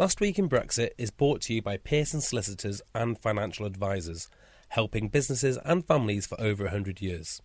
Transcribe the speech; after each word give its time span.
Last 0.00 0.18
Week 0.18 0.38
in 0.38 0.48
Brexit 0.48 0.92
is 0.96 1.10
brought 1.10 1.42
to 1.42 1.52
you 1.52 1.60
by 1.60 1.76
Pearson 1.76 2.22
Solicitors 2.22 2.80
and 2.94 3.18
Financial 3.18 3.66
Advisors, 3.66 4.30
helping 4.68 5.08
businesses 5.08 5.58
and 5.62 5.86
families 5.86 6.26
for 6.26 6.40
over 6.40 6.64
100 6.64 7.02
years. 7.02 7.42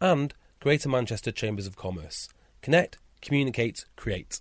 And 0.00 0.32
Greater 0.60 0.88
Manchester 0.88 1.32
Chambers 1.32 1.66
of 1.66 1.74
Commerce. 1.74 2.28
Connect, 2.62 2.98
communicate, 3.20 3.86
create. 3.96 4.38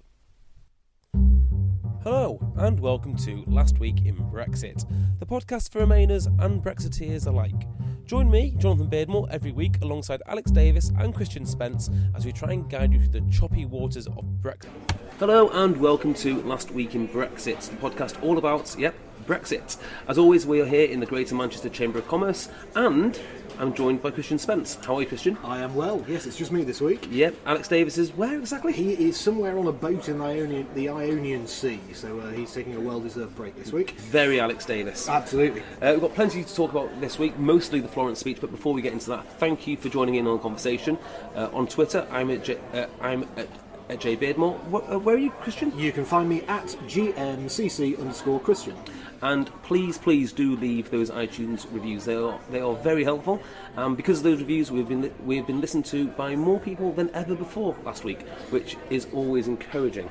Hello, 2.04 2.54
and 2.56 2.80
welcome 2.80 3.16
to 3.18 3.44
Last 3.48 3.80
Week 3.80 4.06
in 4.06 4.18
Brexit, 4.32 4.88
the 5.18 5.26
podcast 5.26 5.72
for 5.72 5.84
Remainers 5.84 6.28
and 6.46 6.64
Brexiteers 6.64 7.26
alike. 7.26 7.68
Join 8.06 8.30
me, 8.30 8.54
Jonathan 8.60 8.92
Beardmore, 8.92 9.28
every 9.32 9.54
week 9.54 9.78
alongside 9.82 10.22
Alex 10.28 10.52
Davis 10.52 10.92
and 11.00 11.16
Christian 11.16 11.48
Spence 11.48 11.90
as 12.14 12.28
we 12.28 12.32
try 12.32 12.52
and 12.52 12.70
guide 12.70 12.94
you 12.94 13.00
through 13.00 13.22
the 13.22 13.32
choppy 13.32 13.66
waters 13.66 14.06
of 14.06 14.24
Brexit. 14.40 14.89
Hello, 15.18 15.50
and 15.50 15.78
welcome 15.78 16.14
to 16.16 16.42
Last 16.44 16.72
Week 16.72 16.96
in 16.96 17.08
Brexit, 17.08 17.70
the 17.70 17.76
podcast 17.78 18.22
all 18.24 18.38
about, 18.38 18.76
yep, 18.78 18.94
Brexit. 19.26 19.78
As 20.08 20.18
always, 20.18 20.46
we 20.46 20.62
are 20.62 20.66
here 20.66 20.88
in 20.88 21.00
the 21.00 21.06
Greater 21.06 21.36
Manchester 21.36 21.70
Chamber 21.70 22.00
of 22.00 22.08
Commerce, 22.08 22.50
and 22.76 23.20
I'm 23.60 23.74
joined 23.74 24.02
by 24.02 24.12
Christian 24.12 24.40
Spence. 24.40 24.76
How 24.76 24.96
are 24.96 25.02
you, 25.02 25.08
Christian? 25.08 25.38
I 25.44 25.60
am 25.60 25.76
well. 25.76 26.06
Yes, 26.08 26.26
it's 26.26 26.38
just 26.38 26.52
me 26.52 26.64
this 26.64 26.80
week. 26.80 27.08
Yep, 27.12 27.36
Alex 27.46 27.68
Davis 27.68 27.98
is 27.98 28.12
where 28.12 28.40
exactly? 28.40 28.72
He 28.72 28.94
is 28.94 29.20
somewhere 29.20 29.58
on 29.58 29.68
a 29.68 29.72
boat 29.72 30.08
in 30.08 30.20
the 30.20 30.24
Ionian, 30.24 30.68
the 30.76 30.88
Ionian 30.88 31.46
Sea, 31.48 31.80
so 31.94 32.20
uh, 32.20 32.32
he's 32.32 32.54
taking 32.54 32.76
a 32.76 32.80
well-deserved 32.80 33.36
break 33.36 33.58
this 33.58 33.74
week. 33.74 33.92
Very 33.92 34.40
Alex 34.40 34.66
Davis. 34.66 35.10
Absolutely. 35.10 35.62
Uh, 35.82 35.92
we've 35.92 36.02
got 36.02 36.16
plenty 36.16 36.44
to 36.44 36.56
talk 36.56 36.72
about 36.72 37.02
this 37.02 37.20
week, 37.20 37.38
mostly 37.38 37.82
the 37.82 37.90
Florence 37.90 38.20
speech. 38.20 38.40
But 38.40 38.52
before 38.52 38.74
we 38.74 38.82
get 38.82 38.94
into 38.94 39.10
that, 39.10 39.30
thank 39.40 39.68
you 39.68 39.76
for 39.76 39.90
joining 39.90 40.16
in 40.16 40.26
on 40.28 40.38
the 40.38 40.44
conversation. 40.44 40.98
Uh, 41.36 41.50
on 41.52 41.68
Twitter, 41.68 42.08
I'm 42.10 42.30
at, 42.32 42.50
uh, 42.50 42.88
I'm 43.02 43.24
at, 43.36 43.50
at 43.90 44.00
J 44.00 44.16
Beardmore. 44.16 44.58
Wh- 44.72 44.92
uh, 44.92 45.00
where 45.00 45.16
are 45.16 45.20
you, 45.20 45.32
Christian? 45.32 45.78
You 45.78 45.92
can 45.92 46.06
find 46.06 46.30
me 46.30 46.44
at 46.44 46.66
gmcc 46.88 48.00
underscore 48.00 48.40
Christian. 48.40 48.76
And 49.22 49.52
please, 49.64 49.98
please 49.98 50.32
do 50.32 50.56
leave 50.56 50.92
those 50.92 51.10
iTunes 51.10 51.66
reviews. 51.72 52.06
They 52.06 52.16
are 52.16 52.40
they 52.50 52.62
are 52.62 52.76
very 52.76 53.04
helpful. 53.04 53.42
Um, 53.76 53.96
because 53.96 54.20
of 54.20 54.24
those 54.24 54.40
reviews, 54.40 54.72
we've 54.72 54.88
been 54.88 55.02
li- 55.02 55.12
we've 55.26 55.46
been 55.46 55.60
listened 55.60 55.86
to 55.88 56.08
by 56.10 56.36
more 56.36 56.60
people 56.60 56.94
than 56.94 57.10
ever 57.14 57.36
before 57.36 57.76
last 57.84 58.04
week, 58.06 58.22
which 58.52 58.78
is 58.90 59.08
always 59.12 59.48
encouraging. 59.48 60.10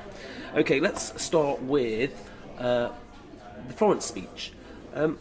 Okay, 0.55 0.79
let's 0.79 1.19
start 1.21 1.61
with 1.63 2.29
uh, 2.59 2.89
the 3.67 3.73
Florence 3.73 4.05
speech. 4.05 4.53
Um, 4.93 5.17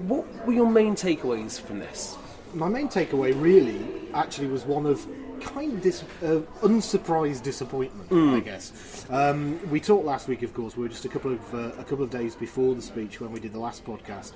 what 0.00 0.46
were 0.46 0.52
your 0.52 0.70
main 0.70 0.94
takeaways 0.94 1.60
from 1.60 1.80
this? 1.80 2.16
My 2.54 2.68
main 2.68 2.88
takeaway 2.88 3.34
really 3.40 3.80
actually 4.14 4.48
was 4.48 4.64
one 4.64 4.86
of 4.86 5.04
kind 5.38 5.74
of 5.74 5.82
dis- 5.82 6.04
uh, 6.22 6.40
unsurprised 6.62 7.42
disappointment, 7.42 8.12
I 8.12 8.40
guess. 8.40 9.06
Um, 9.10 9.58
we 9.70 9.80
talked 9.80 10.04
last 10.04 10.28
week, 10.28 10.42
of 10.42 10.52
course. 10.54 10.76
We 10.76 10.82
were 10.82 10.88
just 10.88 11.04
a 11.04 11.08
couple 11.08 11.32
of 11.32 11.54
uh, 11.54 11.72
a 11.78 11.84
couple 11.84 12.02
of 12.02 12.10
days 12.10 12.34
before 12.36 12.74
the 12.74 12.82
speech 12.82 13.20
when 13.20 13.32
we 13.32 13.40
did 13.40 13.52
the 13.52 13.58
last 13.60 13.84
podcast. 13.84 14.32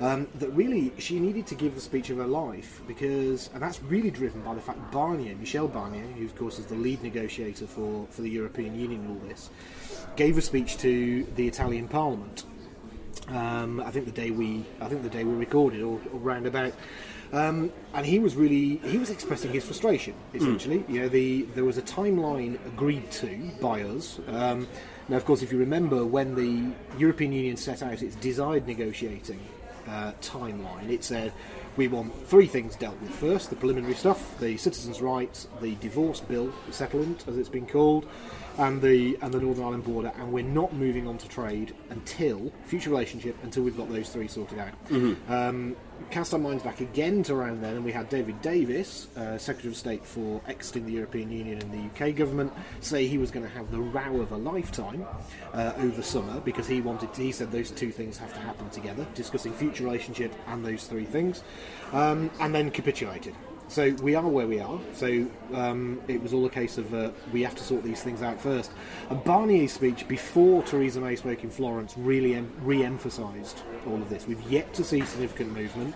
Um, 0.00 0.28
that 0.36 0.48
really 0.52 0.92
she 0.98 1.20
needed 1.20 1.46
to 1.48 1.54
give 1.54 1.74
the 1.74 1.80
speech 1.80 2.08
of 2.08 2.16
her 2.16 2.26
life 2.26 2.80
because, 2.86 3.50
and 3.52 3.62
that's 3.62 3.82
really 3.82 4.10
driven 4.10 4.40
by 4.40 4.54
the 4.54 4.60
fact 4.60 4.78
Barnier, 4.90 5.36
Michel 5.38 5.68
Barnier, 5.68 6.06
who 6.16 6.24
of 6.24 6.34
course 6.36 6.58
is 6.58 6.64
the 6.64 6.74
lead 6.74 7.02
negotiator 7.02 7.66
for, 7.66 8.06
for 8.08 8.22
the 8.22 8.30
European 8.30 8.74
Union 8.80 9.00
and 9.02 9.10
all 9.10 9.28
this, 9.28 9.50
gave 10.16 10.38
a 10.38 10.40
speech 10.40 10.78
to 10.78 11.26
the 11.36 11.46
Italian 11.46 11.86
Parliament. 11.86 12.44
Um, 13.28 13.80
I 13.80 13.90
think 13.90 14.06
the 14.06 14.12
day 14.12 14.30
we, 14.30 14.64
I 14.80 14.88
think 14.88 15.02
the 15.02 15.10
day 15.10 15.22
we 15.24 15.34
recorded, 15.34 15.82
or, 15.82 16.00
or 16.12 16.18
roundabout. 16.18 16.72
Um, 17.32 17.72
and 17.94 18.04
he 18.04 18.18
was 18.18 18.34
really 18.34 18.76
he 18.78 18.98
was 18.98 19.10
expressing 19.10 19.52
his 19.52 19.64
frustration 19.64 20.14
essentially. 20.34 20.84
You 20.88 21.02
know, 21.02 21.08
the 21.08 21.42
there 21.54 21.64
was 21.64 21.78
a 21.78 21.82
timeline 21.82 22.54
agreed 22.66 23.10
to 23.12 23.50
by 23.60 23.82
us. 23.82 24.18
Um, 24.28 24.66
now, 25.08 25.16
of 25.16 25.24
course, 25.24 25.42
if 25.42 25.52
you 25.52 25.58
remember 25.58 26.04
when 26.04 26.34
the 26.34 26.72
European 26.98 27.32
Union 27.32 27.56
set 27.56 27.82
out 27.82 28.02
its 28.02 28.16
desired 28.16 28.66
negotiating 28.66 29.40
uh, 29.88 30.12
timeline, 30.20 30.88
it 30.88 31.04
said 31.04 31.32
we 31.76 31.88
want 31.88 32.14
three 32.26 32.46
things 32.46 32.74
dealt 32.76 33.00
with 33.00 33.10
first: 33.10 33.50
the 33.50 33.56
preliminary 33.56 33.94
stuff, 33.94 34.38
the 34.40 34.56
citizens' 34.56 35.00
rights, 35.00 35.46
the 35.60 35.76
divorce 35.76 36.20
bill 36.20 36.52
settlement, 36.70 37.24
as 37.28 37.38
it's 37.38 37.48
been 37.48 37.66
called, 37.66 38.06
and 38.58 38.80
the 38.82 39.16
and 39.22 39.32
the 39.32 39.40
Northern 39.40 39.64
Ireland 39.64 39.84
border, 39.84 40.12
and 40.18 40.32
we're 40.32 40.44
not 40.44 40.72
moving 40.72 41.06
on 41.06 41.18
to 41.18 41.28
trade 41.28 41.74
until 41.90 42.52
future 42.66 42.90
relationship 42.90 43.36
until 43.42 43.62
we've 43.62 43.76
got 43.76 43.88
those 43.90 44.08
three 44.10 44.28
sorted 44.28 44.58
out. 44.58 44.74
Um, 45.28 45.76
cast 46.10 46.32
our 46.32 46.40
minds 46.40 46.62
back 46.62 46.80
again 46.80 47.22
to 47.24 47.34
around 47.34 47.62
then, 47.62 47.76
and 47.76 47.84
we 47.84 47.92
had 47.92 48.08
David 48.08 48.40
Davis, 48.42 49.08
uh, 49.16 49.38
Secretary 49.38 49.70
of 49.70 49.76
State 49.76 50.04
for 50.04 50.40
exiting 50.48 50.86
the 50.86 50.92
European 50.92 51.30
Union 51.30 51.60
and 51.60 51.72
the 51.72 52.06
UK 52.06 52.14
government, 52.14 52.52
say 52.80 53.06
he 53.06 53.18
was 53.18 53.30
going 53.30 53.44
to 53.44 53.52
have 53.52 53.70
the 53.70 53.80
row 53.80 54.20
of 54.20 54.32
a 54.32 54.36
lifetime 54.36 55.06
uh, 55.52 55.72
over 55.78 56.02
summer 56.02 56.40
because 56.40 56.66
he 56.66 56.80
wanted. 56.80 57.12
To, 57.14 57.22
he 57.22 57.32
said 57.32 57.52
those 57.52 57.70
two 57.70 57.90
things 57.90 58.16
have 58.18 58.32
to 58.34 58.40
happen 58.40 58.68
together, 58.70 59.06
discussing 59.14 59.52
future 59.52 59.84
relationship 59.84 60.32
and 60.48 60.64
those 60.64 60.86
three 60.86 61.04
things, 61.04 61.42
um, 61.92 62.30
and 62.40 62.54
then 62.54 62.70
capitulated. 62.70 63.34
So 63.70 63.90
we 64.02 64.16
are 64.16 64.26
where 64.26 64.48
we 64.48 64.58
are. 64.58 64.80
So 64.94 65.26
um, 65.54 66.00
it 66.08 66.20
was 66.20 66.32
all 66.32 66.44
a 66.44 66.50
case 66.50 66.76
of 66.76 66.92
uh, 66.92 67.12
we 67.32 67.42
have 67.42 67.54
to 67.54 67.62
sort 67.62 67.84
these 67.84 68.02
things 68.02 68.20
out 68.20 68.40
first. 68.40 68.72
And 69.10 69.22
Barnier's 69.22 69.72
speech 69.72 70.08
before 70.08 70.64
Theresa 70.64 71.00
May 71.00 71.14
spoke 71.14 71.44
in 71.44 71.50
Florence 71.50 71.94
really 71.96 72.34
em- 72.34 72.50
re-emphasised 72.62 73.62
all 73.86 73.94
of 73.94 74.08
this. 74.10 74.26
We've 74.26 74.42
yet 74.50 74.74
to 74.74 74.82
see 74.82 75.02
significant 75.02 75.54
movement. 75.54 75.94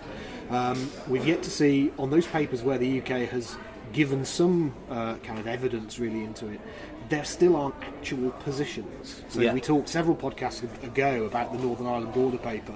Um, 0.49 0.89
we've 1.09 1.27
yet 1.27 1.43
to 1.43 1.49
see 1.49 1.91
on 1.99 2.09
those 2.09 2.25
papers 2.25 2.63
where 2.63 2.77
the 2.77 2.99
UK 3.01 3.27
has 3.29 3.57
given 3.91 4.23
some 4.23 4.73
uh, 4.89 5.15
kind 5.17 5.37
of 5.37 5.45
evidence 5.45 5.99
really 5.99 6.23
into 6.23 6.47
it. 6.47 6.61
There 7.09 7.25
still 7.25 7.57
aren't 7.57 7.75
actual 7.83 8.31
positions. 8.31 9.21
So 9.27 9.41
Yeah. 9.41 9.53
we 9.53 9.59
talked 9.59 9.89
several 9.89 10.15
podcasts 10.15 10.63
ago 10.81 11.25
about 11.25 11.51
the 11.51 11.59
Northern 11.59 11.87
Ireland 11.87 12.13
border 12.13 12.37
paper 12.37 12.75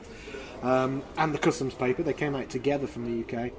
um, 0.61 1.03
and 1.17 1.33
the 1.33 1.37
customs 1.39 1.73
paper. 1.73 2.03
They 2.03 2.11
came 2.13 2.35
out 2.35 2.49
together 2.49 2.85
from 2.85 3.05
the 3.05 3.23
UK 3.23 3.53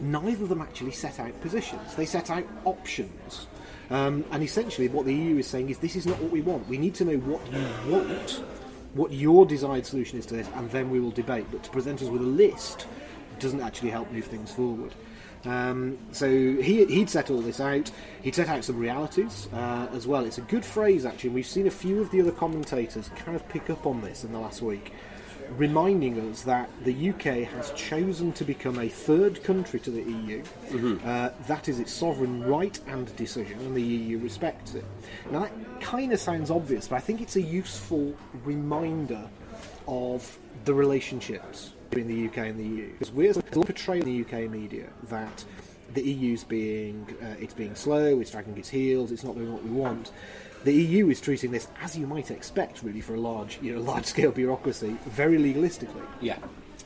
neither 0.00 0.42
of 0.42 0.48
them 0.48 0.60
actually 0.60 0.92
set 0.92 1.20
out 1.20 1.38
positions. 1.40 1.94
They 1.94 2.06
set 2.06 2.30
out 2.30 2.44
options. 2.64 3.46
Um, 3.90 4.24
and 4.30 4.42
essentially, 4.42 4.88
what 4.88 5.04
the 5.04 5.14
EU 5.14 5.38
is 5.38 5.46
saying 5.46 5.68
is 5.68 5.78
this 5.78 5.96
is 5.96 6.06
not 6.06 6.18
what 6.20 6.30
we 6.30 6.40
want. 6.40 6.66
We 6.68 6.78
need 6.78 6.94
to 6.96 7.04
know 7.04 7.18
what 7.18 7.52
you 7.52 7.92
want, 7.92 8.42
what 8.94 9.12
your 9.12 9.44
desired 9.44 9.84
solution 9.84 10.18
is 10.18 10.26
to 10.26 10.34
this, 10.34 10.48
and 10.54 10.70
then 10.70 10.90
we 10.90 11.00
will 11.00 11.10
debate. 11.10 11.46
But 11.50 11.62
to 11.64 11.70
present 11.70 12.02
us 12.02 12.08
with 12.08 12.22
a 12.22 12.24
list 12.24 12.86
doesn't 13.38 13.60
actually 13.60 13.90
help 13.90 14.10
move 14.10 14.24
things 14.24 14.50
forward. 14.50 14.94
Um, 15.44 15.98
so 16.12 16.28
he, 16.28 16.84
he'd 16.86 17.10
set 17.10 17.30
all 17.30 17.40
this 17.40 17.60
out. 17.60 17.90
He'd 18.22 18.34
set 18.34 18.48
out 18.48 18.64
some 18.64 18.78
realities 18.78 19.48
uh, 19.52 19.88
as 19.92 20.06
well. 20.06 20.24
It's 20.24 20.38
a 20.38 20.42
good 20.42 20.64
phrase, 20.64 21.04
actually. 21.04 21.28
and 21.28 21.34
We've 21.34 21.46
seen 21.46 21.66
a 21.66 21.70
few 21.70 22.00
of 22.00 22.10
the 22.10 22.20
other 22.20 22.32
commentators 22.32 23.10
kind 23.16 23.36
of 23.36 23.46
pick 23.48 23.68
up 23.68 23.84
on 23.84 24.00
this 24.00 24.24
in 24.24 24.32
the 24.32 24.38
last 24.38 24.62
week 24.62 24.92
reminding 25.56 26.18
us 26.30 26.42
that 26.42 26.70
the 26.84 27.10
UK 27.10 27.48
has 27.48 27.72
chosen 27.72 28.32
to 28.32 28.44
become 28.44 28.78
a 28.78 28.88
third 28.88 29.42
country 29.44 29.80
to 29.80 29.90
the 29.90 30.02
EU. 30.02 30.42
Uh, 31.04 31.30
that 31.46 31.68
is 31.68 31.78
its 31.80 31.92
sovereign 31.92 32.42
right 32.44 32.78
and 32.86 33.14
decision, 33.16 33.58
and 33.60 33.76
the 33.76 33.82
EU 33.82 34.18
respects 34.18 34.74
it. 34.74 34.84
Now, 35.30 35.40
that 35.40 35.52
kind 35.80 36.12
of 36.12 36.20
sounds 36.20 36.50
obvious, 36.50 36.88
but 36.88 36.96
I 36.96 37.00
think 37.00 37.20
it's 37.20 37.36
a 37.36 37.42
useful 37.42 38.14
reminder 38.44 39.28
of 39.86 40.38
the 40.64 40.74
relationships 40.74 41.72
between 41.90 42.08
the 42.08 42.28
UK 42.28 42.48
and 42.48 42.58
the 42.58 42.64
EU. 42.64 42.92
Because 42.92 43.12
we're 43.12 43.34
portraying 43.34 44.02
in 44.06 44.24
the 44.24 44.24
UK 44.24 44.50
media 44.50 44.88
that 45.04 45.44
the 45.94 46.02
EU's 46.02 46.44
being 46.44 47.06
uh, 47.22 47.34
it's 47.38 47.54
being 47.54 47.74
slow, 47.74 48.20
it's 48.20 48.30
dragging 48.30 48.56
its 48.56 48.68
heels, 48.68 49.12
it's 49.12 49.24
not 49.24 49.34
doing 49.34 49.52
what 49.52 49.62
we 49.62 49.70
want. 49.70 50.12
The 50.64 50.72
EU 50.72 51.08
is 51.08 51.20
treating 51.20 51.50
this, 51.50 51.68
as 51.82 51.96
you 51.96 52.06
might 52.06 52.30
expect, 52.30 52.82
really, 52.82 53.00
for 53.00 53.14
a 53.14 53.20
large, 53.20 53.58
you 53.62 53.74
know, 53.74 53.80
large-scale 53.92 54.32
bureaucracy, 54.32 54.96
very 55.06 55.38
legalistically. 55.38 56.04
Yeah. 56.20 56.38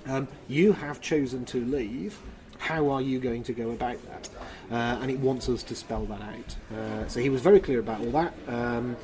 Um, 0.07 0.29
you 0.49 0.73
have 0.73 1.01
chosen 1.01 1.45
to 1.47 1.65
leave. 1.65 2.19
How 2.59 2.89
are 2.91 3.03
you 3.03 3.19
going 3.19 3.43
to 3.45 3.53
go 3.53 3.71
about 3.71 3.99
that? 4.07 4.29
Uh, 4.71 4.99
and 5.03 5.11
it 5.11 5.19
wants 5.19 5.49
us 5.49 5.63
to 5.65 5.75
spell 5.75 6.07
that 6.07 6.21
out. 6.23 6.57
Uh, 6.77 7.07
so 7.07 7.21
he 7.21 7.29
was 7.29 7.41
very 7.41 7.61
clear 7.61 7.81
about 7.81 8.01
all 8.01 8.11
that. 8.13 8.35
Um, 8.49 8.97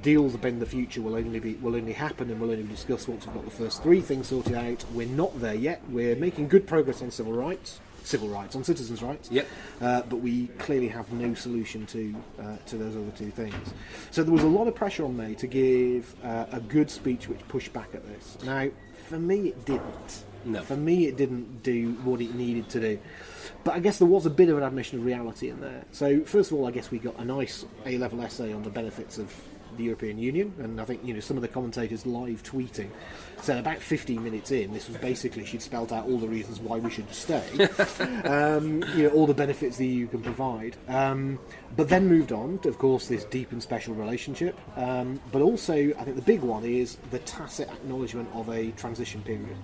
deals 0.00 0.34
in 0.34 0.58
the 0.58 0.66
future 0.66 1.02
will 1.02 1.14
only 1.14 1.38
be 1.38 1.54
will 1.54 1.76
only 1.76 1.92
happen 1.92 2.30
and 2.30 2.40
we'll 2.40 2.50
only 2.50 2.62
discuss 2.62 3.06
once 3.06 3.26
we've 3.26 3.34
got 3.34 3.44
the 3.44 3.50
first 3.50 3.82
three 3.82 4.00
things 4.00 4.28
sorted 4.28 4.54
out. 4.54 4.84
We're 4.92 5.06
not 5.06 5.38
there 5.40 5.54
yet. 5.54 5.82
We're 5.90 6.16
making 6.16 6.48
good 6.48 6.66
progress 6.66 7.02
on 7.02 7.10
civil 7.10 7.32
rights, 7.32 7.80
civil 8.04 8.28
rights, 8.28 8.56
on 8.56 8.64
citizens' 8.64 9.02
rights. 9.02 9.30
Yep. 9.30 9.46
Uh, 9.80 10.02
but 10.02 10.16
we 10.16 10.48
clearly 10.58 10.88
have 10.88 11.10
no 11.12 11.34
solution 11.34 11.86
to 11.86 12.14
uh, 12.40 12.56
to 12.66 12.76
those 12.76 12.96
other 12.96 13.12
two 13.16 13.30
things. 13.30 13.74
So 14.10 14.22
there 14.22 14.32
was 14.32 14.42
a 14.42 14.48
lot 14.48 14.68
of 14.68 14.74
pressure 14.74 15.04
on 15.04 15.16
May 15.16 15.34
to 15.34 15.46
give 15.46 16.14
uh, 16.24 16.46
a 16.52 16.60
good 16.60 16.90
speech 16.90 17.28
which 17.28 17.46
pushed 17.48 17.72
back 17.72 17.94
at 17.94 18.06
this. 18.06 18.38
Now, 18.44 18.68
for 19.08 19.18
me, 19.18 19.48
it 19.48 19.64
didn't. 19.64 20.24
No. 20.44 20.60
For 20.62 20.76
me, 20.76 21.06
it 21.06 21.16
didn't 21.16 21.62
do 21.62 21.92
what 22.04 22.20
it 22.20 22.34
needed 22.34 22.68
to 22.70 22.80
do. 22.80 22.98
But 23.64 23.74
I 23.74 23.78
guess 23.78 23.98
there 23.98 24.08
was 24.08 24.26
a 24.26 24.30
bit 24.30 24.48
of 24.48 24.58
an 24.58 24.64
admission 24.64 24.98
of 24.98 25.04
reality 25.04 25.50
in 25.50 25.60
there. 25.60 25.84
So 25.92 26.22
first 26.24 26.50
of 26.50 26.58
all, 26.58 26.66
I 26.66 26.72
guess 26.72 26.90
we 26.90 26.98
got 26.98 27.16
a 27.18 27.24
nice 27.24 27.64
A-level 27.86 28.20
essay 28.22 28.52
on 28.52 28.62
the 28.62 28.70
benefits 28.70 29.18
of 29.18 29.32
the 29.76 29.84
European 29.84 30.18
Union, 30.18 30.54
and 30.58 30.80
I 30.80 30.84
think 30.84 31.04
you 31.04 31.14
know 31.14 31.20
some 31.20 31.36
of 31.36 31.42
the 31.42 31.48
commentators 31.48 32.06
live 32.06 32.42
tweeting 32.42 32.90
said 33.42 33.58
about 33.58 33.78
15 33.78 34.22
minutes 34.22 34.52
in, 34.52 34.72
this 34.72 34.88
was 34.88 34.96
basically 34.98 35.44
she'd 35.44 35.62
spelt 35.62 35.90
out 35.90 36.06
all 36.06 36.18
the 36.18 36.28
reasons 36.28 36.60
why 36.60 36.78
we 36.78 36.90
should 36.90 37.12
stay, 37.12 37.42
um, 38.24 38.84
you 38.94 39.04
know, 39.04 39.10
all 39.14 39.26
the 39.26 39.34
benefits 39.34 39.76
the 39.76 39.86
EU 39.86 40.06
can 40.06 40.22
provide, 40.22 40.76
um, 40.88 41.38
but 41.76 41.88
then 41.88 42.06
moved 42.06 42.32
on 42.32 42.58
to, 42.60 42.68
of 42.68 42.78
course, 42.78 43.08
this 43.08 43.24
deep 43.24 43.50
and 43.52 43.62
special 43.62 43.94
relationship. 43.94 44.58
Um, 44.76 45.20
but 45.32 45.42
also, 45.42 45.74
I 45.74 46.04
think 46.04 46.16
the 46.16 46.22
big 46.22 46.40
one 46.40 46.64
is 46.64 46.96
the 47.10 47.18
tacit 47.20 47.68
acknowledgement 47.68 48.28
of 48.34 48.48
a 48.48 48.70
transition 48.72 49.22
period. 49.22 49.56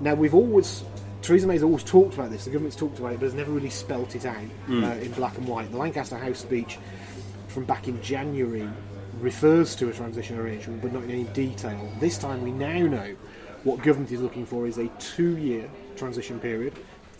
Now 0.00 0.14
we've 0.14 0.34
always. 0.34 0.84
Theresa 1.22 1.46
May's 1.46 1.62
always 1.62 1.82
talked 1.84 2.12
about 2.12 2.30
this. 2.30 2.44
The 2.44 2.50
government's 2.50 2.76
talked 2.76 2.98
about 2.98 3.14
it, 3.14 3.20
but 3.20 3.24
has 3.24 3.34
never 3.34 3.50
really 3.50 3.70
spelt 3.70 4.14
it 4.14 4.26
out 4.26 4.36
uh, 4.68 4.72
in 4.72 5.10
black 5.12 5.38
and 5.38 5.48
white. 5.48 5.70
The 5.70 5.78
Lancaster 5.78 6.18
House 6.18 6.38
speech 6.38 6.78
from 7.48 7.64
back 7.64 7.88
in 7.88 8.02
January 8.02 8.68
refers 9.24 9.74
to 9.74 9.88
a 9.88 9.92
transition 9.92 10.38
arrangement, 10.38 10.82
but 10.82 10.92
not 10.92 11.02
in 11.04 11.10
any 11.10 11.24
detail. 11.24 11.90
This 11.98 12.18
time, 12.18 12.42
we 12.42 12.52
now 12.52 12.80
know 12.86 13.16
what 13.64 13.82
government 13.82 14.12
is 14.12 14.20
looking 14.20 14.44
for 14.44 14.66
is 14.66 14.76
a 14.76 14.88
two-year 14.98 15.68
transition 15.96 16.38
period 16.38 16.74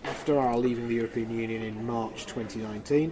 after 0.04 0.38
our 0.38 0.58
leaving 0.58 0.86
the 0.86 0.94
European 0.94 1.30
Union 1.30 1.62
in 1.62 1.86
March 1.86 2.26
2019, 2.26 3.10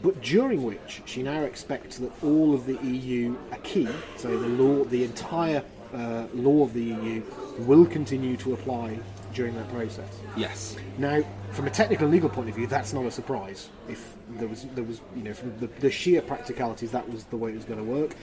but 0.00 0.20
during 0.22 0.62
which 0.62 1.02
she 1.06 1.24
now 1.24 1.42
expects 1.42 1.98
that 1.98 2.12
all 2.22 2.54
of 2.54 2.66
the 2.66 2.78
EU 2.86 3.36
acquis, 3.50 3.88
so 4.16 4.28
the 4.38 4.48
law, 4.48 4.84
the 4.84 5.02
entire 5.02 5.64
uh, 5.92 6.26
law 6.34 6.62
of 6.62 6.72
the 6.72 6.84
EU, 6.84 7.22
will 7.58 7.84
continue 7.84 8.36
to 8.36 8.54
apply 8.54 8.96
during 9.34 9.54
that 9.56 9.68
process. 9.70 10.20
Yes. 10.36 10.76
Now, 10.98 11.22
from 11.50 11.66
a 11.66 11.70
technical 11.70 12.06
and 12.06 12.14
legal 12.14 12.30
point 12.30 12.48
of 12.48 12.54
view, 12.54 12.66
that's 12.66 12.92
not 12.92 13.04
a 13.04 13.10
surprise. 13.10 13.68
If 13.88 14.14
there 14.30 14.48
was, 14.48 14.66
there 14.74 14.84
was, 14.84 15.00
you 15.14 15.24
know, 15.24 15.34
from 15.34 15.58
the, 15.58 15.66
the 15.66 15.90
sheer 15.90 16.22
practicalities, 16.22 16.92
that 16.92 17.08
was 17.10 17.24
the 17.24 17.36
way 17.36 17.50
it 17.50 17.56
was 17.56 17.64
going 17.64 17.84
to 17.84 17.84
work. 17.84 18.14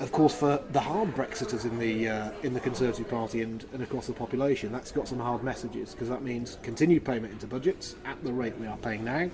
Of 0.00 0.10
course, 0.10 0.34
for 0.34 0.60
the 0.72 0.80
hard 0.80 1.14
Brexiters 1.14 1.64
in 1.64 1.78
the 1.78 2.08
uh, 2.08 2.30
in 2.42 2.54
the 2.54 2.60
Conservative 2.60 3.08
Party 3.08 3.42
and, 3.42 3.64
and 3.72 3.84
across 3.84 4.08
the 4.08 4.12
population, 4.12 4.72
that's 4.72 4.90
got 4.90 5.06
some 5.06 5.20
hard 5.20 5.44
messages 5.44 5.92
because 5.92 6.08
that 6.08 6.22
means 6.22 6.58
continued 6.62 7.04
payment 7.04 7.32
into 7.32 7.46
budgets 7.46 7.94
at 8.04 8.22
the 8.24 8.32
rate 8.32 8.58
we 8.58 8.66
are 8.66 8.76
paying 8.78 9.04
now, 9.04 9.30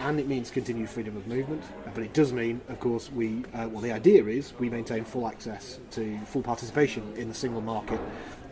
and 0.00 0.18
it 0.18 0.26
means 0.26 0.50
continued 0.50 0.90
freedom 0.90 1.16
of 1.16 1.28
movement. 1.28 1.62
But 1.94 2.02
it 2.02 2.14
does 2.14 2.32
mean, 2.32 2.60
of 2.68 2.80
course, 2.80 3.12
we 3.12 3.44
uh, 3.54 3.68
well, 3.70 3.80
the 3.80 3.92
idea 3.92 4.24
is 4.24 4.54
we 4.58 4.68
maintain 4.68 5.04
full 5.04 5.28
access 5.28 5.78
to 5.92 6.18
full 6.26 6.42
participation 6.42 7.12
in 7.16 7.28
the 7.28 7.34
single 7.34 7.60
market, 7.60 8.00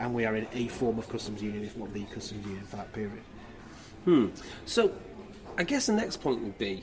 and 0.00 0.14
we 0.14 0.24
are 0.24 0.34
in 0.34 0.46
a 0.52 0.66
form 0.68 0.98
of 0.98 1.08
customs 1.08 1.42
union, 1.42 1.64
if 1.64 1.76
not 1.76 1.92
the 1.92 2.04
customs 2.06 2.44
union, 2.44 2.64
for 2.64 2.76
that 2.76 2.92
period. 2.92 3.22
Hmm. 4.04 4.28
So, 4.64 4.92
I 5.58 5.62
guess 5.62 5.86
the 5.86 5.92
next 5.92 6.16
point 6.16 6.42
would 6.42 6.58
be 6.58 6.82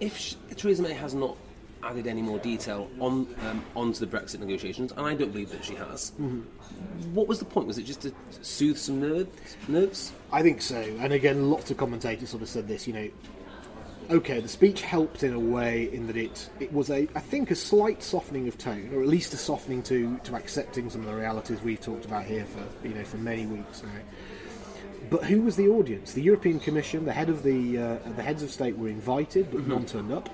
if 0.00 0.34
Theresa 0.56 0.82
May 0.82 0.92
has 0.92 1.14
not 1.14 1.36
added 1.84 2.06
any 2.06 2.22
more 2.22 2.38
detail 2.38 2.88
on 3.00 3.26
um, 3.48 3.64
onto 3.74 4.04
the 4.04 4.06
Brexit 4.06 4.40
negotiations, 4.40 4.92
and 4.92 5.06
I 5.06 5.14
don't 5.14 5.30
believe 5.30 5.50
that 5.50 5.64
she 5.64 5.74
has. 5.76 6.12
What 7.12 7.28
was 7.28 7.38
the 7.38 7.44
point? 7.44 7.68
Was 7.68 7.78
it 7.78 7.84
just 7.84 8.02
to 8.02 8.12
soothe 8.40 8.76
some 8.76 9.00
nerves? 9.00 9.56
Nerves? 9.68 10.12
I 10.32 10.42
think 10.42 10.62
so. 10.62 10.76
And 10.76 11.12
again, 11.12 11.50
lots 11.50 11.70
of 11.70 11.76
commentators 11.76 12.30
sort 12.30 12.42
of 12.42 12.48
said 12.48 12.66
this. 12.66 12.86
You 12.86 12.92
know, 12.92 13.08
okay, 14.10 14.40
the 14.40 14.48
speech 14.48 14.82
helped 14.82 15.22
in 15.22 15.32
a 15.32 15.38
way 15.38 15.92
in 15.92 16.06
that 16.06 16.16
it 16.16 16.50
it 16.60 16.72
was 16.72 16.90
a 16.90 17.08
I 17.14 17.20
think 17.20 17.50
a 17.50 17.56
slight 17.56 18.02
softening 18.02 18.48
of 18.48 18.58
tone, 18.58 18.90
or 18.92 19.02
at 19.02 19.08
least 19.08 19.34
a 19.34 19.36
softening 19.36 19.82
to 19.84 20.18
to 20.24 20.36
accepting 20.36 20.90
some 20.90 21.02
of 21.02 21.06
the 21.06 21.14
realities 21.14 21.60
we've 21.62 21.80
talked 21.80 22.04
about 22.04 22.24
here 22.24 22.44
for 22.46 22.86
you 22.86 22.94
know 22.94 23.04
for 23.04 23.18
many 23.18 23.46
weeks 23.46 23.82
now. 23.82 23.90
But 25.10 25.24
who 25.24 25.42
was 25.42 25.56
the 25.56 25.68
audience? 25.68 26.12
The 26.12 26.22
European 26.22 26.60
Commission, 26.60 27.04
the 27.04 27.12
head 27.12 27.28
of 27.28 27.42
the 27.42 27.78
uh, 27.78 27.98
the 28.16 28.22
heads 28.22 28.42
of 28.42 28.50
state 28.50 28.76
were 28.76 28.88
invited, 28.88 29.50
but 29.50 29.66
none 29.66 29.86
turned 29.86 30.12
up. 30.12 30.28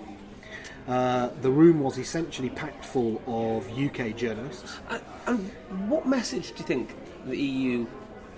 Uh, 0.89 1.29
the 1.43 1.51
room 1.51 1.81
was 1.81 1.99
essentially 1.99 2.49
packed 2.49 2.83
full 2.83 3.21
of 3.27 3.69
UK 3.79 4.17
journalists. 4.17 4.79
And, 4.89 5.03
and 5.27 5.91
what 5.91 6.07
message 6.07 6.53
do 6.53 6.59
you 6.61 6.65
think 6.65 6.95
the 7.27 7.37
EU 7.37 7.87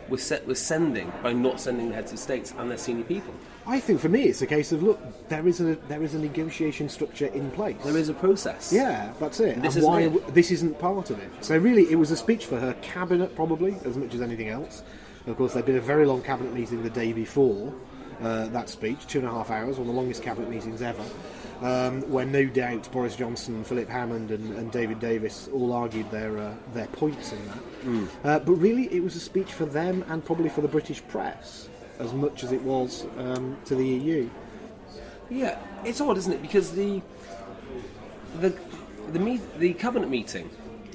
was 0.08 0.20
set, 0.20 0.44
was 0.46 0.58
sending 0.60 1.12
by 1.22 1.32
not 1.32 1.60
sending 1.60 1.90
the 1.90 1.94
heads 1.94 2.12
of 2.12 2.18
states 2.18 2.52
and 2.58 2.68
their 2.68 2.76
senior 2.76 3.04
people? 3.04 3.32
I 3.70 3.78
think 3.78 4.00
for 4.00 4.08
me, 4.08 4.24
it's 4.24 4.42
a 4.42 4.48
case 4.48 4.72
of 4.72 4.82
look, 4.82 4.98
there 5.28 5.46
is 5.46 5.60
a 5.60 5.76
there 5.86 6.02
is 6.02 6.14
a 6.14 6.18
negotiation 6.18 6.88
structure 6.88 7.26
in 7.26 7.52
place. 7.52 7.76
There 7.84 7.96
is 7.96 8.08
a 8.08 8.14
process. 8.14 8.72
Yeah, 8.72 9.12
that's 9.20 9.38
it. 9.38 9.62
This 9.62 9.76
and 9.76 9.84
isn't 9.84 9.84
why 9.84 10.00
it. 10.00 10.34
this 10.34 10.50
isn't 10.50 10.76
part 10.80 11.10
of 11.10 11.20
it. 11.20 11.30
So 11.40 11.56
really, 11.56 11.88
it 11.88 11.94
was 11.94 12.10
a 12.10 12.16
speech 12.16 12.46
for 12.46 12.58
her 12.58 12.74
cabinet, 12.82 13.36
probably 13.36 13.76
as 13.84 13.96
much 13.96 14.12
as 14.12 14.22
anything 14.22 14.48
else. 14.48 14.82
Of 15.28 15.36
course, 15.36 15.52
there'd 15.52 15.66
been 15.66 15.76
a 15.76 15.80
very 15.80 16.04
long 16.04 16.20
cabinet 16.20 16.52
meeting 16.52 16.82
the 16.82 16.90
day 16.90 17.12
before 17.12 17.72
uh, 18.20 18.46
that 18.48 18.68
speech, 18.68 19.06
two 19.06 19.20
and 19.20 19.28
a 19.28 19.30
half 19.30 19.50
hours, 19.50 19.78
one 19.78 19.86
of 19.88 19.94
the 19.94 20.00
longest 20.00 20.24
cabinet 20.24 20.50
meetings 20.50 20.82
ever. 20.82 21.04
Um, 21.62 22.02
where 22.10 22.26
no 22.26 22.46
doubt 22.46 22.90
Boris 22.90 23.14
Johnson, 23.14 23.62
Philip 23.62 23.88
Hammond, 23.88 24.32
and, 24.32 24.56
and 24.56 24.72
David 24.72 24.98
Davis 24.98 25.48
all 25.52 25.72
argued 25.72 26.10
their 26.10 26.38
uh, 26.38 26.54
their 26.74 26.88
points 26.88 27.30
in 27.32 27.46
that. 27.46 27.56
Hmm. 27.56 28.06
Uh, 28.24 28.38
but 28.40 28.54
really, 28.54 28.92
it 28.92 29.00
was 29.04 29.14
a 29.14 29.20
speech 29.20 29.52
for 29.52 29.66
them 29.66 30.04
and 30.08 30.24
probably 30.24 30.48
for 30.48 30.60
the 30.60 30.68
British 30.68 31.06
press 31.06 31.69
as 32.00 32.12
much 32.12 32.42
as 32.42 32.50
it 32.50 32.62
was 32.62 33.06
um, 33.18 33.56
to 33.66 33.74
the 33.76 33.86
EU. 33.86 34.28
Yeah, 35.28 35.58
it's 35.84 36.00
odd, 36.00 36.18
isn't 36.18 36.32
it? 36.32 36.42
Because 36.42 36.72
the 36.72 37.00
the 38.40 38.56
the 39.12 39.18
meet, 39.18 39.40
the 39.58 39.74
cabinet 39.74 40.08
meeting, 40.08 40.50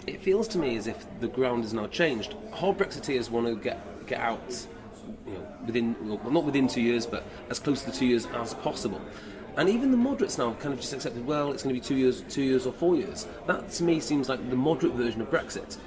it 0.08 0.22
feels 0.22 0.48
to 0.50 0.58
me 0.58 0.76
as 0.76 0.88
if 0.88 1.06
the 1.20 1.28
ground 1.28 1.64
is 1.64 1.74
now 1.74 1.88
changed. 1.88 2.36
Hard 2.52 2.78
Brexiteers 2.78 3.30
want 3.30 3.48
to 3.48 3.56
get 3.56 3.80
get 4.08 4.20
out, 4.20 4.68
you 5.26 5.34
know, 5.34 5.48
within 5.66 5.96
well, 6.02 6.32
not 6.32 6.44
within 6.44 6.68
two 6.68 6.82
years, 6.82 7.06
but 7.06 7.24
as 7.50 7.60
close 7.60 7.84
to 7.84 7.92
two 7.92 8.08
years 8.08 8.26
as 8.28 8.54
possible. 8.56 9.00
And 9.58 9.70
even 9.70 9.90
the 9.92 9.98
moderates 9.98 10.38
now 10.38 10.54
kind 10.56 10.74
of 10.74 10.82
just 10.82 10.92
accepted, 10.92 11.26
well, 11.26 11.54
it's 11.54 11.64
going 11.64 11.74
to 11.74 11.80
be 11.80 11.86
two 11.86 11.96
years, 11.96 12.26
two 12.28 12.42
years 12.42 12.68
or 12.68 12.74
four 12.74 12.98
years. 12.98 13.26
That 13.48 13.70
to 13.72 13.84
me 13.84 14.02
seems 14.02 14.28
like 14.28 14.50
the 14.50 14.56
moderate 14.56 14.94
version 14.94 15.22
of 15.22 15.32
Brexit. 15.32 15.78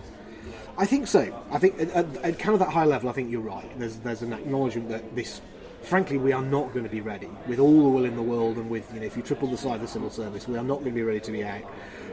I 0.78 0.86
think 0.86 1.08
so. 1.08 1.44
I 1.50 1.58
think 1.58 1.80
at, 1.80 1.90
at, 1.90 2.16
at 2.18 2.38
kind 2.38 2.54
of 2.54 2.60
that 2.60 2.70
high 2.70 2.84
level, 2.84 3.10
I 3.10 3.12
think 3.12 3.32
you're 3.32 3.40
right. 3.40 3.68
There's 3.80 3.96
there's 3.96 4.22
an 4.22 4.32
acknowledgement 4.32 4.88
that 4.90 5.16
this, 5.16 5.40
frankly, 5.82 6.18
we 6.18 6.32
are 6.32 6.40
not 6.40 6.72
going 6.72 6.84
to 6.84 6.90
be 6.90 7.00
ready 7.00 7.28
with 7.48 7.58
all 7.58 7.82
the 7.82 7.88
will 7.88 8.04
in 8.04 8.14
the 8.14 8.22
world, 8.22 8.58
and 8.58 8.70
with 8.70 8.88
you 8.94 9.00
know, 9.00 9.06
if 9.06 9.16
you 9.16 9.24
triple 9.24 9.48
the 9.48 9.56
size 9.56 9.74
of 9.74 9.80
the 9.80 9.88
civil 9.88 10.08
service, 10.08 10.46
we 10.46 10.56
are 10.56 10.62
not 10.62 10.76
going 10.76 10.92
to 10.92 10.94
be 10.94 11.02
ready 11.02 11.18
to 11.18 11.32
be 11.32 11.44
out 11.44 11.64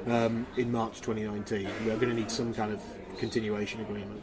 um, 0.07 0.48
in 0.57 0.72
March 0.72 1.01
2019. 1.01 1.69
We 1.86 1.91
are 1.91 1.95
going 1.95 2.10
to 2.10 2.15
need 2.15 2.31
some 2.31 2.55
kind 2.55 2.74
of 2.74 2.81
continuation 3.19 3.81
agreement. 3.81 4.22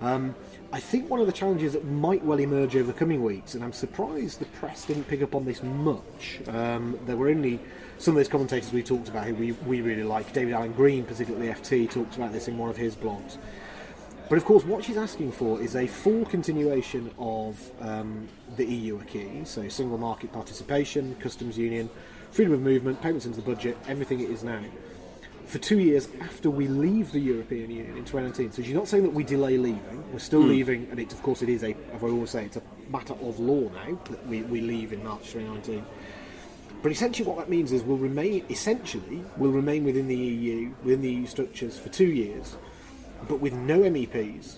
Um, 0.00 0.34
I 0.72 0.80
think 0.80 1.10
one 1.10 1.20
of 1.20 1.26
the 1.26 1.32
challenges 1.32 1.74
that 1.74 1.84
might 1.84 2.24
well 2.24 2.40
emerge 2.40 2.74
over 2.74 2.90
the 2.90 2.98
coming 2.98 3.22
weeks, 3.22 3.54
and 3.54 3.62
I'm 3.62 3.74
surprised 3.74 4.40
the 4.40 4.46
press 4.46 4.86
didn't 4.86 5.04
pick 5.04 5.20
up 5.20 5.34
on 5.34 5.44
this 5.44 5.62
much. 5.62 6.40
Um, 6.48 6.98
there 7.04 7.16
were 7.16 7.28
only 7.28 7.60
some 7.98 8.12
of 8.12 8.16
those 8.16 8.28
commentators 8.28 8.72
we 8.72 8.82
talked 8.82 9.10
about 9.10 9.26
who 9.26 9.34
we, 9.34 9.52
we 9.52 9.82
really 9.82 10.02
like. 10.02 10.32
David 10.32 10.54
Allen 10.54 10.72
Green, 10.72 11.04
particularly 11.04 11.48
FT, 11.48 11.90
talked 11.90 12.16
about 12.16 12.32
this 12.32 12.48
in 12.48 12.56
one 12.56 12.70
of 12.70 12.76
his 12.78 12.96
blogs. 12.96 13.36
But 14.28 14.38
of 14.38 14.44
course, 14.44 14.64
what 14.64 14.84
she's 14.84 14.96
asking 14.96 15.32
for 15.32 15.60
is 15.60 15.76
a 15.76 15.86
full 15.86 16.24
continuation 16.24 17.10
of 17.18 17.70
um, 17.80 18.28
the 18.56 18.64
EU 18.64 18.98
acquis, 18.98 19.44
so 19.44 19.68
single 19.68 19.98
market 19.98 20.32
participation, 20.32 21.14
customs 21.16 21.58
union, 21.58 21.90
freedom 22.30 22.54
of 22.54 22.62
movement, 22.62 23.00
payments 23.02 23.26
into 23.26 23.40
the 23.40 23.46
budget, 23.46 23.76
everything 23.88 24.20
it 24.20 24.30
is 24.30 24.42
now, 24.42 24.62
for 25.46 25.58
two 25.58 25.80
years 25.80 26.08
after 26.22 26.48
we 26.48 26.66
leave 26.66 27.12
the 27.12 27.20
European 27.20 27.70
Union 27.70 27.96
in 27.98 28.04
2019. 28.04 28.52
So 28.52 28.62
she's 28.62 28.74
not 28.74 28.88
saying 28.88 29.02
that 29.02 29.12
we 29.12 29.22
delay 29.22 29.58
leaving, 29.58 30.02
we're 30.12 30.18
still 30.18 30.40
leaving, 30.40 30.88
and 30.90 30.98
it, 30.98 31.12
of 31.12 31.22
course 31.22 31.42
it 31.42 31.50
is 31.50 31.62
a, 31.62 31.76
as 31.92 32.02
I 32.02 32.06
always 32.06 32.30
say, 32.30 32.46
it's 32.46 32.56
a 32.56 32.62
matter 32.88 33.12
of 33.14 33.38
law 33.38 33.68
now 33.68 33.98
that 34.10 34.26
we, 34.26 34.42
we 34.42 34.62
leave 34.62 34.94
in 34.94 35.04
March 35.04 35.32
2019. 35.32 35.84
But 36.82 36.90
essentially, 36.90 37.28
what 37.28 37.38
that 37.38 37.48
means 37.48 37.70
is 37.70 37.82
we'll 37.82 37.98
remain 37.98 38.44
essentially 38.50 39.22
we'll 39.36 39.52
remain 39.52 39.84
within 39.84 40.08
the 40.08 40.16
EU, 40.16 40.72
within 40.82 41.02
the 41.02 41.10
EU 41.10 41.26
structures 41.26 41.78
for 41.78 41.90
two 41.90 42.08
years, 42.08 42.56
but 43.28 43.40
with 43.40 43.52
no 43.52 43.80
MEPs, 43.80 44.56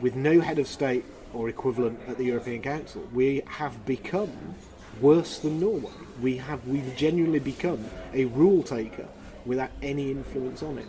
with 0.00 0.14
no 0.14 0.40
head 0.40 0.58
of 0.58 0.66
state 0.66 1.04
or 1.34 1.48
equivalent 1.48 1.98
at 2.08 2.16
the 2.16 2.24
European 2.24 2.62
Council. 2.62 3.02
We 3.12 3.42
have 3.46 3.84
become 3.84 4.54
worse 5.00 5.38
than 5.38 5.60
Norway. 5.60 5.90
We 6.20 6.36
have 6.38 6.66
we've 6.66 6.96
genuinely 6.96 7.40
become 7.40 7.84
a 8.12 8.26
rule 8.26 8.62
taker 8.62 9.08
without 9.44 9.70
any 9.82 10.10
influence 10.10 10.62
on 10.62 10.78
it. 10.78 10.86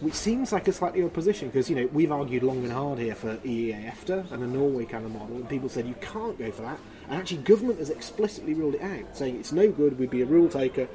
Which 0.00 0.14
seems 0.14 0.52
like 0.52 0.66
a 0.68 0.72
slightly 0.72 1.02
odd 1.02 1.14
position 1.14 1.48
because 1.48 1.70
you 1.70 1.76
know 1.76 1.86
we've 1.92 2.10
argued 2.10 2.42
long 2.42 2.64
and 2.64 2.72
hard 2.72 2.98
here 2.98 3.14
for 3.14 3.36
EEA 3.36 3.90
EFTA 3.92 4.32
and 4.32 4.42
a 4.42 4.46
Norway 4.46 4.84
kind 4.84 5.06
of 5.06 5.12
model, 5.12 5.36
and 5.36 5.48
people 5.48 5.68
said 5.68 5.86
you 5.86 5.94
can't 6.00 6.36
go 6.36 6.50
for 6.50 6.62
that. 6.62 6.78
And 7.08 7.20
actually, 7.20 7.38
government 7.38 7.78
has 7.78 7.90
explicitly 7.90 8.54
ruled 8.54 8.74
it 8.74 8.82
out, 8.82 9.16
saying 9.16 9.38
it's 9.38 9.52
no 9.52 9.70
good. 9.70 9.98
We'd 9.98 10.10
be 10.10 10.22
a 10.22 10.26
rule 10.26 10.48
taker. 10.48 10.88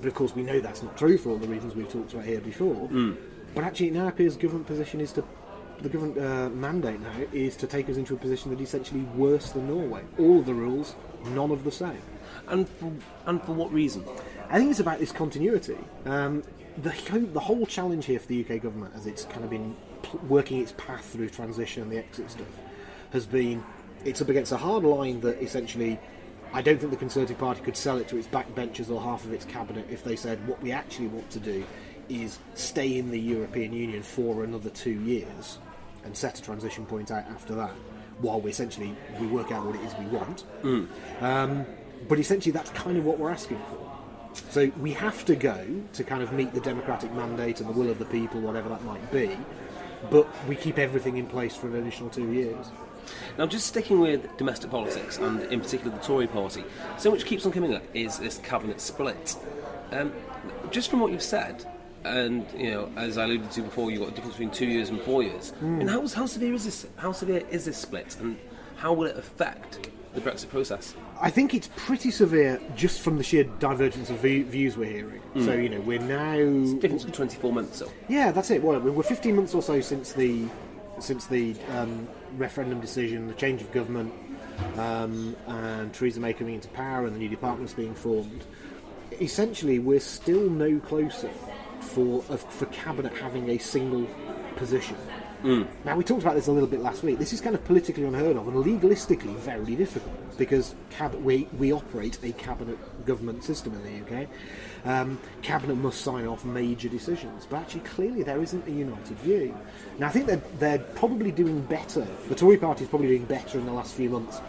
But 0.00 0.08
of 0.08 0.14
course, 0.14 0.34
we 0.34 0.42
know 0.42 0.58
that's 0.58 0.82
not 0.82 0.96
true 0.98 1.16
for 1.16 1.30
all 1.30 1.38
the 1.38 1.46
reasons 1.46 1.76
we've 1.76 1.90
talked 1.90 2.12
about 2.12 2.24
here 2.24 2.40
before. 2.40 2.88
Mm. 2.88 3.16
But 3.54 3.64
actually, 3.64 3.88
it 3.88 3.94
now 3.94 4.08
appears 4.08 4.36
government 4.36 4.66
position 4.66 5.00
is 5.00 5.12
to 5.12 5.24
the 5.82 5.88
government 5.88 6.18
uh, 6.18 6.48
mandate 6.50 7.00
now 7.00 7.12
is 7.32 7.56
to 7.56 7.66
take 7.66 7.90
us 7.90 7.96
into 7.96 8.14
a 8.14 8.16
position 8.16 8.50
that 8.50 8.60
is 8.60 8.68
essentially 8.68 9.02
worse 9.16 9.50
than 9.50 9.66
Norway. 9.68 10.02
All 10.18 10.38
of 10.38 10.46
the 10.46 10.54
rules, 10.54 10.94
none 11.26 11.50
of 11.50 11.64
the 11.64 11.72
same. 11.72 12.00
And 12.48 12.68
for, 12.68 12.92
and 13.26 13.42
for 13.42 13.52
what 13.52 13.72
reason? 13.72 14.04
I 14.48 14.58
think 14.58 14.70
it's 14.70 14.80
about 14.80 15.00
this 15.00 15.12
continuity. 15.12 15.78
Um, 16.06 16.42
the, 16.78 16.90
the 17.32 17.40
whole 17.40 17.66
challenge 17.66 18.06
here 18.06 18.18
for 18.18 18.28
the 18.28 18.44
UK 18.44 18.62
government, 18.62 18.94
as 18.96 19.06
it's 19.06 19.24
kind 19.24 19.44
of 19.44 19.50
been 19.50 19.76
working 20.28 20.60
its 20.60 20.72
path 20.76 21.04
through 21.04 21.30
transition 21.30 21.82
and 21.82 21.90
the 21.90 21.98
exit 21.98 22.30
stuff, 22.30 22.46
has 23.12 23.26
been 23.26 23.62
it's 24.04 24.20
up 24.20 24.28
against 24.28 24.52
a 24.52 24.56
hard 24.56 24.84
line 24.84 25.20
that 25.20 25.40
essentially 25.42 25.98
I 26.52 26.60
don't 26.60 26.78
think 26.78 26.90
the 26.90 26.98
Conservative 26.98 27.38
Party 27.38 27.62
could 27.62 27.76
sell 27.76 27.98
it 27.98 28.08
to 28.08 28.16
its 28.16 28.26
backbenchers 28.26 28.90
or 28.90 29.00
half 29.00 29.24
of 29.24 29.32
its 29.32 29.44
cabinet 29.44 29.86
if 29.90 30.04
they 30.04 30.16
said 30.16 30.46
what 30.46 30.62
we 30.62 30.72
actually 30.72 31.06
want 31.06 31.30
to 31.30 31.40
do 31.40 31.64
is 32.08 32.38
stay 32.54 32.98
in 32.98 33.10
the 33.10 33.20
European 33.20 33.72
Union 33.72 34.02
for 34.02 34.44
another 34.44 34.70
two 34.70 34.90
years 34.90 35.58
and 36.04 36.16
set 36.16 36.38
a 36.38 36.42
transition 36.42 36.84
point 36.86 37.10
out 37.10 37.24
after 37.28 37.54
that, 37.54 37.72
while 38.20 38.40
we 38.40 38.50
essentially 38.50 38.94
we 39.20 39.26
work 39.26 39.52
out 39.52 39.64
what 39.64 39.74
it 39.76 39.82
is 39.82 39.94
we 39.98 40.06
want. 40.06 40.44
Um, 41.20 41.64
but 42.08 42.18
essentially, 42.18 42.52
that's 42.52 42.70
kind 42.70 42.96
of 42.98 43.04
what 43.04 43.18
we're 43.18 43.30
asking 43.30 43.58
for. 43.70 43.78
So 44.50 44.72
we 44.80 44.92
have 44.92 45.24
to 45.26 45.36
go 45.36 45.64
to 45.92 46.04
kind 46.04 46.22
of 46.22 46.32
meet 46.32 46.52
the 46.54 46.60
democratic 46.60 47.12
mandate 47.12 47.60
and 47.60 47.68
the 47.68 47.72
will 47.72 47.90
of 47.90 47.98
the 47.98 48.06
people, 48.06 48.40
whatever 48.40 48.68
that 48.70 48.82
might 48.84 49.10
be. 49.12 49.36
But 50.10 50.26
we 50.48 50.56
keep 50.56 50.78
everything 50.78 51.16
in 51.16 51.26
place 51.26 51.54
for 51.54 51.68
an 51.68 51.76
additional 51.76 52.10
two 52.10 52.32
years. 52.32 52.70
Now, 53.36 53.46
just 53.46 53.66
sticking 53.66 54.00
with 54.00 54.36
domestic 54.36 54.70
politics 54.70 55.18
and 55.18 55.42
in 55.52 55.60
particular 55.60 55.96
the 55.96 56.02
Tory 56.02 56.26
party, 56.26 56.64
so 56.98 57.10
much 57.10 57.24
keeps 57.24 57.44
on 57.46 57.52
coming 57.52 57.74
up 57.74 57.82
is 57.94 58.18
this 58.18 58.38
cabinet 58.38 58.80
split. 58.80 59.36
Um, 59.90 60.12
just 60.70 60.90
from 60.90 61.00
what 61.00 61.12
you've 61.12 61.22
said, 61.22 61.64
and 62.04 62.46
you 62.56 62.70
know, 62.70 62.90
as 62.96 63.18
I 63.18 63.24
alluded 63.24 63.50
to 63.52 63.62
before, 63.62 63.90
you've 63.90 64.00
got 64.00 64.08
a 64.10 64.14
difference 64.14 64.34
between 64.34 64.50
two 64.50 64.66
years 64.66 64.88
and 64.88 65.00
four 65.02 65.22
years. 65.22 65.52
And 65.60 65.88
how, 65.88 66.06
how 66.08 66.26
severe 66.26 66.54
is 66.54 66.64
this? 66.64 66.86
How 66.96 67.12
severe 67.12 67.42
is 67.50 67.64
this 67.64 67.76
split, 67.76 68.16
and 68.20 68.38
how 68.76 68.92
will 68.92 69.06
it 69.06 69.16
affect 69.16 69.90
the 70.14 70.20
Brexit 70.20 70.48
process? 70.50 70.94
I 71.20 71.30
think 71.30 71.54
it's 71.54 71.70
pretty 71.76 72.10
severe 72.10 72.60
just 72.74 73.00
from 73.00 73.16
the 73.16 73.22
sheer 73.22 73.44
divergence 73.44 74.10
of 74.10 74.18
view- 74.18 74.44
views 74.44 74.76
we're 74.76 74.90
hearing. 74.90 75.22
So 75.44 75.54
you 75.54 75.68
know 75.68 75.80
we're 75.80 75.98
now 76.00 76.34
it's 76.34 76.74
Difference 76.74 77.04
of 77.04 77.12
24 77.12 77.52
months, 77.52 77.78
so. 77.78 77.90
Yeah, 78.08 78.32
that's 78.32 78.50
it. 78.50 78.62
Well, 78.62 78.80
we're 78.80 79.02
15 79.02 79.36
months 79.36 79.54
or 79.54 79.62
so 79.62 79.80
since 79.80 80.12
the 80.12 80.46
since 80.98 81.26
the 81.26 81.56
um, 81.70 82.06
referendum 82.36 82.80
decision, 82.80 83.28
the 83.28 83.34
change 83.34 83.62
of 83.62 83.72
government, 83.72 84.12
um, 84.76 85.34
and 85.46 85.92
Theresa 85.94 86.20
May 86.20 86.32
coming 86.34 86.54
into 86.54 86.68
power 86.68 87.06
and 87.06 87.14
the 87.14 87.18
new 87.18 87.28
departments 87.28 87.72
being 87.72 87.94
formed. 87.94 88.44
Essentially, 89.20 89.78
we're 89.78 90.00
still 90.00 90.50
no 90.50 90.78
closer 90.80 91.30
for 91.82 92.24
of, 92.28 92.40
for 92.52 92.66
cabinet 92.66 93.12
having 93.14 93.50
a 93.50 93.58
single 93.58 94.06
position. 94.56 94.96
Now 95.84 95.96
we 95.96 96.04
talked 96.04 96.22
about 96.22 96.36
this 96.36 96.46
a 96.46 96.52
little 96.52 96.68
bit 96.68 96.80
last 96.80 97.02
week. 97.02 97.18
This 97.18 97.32
is 97.32 97.40
kind 97.40 97.56
of 97.56 97.64
politically 97.64 98.04
unheard 98.04 98.36
of 98.36 98.46
and 98.46 98.64
legalistically 98.64 99.34
very 99.38 99.74
difficult 99.74 100.38
because 100.38 100.74
cab- 100.90 101.16
we 101.16 101.48
we 101.58 101.72
operate 101.72 102.18
a 102.22 102.32
cabinet 102.32 102.78
government 103.06 103.42
system 103.42 103.74
in 103.74 103.82
the 103.82 104.22
UK. 104.22 104.28
Um, 104.84 105.18
cabinet 105.42 105.74
must 105.74 106.00
sign 106.02 106.26
off 106.26 106.44
major 106.44 106.88
decisions, 106.88 107.46
but 107.50 107.56
actually 107.56 107.80
clearly 107.80 108.22
there 108.22 108.40
isn't 108.40 108.66
a 108.68 108.70
united 108.70 109.18
view. 109.18 109.52
Now 109.98 110.06
I 110.06 110.10
think 110.10 110.26
they're 110.26 110.42
they're 110.60 110.78
probably 110.94 111.32
doing 111.32 111.60
better. 111.62 112.06
The 112.28 112.36
Tory 112.36 112.56
Party 112.56 112.84
is 112.84 112.90
probably 112.90 113.08
doing 113.08 113.24
better 113.24 113.58
in 113.58 113.66
the 113.66 113.72
last 113.72 113.94
few 113.94 114.10
months 114.10 114.40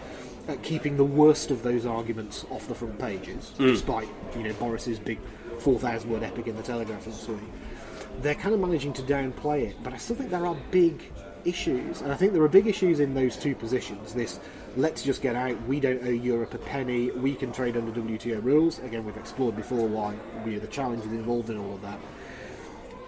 at 0.47 0.61
keeping 0.61 0.97
the 0.97 1.05
worst 1.05 1.49
of 1.51 1.63
those 1.63 1.85
arguments 1.85 2.45
off 2.51 2.67
the 2.67 2.75
front 2.75 2.99
pages, 2.99 3.51
despite 3.57 4.07
you 4.35 4.43
know 4.43 4.53
Boris's 4.53 4.99
big 4.99 5.19
four 5.59 5.79
thousand 5.79 6.09
word 6.09 6.23
epic 6.23 6.47
in 6.47 6.55
the 6.55 6.63
Telegraph 6.63 7.05
last 7.07 7.27
week 7.27 7.39
they're 8.21 8.35
kind 8.35 8.53
of 8.53 8.61
managing 8.61 8.93
to 8.93 9.01
downplay 9.01 9.63
it, 9.63 9.75
but 9.83 9.93
I 9.93 9.97
still 9.97 10.15
think 10.15 10.29
there 10.29 10.45
are 10.45 10.55
big 10.71 11.11
issues, 11.45 12.01
and 12.01 12.11
I 12.11 12.15
think 12.15 12.33
there 12.33 12.41
are 12.43 12.49
big 12.49 12.67
issues 12.67 12.99
in 12.99 13.13
those 13.13 13.35
two 13.35 13.55
positions. 13.55 14.13
This, 14.13 14.39
let's 14.77 15.03
just 15.03 15.21
get 15.21 15.35
out, 15.35 15.61
we 15.67 15.79
don't 15.79 16.03
owe 16.05 16.09
Europe 16.09 16.53
a 16.53 16.57
penny, 16.57 17.11
we 17.11 17.35
can 17.35 17.51
trade 17.51 17.75
under 17.75 17.91
WTO 17.91 18.43
rules. 18.43 18.79
Again, 18.79 19.03
we've 19.05 19.17
explored 19.17 19.55
before 19.55 19.87
why 19.87 20.15
you 20.45 20.53
know, 20.53 20.59
the 20.59 20.67
challenges 20.67 21.11
involved 21.11 21.49
in 21.49 21.57
all 21.57 21.75
of 21.75 21.81
that. 21.81 21.99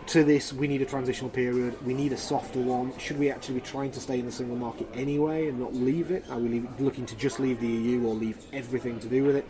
To 0.08 0.24
this, 0.24 0.54
we 0.54 0.68
need 0.68 0.84
a 0.84 0.86
transitional 0.86 1.32
period, 1.32 1.84
we 1.86 1.94
need 1.94 2.14
a 2.14 2.18
softer 2.18 2.60
one. 2.60 2.96
Should 3.00 3.18
we 3.18 3.32
actually 3.32 3.56
be 3.56 3.62
trying 3.62 3.92
to 3.92 4.00
stay 4.00 4.20
in 4.20 4.25
the 4.25 4.32
single 4.32 4.58
market 4.58 4.88
anyway 4.94 5.48
and 5.48 5.60
not 5.60 5.74
leave 5.74 6.12
it? 6.12 6.25
Are 6.30 6.38
we 6.38 6.68
looking 6.78 7.06
to 7.08 7.16
just 7.16 7.40
leave 7.40 7.60
the 7.60 7.68
EU 7.68 8.06
or 8.06 8.14
leave 8.14 8.38
everything 8.54 9.00
to 9.00 9.08
do 9.08 9.24
with 9.24 9.38
it? 9.38 9.48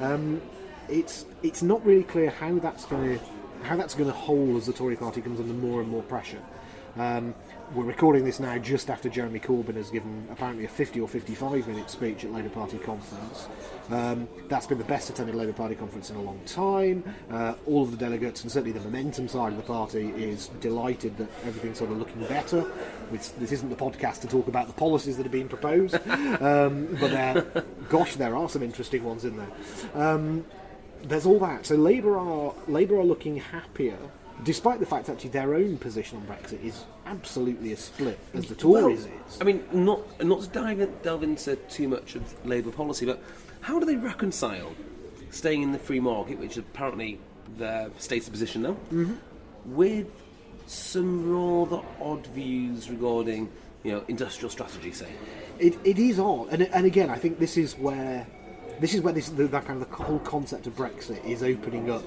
Um, 0.00 0.42
it's 0.88 1.26
it's 1.42 1.62
not 1.62 1.84
really 1.84 2.04
clear 2.04 2.30
how 2.30 2.58
that's 2.58 2.84
going 2.84 3.18
to 3.18 3.24
how 3.62 3.76
that's 3.76 3.94
going 3.94 4.08
to 4.08 4.16
hold 4.16 4.56
as 4.56 4.66
the 4.66 4.72
Tory 4.72 4.96
Party 4.96 5.20
comes 5.20 5.40
under 5.40 5.52
more 5.52 5.80
and 5.80 5.90
more 5.90 6.02
pressure. 6.02 6.42
Um, 6.96 7.34
we're 7.74 7.84
recording 7.84 8.24
this 8.24 8.40
now 8.40 8.56
just 8.58 8.88
after 8.88 9.08
Jeremy 9.08 9.40
Corbyn 9.40 9.76
has 9.76 9.90
given 9.90 10.26
apparently 10.32 10.64
a 10.64 10.68
50 10.68 11.00
or 11.00 11.06
55 11.06 11.68
minute 11.68 11.90
speech 11.90 12.24
at 12.24 12.32
Labour 12.32 12.48
Party 12.48 12.78
conference. 12.78 13.46
Um, 13.90 14.26
that's 14.48 14.66
been 14.66 14.78
the 14.78 14.84
best 14.84 15.10
attended 15.10 15.34
Labour 15.34 15.52
Party 15.52 15.74
conference 15.74 16.10
in 16.10 16.16
a 16.16 16.22
long 16.22 16.40
time. 16.46 17.04
Uh, 17.30 17.54
all 17.66 17.82
of 17.82 17.90
the 17.90 17.96
delegates 17.96 18.42
and 18.42 18.50
certainly 18.50 18.72
the 18.72 18.84
momentum 18.84 19.28
side 19.28 19.52
of 19.52 19.58
the 19.58 19.64
party 19.64 20.08
is 20.16 20.48
delighted 20.60 21.16
that 21.18 21.28
everything's 21.44 21.78
sort 21.78 21.90
of 21.90 21.98
looking 21.98 22.20
better. 22.26 22.64
It's, 23.12 23.28
this 23.32 23.52
isn't 23.52 23.68
the 23.68 23.76
podcast 23.76 24.20
to 24.22 24.26
talk 24.26 24.48
about 24.48 24.66
the 24.66 24.72
policies 24.72 25.16
that 25.18 25.26
are 25.26 25.30
being 25.30 25.48
proposed, 25.48 25.94
um, 26.40 26.96
but 26.98 27.88
gosh, 27.88 28.16
there 28.16 28.34
are 28.34 28.48
some 28.48 28.62
interesting 28.62 29.04
ones 29.04 29.24
in 29.24 29.36
there. 29.36 30.02
There's 31.04 31.26
all 31.26 31.38
that. 31.40 31.66
So 31.66 31.74
Labour 31.76 32.18
are 32.18 32.54
Labour 32.66 32.98
are 33.00 33.04
looking 33.04 33.36
happier, 33.36 33.98
despite 34.44 34.80
the 34.80 34.86
fact 34.86 35.06
that 35.06 35.12
actually 35.12 35.30
their 35.30 35.54
own 35.54 35.78
position 35.78 36.18
on 36.18 36.26
Brexit 36.26 36.62
is 36.64 36.84
absolutely 37.06 37.72
as 37.72 37.80
split 37.80 38.18
as 38.34 38.46
the 38.46 38.54
Tories 38.54 39.04
Well, 39.04 39.12
is. 39.28 39.38
I 39.40 39.44
mean, 39.44 39.64
not 39.72 40.00
not 40.24 40.42
to 40.42 40.48
dive, 40.48 40.80
in, 40.80 40.92
delve 41.02 41.22
into 41.22 41.56
too 41.56 41.88
much 41.88 42.14
of 42.16 42.46
Labour 42.46 42.70
policy, 42.70 43.06
but 43.06 43.22
how 43.60 43.78
do 43.78 43.86
they 43.86 43.96
reconcile 43.96 44.72
staying 45.30 45.62
in 45.62 45.72
the 45.72 45.78
free 45.78 46.00
market, 46.00 46.38
which 46.38 46.52
is 46.52 46.58
apparently 46.58 47.18
their 47.56 47.90
stated 47.98 48.30
position 48.32 48.62
now, 48.62 48.76
Mm-hmm. 48.92 49.14
with 49.74 50.06
some 50.66 51.30
rather 51.30 51.80
odd 52.00 52.26
views 52.28 52.90
regarding, 52.90 53.48
you 53.84 53.92
know, 53.92 54.04
industrial 54.08 54.50
strategy, 54.50 54.92
say? 54.92 55.08
It, 55.58 55.78
it 55.84 55.98
is 55.98 56.18
odd, 56.18 56.48
and, 56.50 56.62
and 56.62 56.86
again, 56.86 57.10
I 57.10 57.16
think 57.16 57.38
this 57.38 57.56
is 57.56 57.74
where 57.78 58.26
this 58.80 58.94
is 58.94 59.00
where 59.00 59.12
this 59.12 59.28
the, 59.28 59.46
that 59.48 59.66
kind 59.66 59.82
of 59.82 59.88
the 59.88 59.96
whole 59.96 60.20
concept 60.20 60.66
of 60.66 60.76
Brexit 60.76 61.24
is 61.24 61.42
opening 61.42 61.90
up 61.90 62.04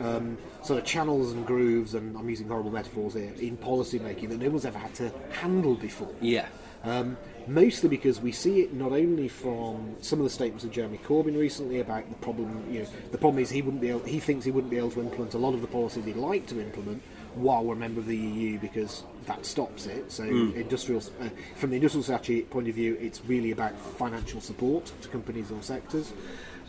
um, 0.00 0.38
sort 0.62 0.78
of 0.78 0.84
channels 0.84 1.32
and 1.32 1.46
grooves, 1.46 1.94
and 1.94 2.16
I'm 2.16 2.28
using 2.28 2.48
horrible 2.48 2.70
metaphors 2.70 3.14
here 3.14 3.32
in 3.40 3.56
policy 3.56 3.98
making 3.98 4.30
that 4.30 4.38
no 4.38 4.48
one's 4.48 4.64
ever 4.64 4.78
had 4.78 4.94
to 4.94 5.12
handle 5.32 5.74
before. 5.74 6.14
Yeah. 6.20 6.46
Um, 6.82 7.18
mostly 7.46 7.90
because 7.90 8.20
we 8.20 8.32
see 8.32 8.60
it 8.60 8.72
not 8.72 8.92
only 8.92 9.28
from 9.28 9.96
some 10.00 10.18
of 10.18 10.24
the 10.24 10.30
statements 10.30 10.64
of 10.64 10.70
Jeremy 10.70 10.98
Corbyn 10.98 11.38
recently 11.38 11.80
about 11.80 12.08
the 12.08 12.16
problem. 12.16 12.64
You 12.70 12.80
know, 12.80 12.88
the 13.10 13.18
problem 13.18 13.42
is 13.42 13.50
he 13.50 13.60
wouldn't 13.60 13.82
be 13.82 13.90
able, 13.90 14.00
he 14.00 14.18
thinks 14.18 14.44
he 14.44 14.50
wouldn't 14.50 14.70
be 14.70 14.78
able 14.78 14.90
to 14.92 15.00
implement 15.00 15.34
a 15.34 15.38
lot 15.38 15.52
of 15.52 15.60
the 15.60 15.66
policies 15.66 16.04
he'd 16.04 16.16
like 16.16 16.46
to 16.46 16.60
implement 16.60 17.02
while 17.34 17.64
we're 17.64 17.74
a 17.74 17.78
member 17.78 18.00
of 18.00 18.06
the 18.06 18.16
EU 18.16 18.58
because 18.58 19.04
that 19.26 19.44
stops 19.46 19.86
it. 19.86 20.10
So, 20.10 20.24
industrial 20.24 21.02
uh, 21.20 21.28
from 21.56 21.70
the 21.70 21.76
industrial 21.76 22.02
strategy 22.02 22.42
point 22.42 22.68
of 22.68 22.74
view, 22.74 22.96
it's 23.00 23.24
really 23.26 23.52
about 23.52 23.78
financial 23.78 24.40
support 24.40 24.92
to 25.02 25.08
companies 25.08 25.50
or 25.50 25.62
sectors, 25.62 26.12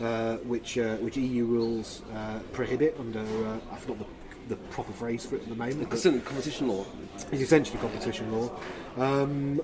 uh, 0.00 0.36
which 0.38 0.78
uh, 0.78 0.96
which 0.96 1.16
EU 1.16 1.44
rules 1.44 2.02
uh, 2.14 2.40
prohibit 2.52 2.96
under. 2.98 3.20
Uh, 3.20 3.58
I 3.72 3.76
forgot 3.76 3.98
the 3.98 4.06
the 4.48 4.56
proper 4.70 4.92
phrase 4.92 5.24
for 5.24 5.36
it 5.36 5.42
at 5.42 5.48
the 5.48 5.54
moment. 5.54 5.88
Concerning 5.90 6.20
competition 6.22 6.68
law. 6.68 6.84
it's 7.30 7.42
essentially 7.42 7.78
competition 7.78 8.32
law. 8.32 8.50
Um, 8.96 9.60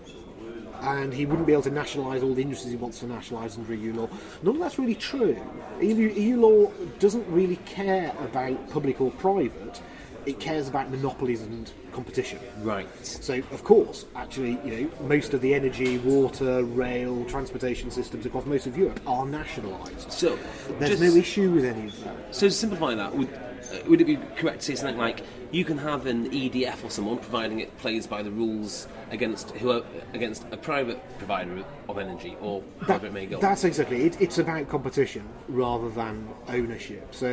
and 0.80 1.12
he 1.12 1.26
wouldn't 1.26 1.46
be 1.46 1.52
able 1.52 1.62
to 1.62 1.70
nationalise 1.70 2.22
all 2.22 2.34
the 2.34 2.42
industries 2.42 2.70
he 2.70 2.76
wants 2.76 3.00
to 3.00 3.06
nationalise 3.06 3.58
under 3.58 3.74
EU 3.74 3.92
law. 3.94 4.08
None 4.42 4.54
of 4.54 4.60
that's 4.60 4.78
really 4.78 4.94
true. 4.94 5.36
EU, 5.80 5.94
EU 5.94 6.40
law 6.40 6.70
doesn't 6.98 7.26
really 7.28 7.56
care 7.66 8.14
about 8.20 8.70
public 8.70 9.00
or 9.00 9.10
private. 9.12 9.80
It 10.28 10.38
cares 10.38 10.68
about 10.68 10.90
monopolies 10.90 11.40
and 11.40 11.72
competition. 11.90 12.38
Right. 12.60 12.86
So, 13.02 13.38
of 13.50 13.64
course, 13.64 14.04
actually, 14.14 14.58
you 14.62 14.70
know, 14.70 15.06
most 15.06 15.32
of 15.32 15.40
the 15.40 15.54
energy, 15.54 15.96
water, 15.96 16.64
rail, 16.64 17.24
transportation 17.24 17.90
systems 17.90 18.26
across 18.26 18.44
most 18.44 18.66
of 18.66 18.76
Europe 18.76 19.00
are 19.06 19.24
nationalised. 19.24 20.12
So, 20.12 20.38
There's 20.78 20.98
just- 20.98 21.02
no 21.02 21.18
issue 21.18 21.50
with 21.50 21.64
any 21.64 21.86
of 21.86 22.04
that. 22.04 22.34
So 22.34 22.46
to 22.46 22.50
simplify 22.50 22.94
that, 22.94 23.16
would 23.16 23.28
uh, 23.32 23.78
would 23.88 24.02
it 24.02 24.04
be 24.04 24.16
correct 24.36 24.60
to 24.60 24.66
say 24.66 24.74
something 24.74 24.98
like 24.98 25.22
you 25.50 25.64
can 25.64 25.78
have 25.78 26.06
an 26.06 26.30
EDF 26.30 26.84
or 26.84 26.90
someone 26.90 27.18
providing 27.18 27.60
it 27.60 27.76
plays 27.78 28.06
by 28.06 28.22
the 28.22 28.30
rules 28.30 28.86
against 29.10 29.50
who 29.52 29.82
against 30.12 30.44
a 30.50 30.56
private 30.56 31.00
provider 31.18 31.64
of 31.88 31.98
energy 31.98 32.36
or 32.40 32.62
however 32.82 33.06
it 33.06 33.12
may 33.12 33.26
go? 33.26 33.40
That's 33.40 33.64
exactly 33.64 34.04
it. 34.04 34.20
It's 34.20 34.38
about 34.38 34.68
competition 34.68 35.26
rather 35.48 35.88
than 35.88 36.28
ownership. 36.48 37.14
So 37.14 37.26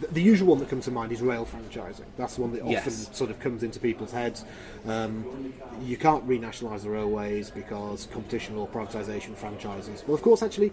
the, 0.00 0.06
the 0.12 0.22
usual 0.22 0.48
one 0.48 0.58
that 0.58 0.68
comes 0.68 0.84
to 0.84 0.90
mind 0.90 1.12
is 1.12 1.22
rail 1.22 1.46
franchising. 1.46 2.04
That's 2.16 2.36
the 2.36 2.42
one 2.42 2.52
that 2.52 2.60
often 2.60 2.72
Yes. 2.72 3.08
sort 3.16 3.30
of 3.30 3.38
comes 3.40 3.62
into 3.62 3.80
people's 3.80 4.12
heads. 4.12 4.44
Um, 4.86 5.54
you 5.82 5.96
can't 5.96 6.26
renationalise 6.28 6.82
the 6.82 6.90
railways 6.90 7.50
because 7.50 8.06
competition 8.12 8.56
or 8.56 8.68
privatisation 8.68 9.34
franchises. 9.36 10.04
Well, 10.06 10.14
of 10.14 10.22
course, 10.22 10.42
actually, 10.42 10.72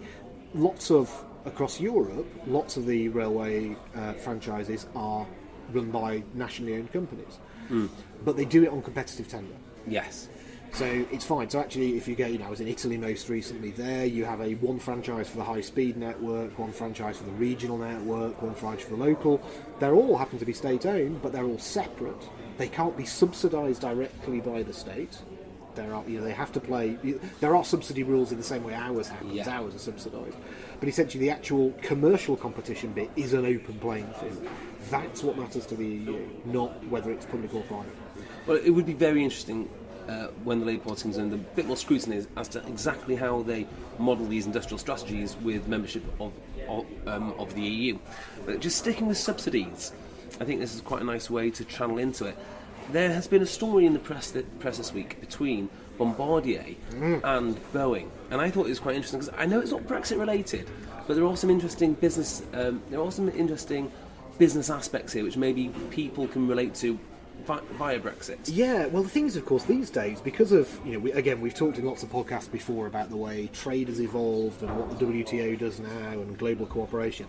lots 0.54 0.90
of 0.90 1.10
across 1.44 1.80
Europe, 1.80 2.26
lots 2.46 2.76
of 2.76 2.86
the 2.86 3.08
railway 3.08 3.76
uh, 3.96 4.12
franchises 4.14 4.86
are 4.94 5.26
run 5.74 5.90
by 5.90 6.22
nationally 6.34 6.74
owned 6.74 6.92
companies, 6.92 7.38
hmm. 7.68 7.86
but 8.24 8.36
they 8.36 8.44
do 8.44 8.62
it 8.62 8.68
on 8.68 8.82
competitive 8.82 9.28
tender. 9.28 9.54
yes. 9.86 10.28
So 10.74 10.86
it's 11.12 11.24
fine. 11.24 11.50
So 11.50 11.60
actually, 11.60 11.98
if 11.98 12.08
you 12.08 12.16
go, 12.16 12.26
you 12.26 12.38
know, 12.38 12.46
I 12.46 12.50
was 12.50 12.60
in 12.60 12.68
Italy 12.68 12.96
most 12.96 13.28
recently. 13.28 13.72
There, 13.72 14.06
you 14.06 14.24
have 14.24 14.40
a 14.40 14.54
one 14.54 14.78
franchise 14.78 15.28
for 15.28 15.36
the 15.36 15.44
high-speed 15.44 15.98
network, 15.98 16.58
one 16.58 16.72
franchise 16.72 17.18
for 17.18 17.24
the 17.24 17.32
regional 17.32 17.76
network, 17.76 18.40
one 18.40 18.54
franchise 18.54 18.86
for 18.86 18.96
the 18.96 19.04
local. 19.04 19.42
They're 19.80 19.94
all 19.94 20.16
happen 20.16 20.38
to 20.38 20.46
be 20.46 20.54
state-owned, 20.54 21.20
but 21.20 21.30
they're 21.30 21.44
all 21.44 21.58
separate. 21.58 22.26
They 22.56 22.68
can't 22.68 22.96
be 22.96 23.04
subsidised 23.04 23.82
directly 23.82 24.40
by 24.40 24.62
the 24.62 24.72
state. 24.72 25.18
There 25.74 25.94
are, 25.94 26.04
you 26.06 26.18
know, 26.18 26.24
they 26.24 26.32
have 26.32 26.52
to 26.52 26.60
play. 26.60 26.96
There 27.40 27.54
are 27.54 27.64
subsidy 27.64 28.02
rules 28.02 28.32
in 28.32 28.38
the 28.38 28.44
same 28.44 28.64
way 28.64 28.74
ours 28.74 29.10
because 29.10 29.46
Yeah. 29.46 29.58
Ours 29.60 29.74
are 29.74 29.78
subsidised, 29.78 30.36
but 30.80 30.88
essentially, 30.88 31.20
the 31.20 31.30
actual 31.30 31.74
commercial 31.82 32.36
competition 32.36 32.92
bit 32.92 33.10
is 33.16 33.34
an 33.34 33.44
open 33.44 33.78
playing 33.78 34.10
field. 34.20 34.48
That's 34.90 35.22
what 35.22 35.38
matters 35.38 35.66
to 35.66 35.76
the 35.76 35.86
EU, 35.86 36.28
not 36.44 36.86
whether 36.88 37.10
it's 37.10 37.26
public 37.26 37.54
or 37.54 37.62
private. 37.62 37.92
Well, 38.46 38.56
it 38.56 38.70
would 38.70 38.86
be 38.86 38.94
very 38.94 39.22
interesting 39.22 39.68
uh, 40.08 40.28
when 40.44 40.60
the 40.60 40.66
Labour 40.66 40.84
Party 40.84 41.02
comes 41.02 41.16
in, 41.16 41.32
a 41.32 41.36
bit 41.36 41.66
more 41.66 41.76
scrutiny 41.76 42.26
as 42.36 42.48
to 42.48 42.66
exactly 42.66 43.14
how 43.14 43.42
they 43.42 43.66
model 43.98 44.26
these 44.26 44.46
industrial 44.46 44.78
strategies 44.78 45.36
with 45.36 45.68
membership 45.68 46.02
of 46.20 46.32
of, 46.68 46.86
um, 47.06 47.34
of 47.38 47.54
the 47.54 47.62
EU. 47.62 47.98
But 48.46 48.60
just 48.60 48.78
sticking 48.78 49.06
with 49.06 49.18
subsidies, 49.18 49.92
I 50.40 50.44
think 50.44 50.60
this 50.60 50.74
is 50.74 50.80
quite 50.80 51.02
a 51.02 51.04
nice 51.04 51.30
way 51.30 51.50
to 51.50 51.64
channel 51.64 51.98
into 51.98 52.26
it. 52.26 52.36
There 52.90 53.12
has 53.12 53.28
been 53.28 53.42
a 53.42 53.46
story 53.46 53.86
in 53.86 53.92
the 53.92 53.98
press, 53.98 54.30
that, 54.32 54.60
press 54.60 54.78
this 54.78 54.92
week 54.92 55.20
between 55.20 55.68
Bombardier 55.98 56.74
and 57.00 57.56
Boeing, 57.72 58.08
and 58.30 58.40
I 58.40 58.50
thought 58.50 58.66
it 58.66 58.70
was 58.70 58.80
quite 58.80 58.96
interesting 58.96 59.20
because 59.20 59.34
I 59.38 59.46
know 59.46 59.60
it's 59.60 59.70
not 59.70 59.82
Brexit 59.82 60.18
related, 60.18 60.68
but 61.06 61.14
there 61.14 61.26
are 61.26 61.36
some 61.36 61.50
interesting 61.50 61.94
business. 61.94 62.42
Um, 62.52 62.82
there 62.90 63.00
are 63.00 63.12
some 63.12 63.28
interesting 63.28 63.92
business 64.38 64.70
aspects 64.70 65.12
here 65.12 65.24
which 65.24 65.36
maybe 65.36 65.68
people 65.90 66.26
can 66.28 66.46
relate 66.48 66.74
to 66.74 66.98
via 67.44 67.98
Brexit. 67.98 68.38
Yeah, 68.46 68.86
well, 68.86 69.02
the 69.02 69.08
thing 69.08 69.26
is, 69.26 69.36
of 69.36 69.44
course, 69.44 69.64
these 69.64 69.90
days, 69.90 70.20
because 70.20 70.52
of, 70.52 70.80
you 70.84 70.92
know, 70.92 70.98
we, 70.98 71.12
again, 71.12 71.40
we've 71.40 71.54
talked 71.54 71.78
in 71.78 71.84
lots 71.84 72.02
of 72.02 72.10
podcasts 72.10 72.50
before 72.50 72.86
about 72.86 73.10
the 73.10 73.16
way 73.16 73.48
trade 73.52 73.88
has 73.88 74.00
evolved 74.00 74.62
and 74.62 74.76
what 74.76 74.98
the 74.98 75.04
WTO 75.04 75.58
does 75.58 75.80
now 75.80 76.12
and 76.12 76.38
global 76.38 76.66
cooperation. 76.66 77.26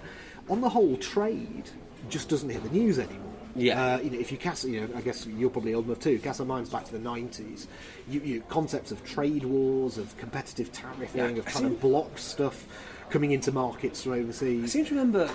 On 0.50 0.62
the 0.62 0.69
whole, 0.69 0.98
trade 0.98 1.69
just 2.10 2.29
doesn't 2.29 2.50
hit 2.50 2.63
the 2.63 2.69
news 2.69 3.00
anymore. 3.00 3.31
Yeah. 3.55 3.95
Uh, 3.95 4.00
you 4.00 4.10
know, 4.10 4.19
if 4.19 4.31
you 4.31 4.38
cast, 4.38 4.65
you 4.65 4.81
know, 4.81 4.98
I 4.98 5.01
guess 5.01 5.25
you're 5.27 5.50
probably 5.50 5.74
old 5.74 5.86
enough 5.86 6.00
too. 6.00 6.17
Cast 6.19 6.39
our 6.39 6.45
minds 6.45 6.69
back 6.69 6.86
to 6.86 6.91
the 6.91 6.98
'90s. 6.98 7.67
You, 8.10 8.19
you 8.22 8.41
concepts 8.50 8.91
of 8.91 9.03
trade 9.05 9.45
wars, 9.45 10.00
of 10.00 10.17
competitive 10.17 10.72
tariffing, 10.72 11.15
Yeah, 11.15 11.25
of 11.27 11.45
trying 11.45 11.65
to 11.65 11.79
block 11.79 12.17
stuff 12.17 12.65
coming 13.12 13.31
into 13.31 13.51
markets 13.51 14.03
from 14.03 14.13
overseas. 14.13 14.63
I 14.63 14.67
seem 14.67 14.86
to 14.86 14.95
remember 14.95 15.29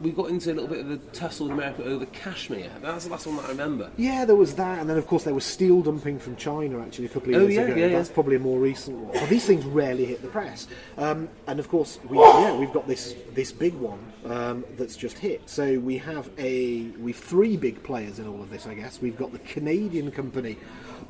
we 0.00 0.10
got 0.10 0.28
into 0.30 0.52
a 0.52 0.54
little 0.54 0.68
bit 0.68 0.80
of 0.80 0.90
a 0.90 0.96
tussle 1.12 1.46
in 1.46 1.52
America 1.52 1.84
over 1.84 2.06
cashmere. 2.06 2.70
That's 2.82 3.04
the 3.04 3.10
last 3.12 3.26
one 3.26 3.36
that 3.36 3.46
I 3.46 3.48
remember. 3.48 3.90
Yeah, 3.96 4.24
there 4.24 4.36
was 4.36 4.54
that, 4.56 4.78
and 4.80 4.88
then 4.90 4.98
of 4.98 5.06
course 5.06 5.24
there 5.24 5.34
was 5.34 5.44
steel 5.44 5.82
dumping 5.82 6.18
from 6.18 6.36
China 6.36 6.80
actually 6.80 7.06
a 7.06 7.08
couple 7.08 7.34
of 7.34 7.42
Oh, 7.42 7.44
years 7.46 7.54
yeah, 7.54 7.62
ago. 7.62 7.74
yeah, 7.76 7.86
yeah. 7.86 7.96
That's 7.96 8.08
probably 8.10 8.36
a 8.36 8.40
more 8.40 8.58
recent 8.58 8.96
one. 8.98 9.12
Well, 9.14 9.26
these 9.26 9.46
things 9.46 9.64
rarely 9.64 10.04
hit 10.04 10.22
the 10.22 10.28
press, 10.28 10.66
um, 10.98 11.28
and 11.46 11.58
of 11.60 11.68
course 11.68 11.98
we 12.08 12.18
yeah 12.18 12.56
we've 12.56 12.72
got 12.72 12.86
this 12.88 13.14
this 13.34 13.52
big 13.52 13.74
one 13.74 14.00
um, 14.26 14.64
that's 14.76 14.96
just 14.96 15.18
hit. 15.18 15.42
So 15.48 15.78
we 15.78 15.98
have 15.98 16.28
a 16.38 16.82
we've 16.98 17.16
three 17.16 17.56
big 17.56 17.82
players 17.82 18.18
in 18.18 18.26
all 18.26 18.42
of 18.42 18.50
this. 18.50 18.66
I 18.66 18.74
guess 18.74 19.00
we've 19.00 19.16
got 19.16 19.32
the 19.32 19.38
Canadian 19.40 20.10
company 20.10 20.56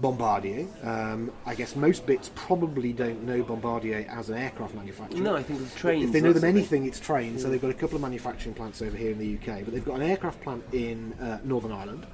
Bombardier. 0.01 0.67
Um, 0.83 1.31
I 1.47 1.55
guess 1.55 1.77
most 1.77 2.07
bits 2.07 2.31
probably 2.35 2.93
don't 2.93 3.23
know 3.25 3.43
Bombardier 3.43 4.07
as 4.11 4.31
an 4.31 4.37
aircraft 4.37 4.75
manufacturer. 4.75 5.21
No, 5.21 5.37
I 5.37 5.43
think 5.43 5.61
it's 5.61 5.75
trains, 5.75 6.07
If 6.07 6.13
they 6.13 6.21
know 6.21 6.33
them 6.33 6.43
the 6.43 6.49
anything, 6.49 6.87
it's 6.87 7.01
trains. 7.01 7.43
So 7.43 7.49
they've 7.49 7.61
got 7.61 7.71
a 7.71 7.75
couple 7.75 7.97
of 7.97 8.03
manufacturing 8.03 8.55
plants 8.55 8.83
over 8.83 8.97
here 8.97 9.13
in 9.13 9.19
the 9.19 9.35
UK, 9.37 9.65
but 9.65 9.73
they've 9.73 9.85
got 9.85 9.97
an 9.97 10.03
aircraft 10.03 10.41
plant 10.43 10.65
in 10.73 11.13
uh, 11.15 11.39
Northern 11.45 11.73
Ireland. 11.73 12.07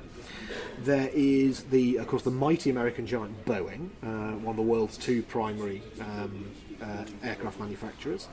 There 0.80 1.10
is 1.12 1.64
the, 1.64 1.96
of 1.96 2.08
course, 2.08 2.22
the 2.22 2.30
mighty 2.30 2.70
American 2.70 3.06
giant 3.06 3.44
Boeing, 3.44 3.90
uh, 4.02 4.36
one 4.38 4.52
of 4.52 4.56
the 4.56 4.62
world's 4.62 4.96
two 4.96 5.22
primary 5.22 5.82
um, 6.00 6.50
uh, 6.82 7.04
aircraft 7.22 7.60
manufacturers. 7.60 8.28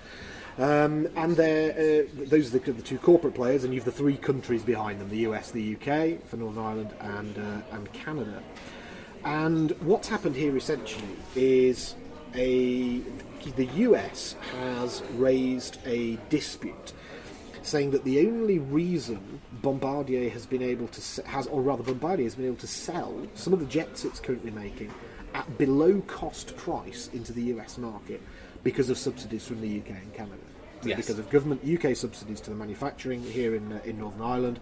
Um, 0.58 1.08
and 1.16 1.40
uh, 1.40 2.10
those 2.26 2.54
are 2.54 2.58
the, 2.58 2.72
the 2.72 2.82
two 2.82 2.98
corporate 2.98 3.36
players, 3.36 3.64
and 3.64 3.74
you've 3.74 3.86
the 3.86 3.92
three 3.92 4.18
countries 4.18 4.64
behind 4.64 5.00
them: 5.00 5.10
the 5.10 5.20
US, 5.20 5.52
the 5.52 5.76
UK 5.76 6.26
for 6.26 6.38
Northern 6.38 6.64
Ireland, 6.64 6.94
and 7.00 7.38
uh, 7.38 7.76
and 7.76 7.94
Canada. 7.94 8.42
And 9.28 9.72
what's 9.82 10.08
happened 10.08 10.38
here 10.38 10.56
essentially 10.56 11.18
is 11.36 11.96
a 12.34 13.02
the 13.58 13.66
US 13.66 14.36
has 14.58 15.04
raised 15.16 15.80
a 15.86 16.18
dispute 16.30 16.94
saying 17.62 17.92
that 17.92 18.06
the 18.06 18.26
only 18.26 18.60
reason 18.60 19.42
Bombardier 19.62 20.30
has 20.30 20.46
been 20.46 20.62
able 20.62 20.88
to 20.88 21.24
has 21.28 21.46
or 21.48 21.62
rather 21.62 21.84
Bombardier 21.84 22.26
has 22.26 22.36
been 22.36 22.46
able 22.46 22.56
to 22.58 22.68
sell 22.68 23.28
some 23.34 23.52
of 23.52 23.60
the 23.60 23.66
jets 23.66 24.06
it's 24.06 24.22
currently 24.22 24.52
making 24.52 24.94
at 25.34 25.58
below 25.58 26.02
cost 26.08 26.56
price 26.56 27.10
into 27.12 27.34
the 27.34 27.44
US 27.56 27.78
market 27.78 28.22
because 28.64 28.90
of 28.90 28.98
subsidies 28.98 29.46
from 29.46 29.60
the 29.60 29.80
UK 29.80 29.90
and 29.90 30.14
Canada. 30.14 30.38
Yes. 30.84 30.98
Because 30.98 31.20
of 31.20 31.30
government 31.30 31.62
UK 31.64 31.96
subsidies 31.96 32.40
to 32.42 32.50
the 32.50 32.56
manufacturing 32.56 33.24
here 33.24 33.56
in 33.56 33.74
uh, 33.74 33.80
in 33.84 34.00
Northern 34.00 34.22
Ireland, 34.22 34.60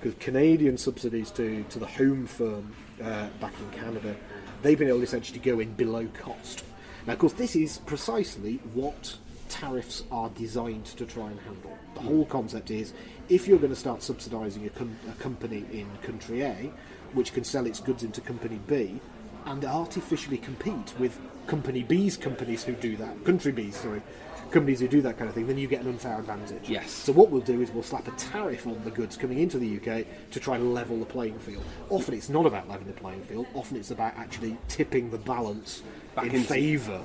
because 0.00 0.14
Canadian 0.18 0.78
subsidies 0.78 1.30
to, 1.32 1.64
to 1.64 1.78
the 1.78 1.86
home 1.86 2.26
firm 2.26 2.74
uh, 3.02 3.28
back 3.40 3.52
in 3.58 3.78
Canada, 3.78 4.16
they've 4.62 4.78
been 4.78 4.88
able 4.88 5.02
essentially 5.02 5.38
to 5.38 5.44
go 5.44 5.60
in 5.60 5.72
below 5.74 6.06
cost. 6.14 6.64
Now, 7.06 7.14
of 7.14 7.18
course, 7.18 7.32
this 7.34 7.56
is 7.56 7.78
precisely 7.78 8.60
what 8.74 9.16
tariffs 9.48 10.02
are 10.10 10.28
designed 10.30 10.86
to 10.86 11.06
try 11.06 11.30
and 11.30 11.40
handle. 11.40 11.76
The 11.94 12.00
whole 12.00 12.26
concept 12.26 12.70
is 12.70 12.92
if 13.28 13.46
you're 13.46 13.58
going 13.58 13.70
to 13.70 13.76
start 13.76 14.00
subsidising 14.00 14.66
a, 14.66 14.70
com- 14.70 14.98
a 15.08 15.22
company 15.22 15.64
in 15.72 15.88
country 16.02 16.42
A, 16.42 16.72
which 17.12 17.32
can 17.32 17.44
sell 17.44 17.66
its 17.66 17.80
goods 17.80 18.02
into 18.02 18.20
company 18.20 18.58
B, 18.66 19.00
and 19.46 19.64
artificially 19.64 20.38
compete 20.38 20.92
with 20.98 21.18
company 21.46 21.82
B's 21.84 22.16
companies 22.16 22.64
who 22.64 22.72
do 22.72 22.96
that, 22.96 23.24
country 23.24 23.52
B's, 23.52 23.76
sorry, 23.76 24.02
companies 24.50 24.80
who 24.80 24.88
do 24.88 25.00
that 25.02 25.16
kind 25.18 25.28
of 25.28 25.34
thing, 25.34 25.46
then 25.46 25.58
you 25.58 25.66
get 25.66 25.82
an 25.82 25.88
unfair 25.88 26.18
advantage. 26.18 26.68
Yes. 26.68 26.90
So 26.90 27.12
what 27.12 27.30
we'll 27.30 27.40
do 27.40 27.60
is 27.60 27.70
we'll 27.70 27.82
slap 27.82 28.06
a 28.08 28.12
tariff 28.12 28.66
on 28.66 28.82
the 28.84 28.90
goods 28.90 29.16
coming 29.16 29.38
into 29.38 29.58
the 29.58 29.76
UK 29.76 30.06
to 30.30 30.40
try 30.40 30.56
and 30.56 30.74
level 30.74 30.98
the 30.98 31.06
playing 31.06 31.38
field. 31.38 31.62
Often 31.90 32.14
it's 32.14 32.28
not 32.28 32.46
about 32.46 32.68
leveling 32.68 32.92
the 32.92 33.00
playing 33.00 33.22
field. 33.22 33.46
Often 33.54 33.78
it's 33.78 33.90
about 33.90 34.16
actually 34.16 34.56
tipping 34.68 35.10
the 35.10 35.18
balance 35.18 35.82
Back 36.14 36.32
in 36.32 36.42
favour 36.44 37.00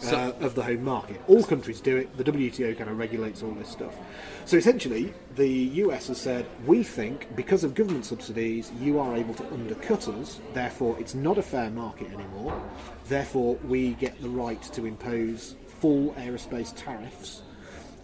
So- 0.00 0.16
uh, 0.40 0.44
of 0.44 0.54
the 0.54 0.62
home 0.62 0.84
market. 0.84 1.20
All 1.26 1.42
countries 1.44 1.80
do 1.80 1.96
it. 1.96 2.16
The 2.16 2.24
WTO 2.24 2.76
kind 2.76 2.88
of 2.90 2.98
regulates 2.98 3.42
all 3.42 3.50
this 3.52 3.68
stuff. 3.68 3.96
So 4.44 4.56
essentially, 4.56 5.12
the 5.36 5.48
US 5.48 6.08
has 6.08 6.18
said, 6.18 6.46
we 6.66 6.82
think 6.82 7.34
because 7.36 7.64
of 7.64 7.74
government 7.74 8.06
subsidies, 8.06 8.70
you 8.80 8.98
are 8.98 9.14
able 9.16 9.34
to 9.34 9.44
undercut 9.52 10.08
us. 10.08 10.40
Therefore, 10.54 10.96
it's 10.98 11.14
not 11.14 11.36
a 11.36 11.42
fair 11.42 11.70
market 11.70 12.08
anymore. 12.12 12.60
Therefore, 13.08 13.56
we 13.66 13.90
get 13.94 14.20
the 14.22 14.28
right 14.28 14.62
to 14.62 14.86
impose 14.86 15.54
full 15.80 16.12
aerospace 16.14 16.72
tariffs 16.76 17.42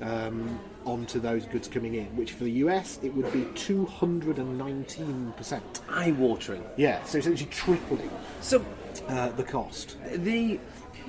um, 0.01 0.59
onto 0.85 1.19
those 1.21 1.47
goods 1.47 1.69
coming 1.69 1.95
in. 1.95 2.07
Which 2.17 2.33
for 2.33 2.45
the 2.45 2.53
US, 2.53 2.99
it 3.03 3.15
would 3.15 3.33
be 3.33 3.47
219 3.55 5.33
percent. 5.37 5.81
Eye 5.89 6.13
watering. 6.13 6.65
Yeah, 6.77 7.03
so 7.05 7.19
it's 7.19 7.27
essentially 7.27 7.51
tripling 7.51 8.11
So 8.41 8.65
uh, 9.09 9.31
the 9.31 9.45
cost. 9.45 9.97
the 10.15 10.59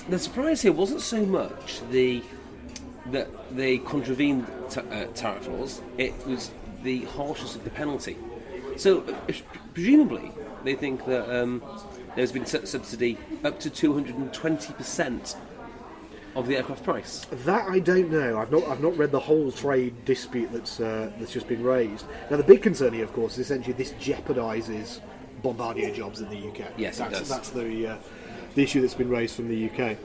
the 0.10 0.19
surprise 0.19 0.62
here 0.62 0.71
wasn't 0.71 1.01
so 1.01 1.25
much 1.25 1.82
the 1.91 2.21
that 3.12 3.28
they 3.56 3.78
contravened 3.80 4.47
t- 4.69 4.82
uh, 4.82 5.06
tariff 5.13 5.47
laws. 5.47 5.82
It 5.97 6.13
was 6.25 6.51
the 6.84 7.01
harshness 7.06 7.56
of 7.56 7.63
the 7.63 7.69
penalty. 7.69 8.17
So 8.78 9.01
uh, 9.01 9.34
presumably 9.73 10.32
they 10.63 10.73
think 10.75 11.06
that 11.06 11.30
um, 11.30 11.63
there's 12.15 12.32
been 12.32 12.45
su- 12.45 12.65
subsidy 12.65 13.17
up 13.43 13.60
to 13.60 13.69
220 13.69 14.73
percent 14.73 15.36
of 16.36 16.48
the 16.48 16.58
aircraft 16.58 16.84
price. 16.84 17.26
That 17.45 17.67
I 17.69 17.80
don't 17.80 18.12
know. 18.12 18.38
I've 18.38 18.52
not. 18.52 18.63
I've 18.67 18.82
not 18.82 18.98
read 18.98 19.12
the 19.12 19.19
whole 19.19 19.52
trade 19.52 20.06
dispute 20.06 20.52
that's 20.52 20.80
uh, 20.80 21.12
that's 21.17 21.32
just 21.32 21.48
been 21.48 21.63
raised. 21.63 22.06
Now, 22.30 22.38
the 22.38 22.43
big 22.43 22.62
concern 22.62 22.93
here, 22.93 23.04
of 23.04 23.13
course, 23.13 23.34
is 23.34 23.39
essentially 23.39 23.74
this 23.74 23.93
jeopardises 23.93 25.00
Bombardier 25.41 25.93
jobs 25.93 26.21
in 26.21 26.30
the 26.30 26.50
UK. 26.50 26.71
Yes, 26.78 27.00
it 27.00 27.04
that's, 27.04 27.19
does. 27.19 27.30
That's 27.30 27.50
the 27.50 27.88
uh, 27.88 27.98
the 28.56 28.63
issue 28.63 28.82
that's 28.82 28.95
been 28.95 29.10
raised 29.10 29.36
from 29.36 29.48
the 29.48 29.69
UK. 29.69 29.98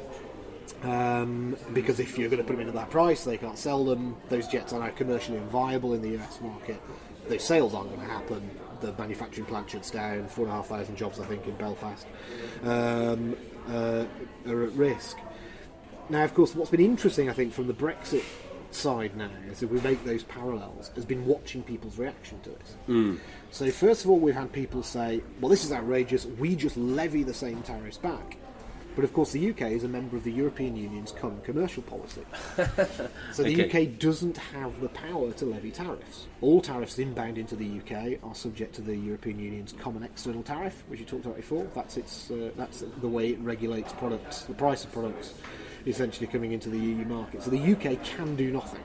Um, 0.82 1.56
because 1.74 2.00
if 2.00 2.16
you're 2.16 2.30
going 2.30 2.42
to 2.42 2.44
put 2.44 2.54
them 2.54 2.62
in 2.62 2.68
at 2.68 2.74
that 2.74 2.90
price, 2.90 3.24
they 3.24 3.36
can't 3.36 3.58
sell 3.58 3.84
them. 3.84 4.16
Those 4.28 4.48
jets 4.48 4.72
are 4.72 4.80
now 4.80 4.90
commercially 4.90 5.38
unviable 5.38 5.94
in 5.94 6.00
the 6.00 6.16
US 6.18 6.40
market. 6.40 6.80
those 7.28 7.44
sales 7.44 7.74
aren't 7.74 7.90
going 7.90 8.00
to 8.00 8.12
happen. 8.12 8.50
The 8.80 8.94
manufacturing 8.94 9.46
plant 9.46 9.70
shuts 9.70 9.90
down. 9.90 10.28
Four 10.28 10.44
and 10.44 10.52
a 10.52 10.56
half 10.56 10.68
thousand 10.68 10.96
jobs, 10.96 11.20
I 11.20 11.26
think, 11.26 11.46
in 11.46 11.54
Belfast 11.56 12.06
um, 12.62 13.36
uh, 13.68 14.04
are 14.46 14.64
at 14.64 14.72
risk. 14.72 15.18
Now, 16.10 16.24
of 16.24 16.34
course, 16.34 16.54
what's 16.54 16.70
been 16.70 16.80
interesting, 16.80 17.30
I 17.30 17.32
think, 17.32 17.52
from 17.52 17.68
the 17.68 17.72
Brexit 17.74 18.24
side 18.72 19.16
now, 19.16 19.30
as 19.50 19.62
if 19.62 19.70
we 19.70 19.80
make 19.80 20.04
those 20.04 20.24
parallels, 20.24 20.90
has 20.96 21.04
been 21.04 21.24
watching 21.24 21.62
people's 21.62 21.98
reaction 21.98 22.40
to 22.42 22.50
it. 22.50 23.20
So, 23.52 23.70
first 23.70 24.04
of 24.04 24.10
all, 24.10 24.18
we've 24.18 24.34
had 24.34 24.52
people 24.52 24.82
say, 24.82 25.22
well, 25.40 25.48
this 25.50 25.64
is 25.64 25.72
outrageous, 25.72 26.26
we 26.26 26.56
just 26.56 26.76
levy 26.76 27.22
the 27.22 27.34
same 27.34 27.62
tariffs 27.62 27.98
back. 27.98 28.36
But 28.96 29.04
of 29.04 29.12
course, 29.12 29.30
the 29.30 29.50
UK 29.50 29.62
is 29.70 29.84
a 29.84 29.88
member 29.88 30.16
of 30.16 30.24
the 30.24 30.32
European 30.32 30.74
Union's 30.76 31.12
common 31.12 31.40
commercial 31.42 31.82
policy. 31.84 32.22
so 33.32 33.44
the 33.44 33.62
Okay. 33.64 33.86
UK 33.86 33.98
doesn't 34.00 34.36
have 34.36 34.80
the 34.80 34.88
power 34.88 35.30
to 35.34 35.44
levy 35.46 35.70
tariffs. 35.70 36.26
All 36.40 36.60
tariffs 36.60 36.98
inbound 36.98 37.38
into 37.38 37.54
the 37.54 37.78
UK 37.78 38.18
are 38.24 38.34
subject 38.34 38.74
to 38.74 38.82
the 38.82 38.96
European 38.96 39.38
Union's 39.38 39.72
common 39.74 40.02
external 40.02 40.42
tariff, 40.42 40.82
which 40.88 40.98
you 40.98 41.06
talked 41.06 41.24
about 41.24 41.36
before. 41.36 41.68
That's 41.72 41.96
its 41.96 42.32
uh, 42.32 42.50
that's 42.56 42.82
the 43.00 43.08
way 43.08 43.28
it 43.30 43.38
regulates 43.38 43.92
products, 43.92 44.42
the 44.42 44.54
price 44.54 44.82
of 44.84 44.90
products, 44.90 45.34
essentially 45.86 46.26
coming 46.26 46.52
into 46.52 46.68
the 46.68 46.78
EU 46.78 47.04
market. 47.04 47.42
So 47.42 47.50
the 47.50 47.72
UK 47.72 48.02
can 48.04 48.36
do 48.36 48.50
nothing 48.50 48.82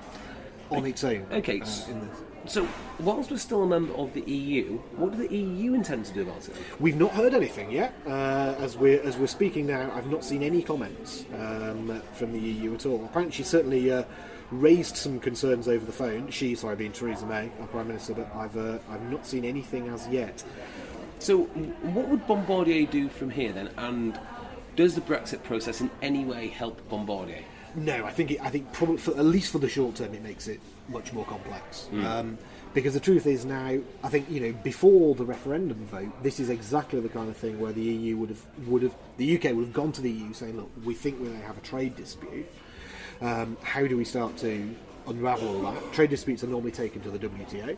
on 0.72 0.86
its 0.86 1.04
own. 1.04 1.26
Okay, 1.32 1.62
uh, 1.62 1.92
in 1.92 2.08
this. 2.08 2.22
So, 2.48 2.68
whilst 3.00 3.32
we're 3.32 3.38
still 3.38 3.64
a 3.64 3.68
member 3.68 3.94
of 3.96 4.14
the 4.14 4.22
EU, 4.22 4.78
what 4.98 5.12
do 5.12 5.28
the 5.28 5.36
EU 5.36 5.74
intend 5.74 6.06
to 6.06 6.14
do 6.14 6.22
about 6.22 6.48
it? 6.48 6.56
We've 6.80 6.96
not 6.96 7.12
heard 7.12 7.34
anything 7.34 7.72
yet. 7.72 7.96
Uh, 8.06 8.56
as 8.60 8.78
we're 8.78 9.02
as 9.02 9.18
we're 9.18 9.28
speaking 9.28 9.66
now, 9.66 9.92
I've 9.96 10.12
not 10.12 10.24
seen 10.24 10.44
any 10.44 10.62
comments 10.62 11.26
um, 11.40 12.02
from 12.14 12.34
the 12.34 12.40
EU 12.40 12.76
at 12.76 12.86
all. 12.86 13.04
Apparently, 13.06 13.36
she 13.36 13.44
certainly 13.44 13.92
uh, 13.92 14.04
raised 14.52 14.96
some 14.96 15.20
concerns 15.20 15.68
over 15.68 15.84
the 15.84 15.92
phone. 15.92 16.30
She, 16.30 16.54
sorry, 16.54 16.76
being 16.76 16.92
Theresa 16.92 17.26
May, 17.26 17.50
our 17.60 17.68
Prime 17.68 17.88
Minister, 17.88 18.14
but 18.14 18.34
I've 18.36 18.56
uh, 18.56 18.78
I've 18.92 19.10
not 19.10 19.26
seen 19.26 19.44
anything 19.44 19.88
as 19.90 20.08
yet. 20.08 20.44
So, 21.18 21.44
what 21.44 22.08
would 22.10 22.28
Bombardier 22.28 22.86
do 22.86 23.10
from 23.10 23.32
here 23.32 23.54
then? 23.54 23.70
And 23.78 24.20
does 24.76 24.96
the 24.96 25.02
Brexit 25.02 25.44
process 25.44 25.82
in 25.82 25.90
any 26.02 26.26
way 26.26 26.48
help 26.48 26.88
Bombardier? 26.90 27.44
No, 27.76 28.06
I 28.06 28.12
think 28.12 28.32
it, 28.32 28.42
I 28.42 28.50
think 28.50 28.72
probably 28.72 28.98
for, 28.98 29.12
at 29.12 29.26
least 29.26 29.52
for 29.52 29.60
the 29.60 29.68
short 29.68 29.96
term, 29.96 30.14
it 30.14 30.24
makes 30.24 30.48
it 30.48 30.60
much 30.88 31.12
more 31.12 31.26
complex. 31.26 31.90
Um, 32.06 32.38
because 32.74 32.94
the 32.94 33.00
truth 33.00 33.26
is 33.26 33.46
now, 33.46 33.80
I 34.04 34.10
think 34.10 34.30
you 34.30 34.40
know 34.40 34.52
before 34.64 35.16
the 35.16 35.26
referendum 35.26 35.86
vote, 35.86 36.24
this 36.24 36.40
is 36.40 36.50
exactly 36.50 37.00
the 37.00 37.10
kind 37.10 37.30
of 37.30 37.38
thing 37.38 37.60
where 37.60 37.74
the 37.74 37.82
EU 37.82 38.18
would 38.18 38.30
have 38.30 38.46
would 38.68 38.84
have 38.84 38.96
the 39.18 39.36
UK 39.36 39.56
would 39.56 39.66
have 39.66 39.74
gone 39.74 39.92
to 39.94 40.02
the 40.02 40.12
EU 40.12 40.34
saying, 40.34 40.58
look, 40.58 40.72
we 40.84 40.94
think 40.94 41.20
we 41.20 41.30
may 41.30 41.42
have 41.42 41.58
a 41.58 41.62
trade 41.62 41.96
dispute. 41.96 42.48
Um, 43.22 43.58
how 43.62 43.88
do 43.88 43.98
we 43.98 44.06
start 44.06 44.38
to 44.38 44.76
unravel 45.08 45.48
all 45.66 45.72
that? 45.72 45.94
Trade 45.94 46.10
disputes 46.10 46.44
are 46.44 46.48
normally 46.48 46.72
taken 46.72 47.02
to 47.02 47.12
the 47.12 47.20
WTO. 47.20 47.78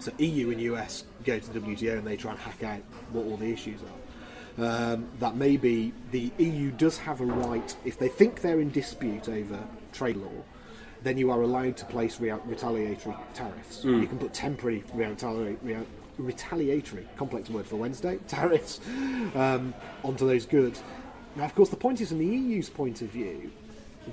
So 0.00 0.12
EU 0.18 0.50
and 0.50 0.60
US 0.60 1.04
go 1.24 1.38
to 1.38 1.52
the 1.52 1.60
WTO 1.60 1.98
and 1.98 2.06
they 2.06 2.16
try 2.16 2.30
and 2.30 2.40
hack 2.40 2.62
out 2.62 2.80
what 3.12 3.26
all 3.26 3.36
the 3.36 3.50
issues 3.52 3.80
are. 3.82 4.07
Um, 4.58 5.08
that 5.20 5.36
maybe 5.36 5.92
the 6.10 6.32
EU 6.38 6.72
does 6.72 6.98
have 6.98 7.20
a 7.20 7.24
right, 7.24 7.76
if 7.84 7.96
they 7.96 8.08
think 8.08 8.40
they're 8.40 8.58
in 8.58 8.70
dispute 8.70 9.28
over 9.28 9.56
trade 9.92 10.16
law, 10.16 10.32
then 11.04 11.16
you 11.16 11.30
are 11.30 11.42
allowed 11.42 11.76
to 11.76 11.84
place 11.84 12.18
rea- 12.18 12.32
retaliatory 12.44 13.14
tariffs. 13.34 13.84
You 13.84 14.08
can 14.08 14.18
put 14.18 14.34
temporary 14.34 14.82
retali- 14.92 15.56
rea- 15.62 15.86
retaliatory, 16.18 17.06
complex 17.16 17.48
word 17.50 17.66
for 17.68 17.76
Wednesday, 17.76 18.18
tariffs 18.26 18.80
um, 19.36 19.74
onto 20.02 20.26
those 20.26 20.44
goods. 20.44 20.82
Now, 21.36 21.44
of 21.44 21.54
course, 21.54 21.68
the 21.68 21.76
point 21.76 22.00
is, 22.00 22.08
from 22.08 22.18
the 22.18 22.26
EU's 22.26 22.68
point 22.68 23.00
of 23.00 23.10
view, 23.10 23.52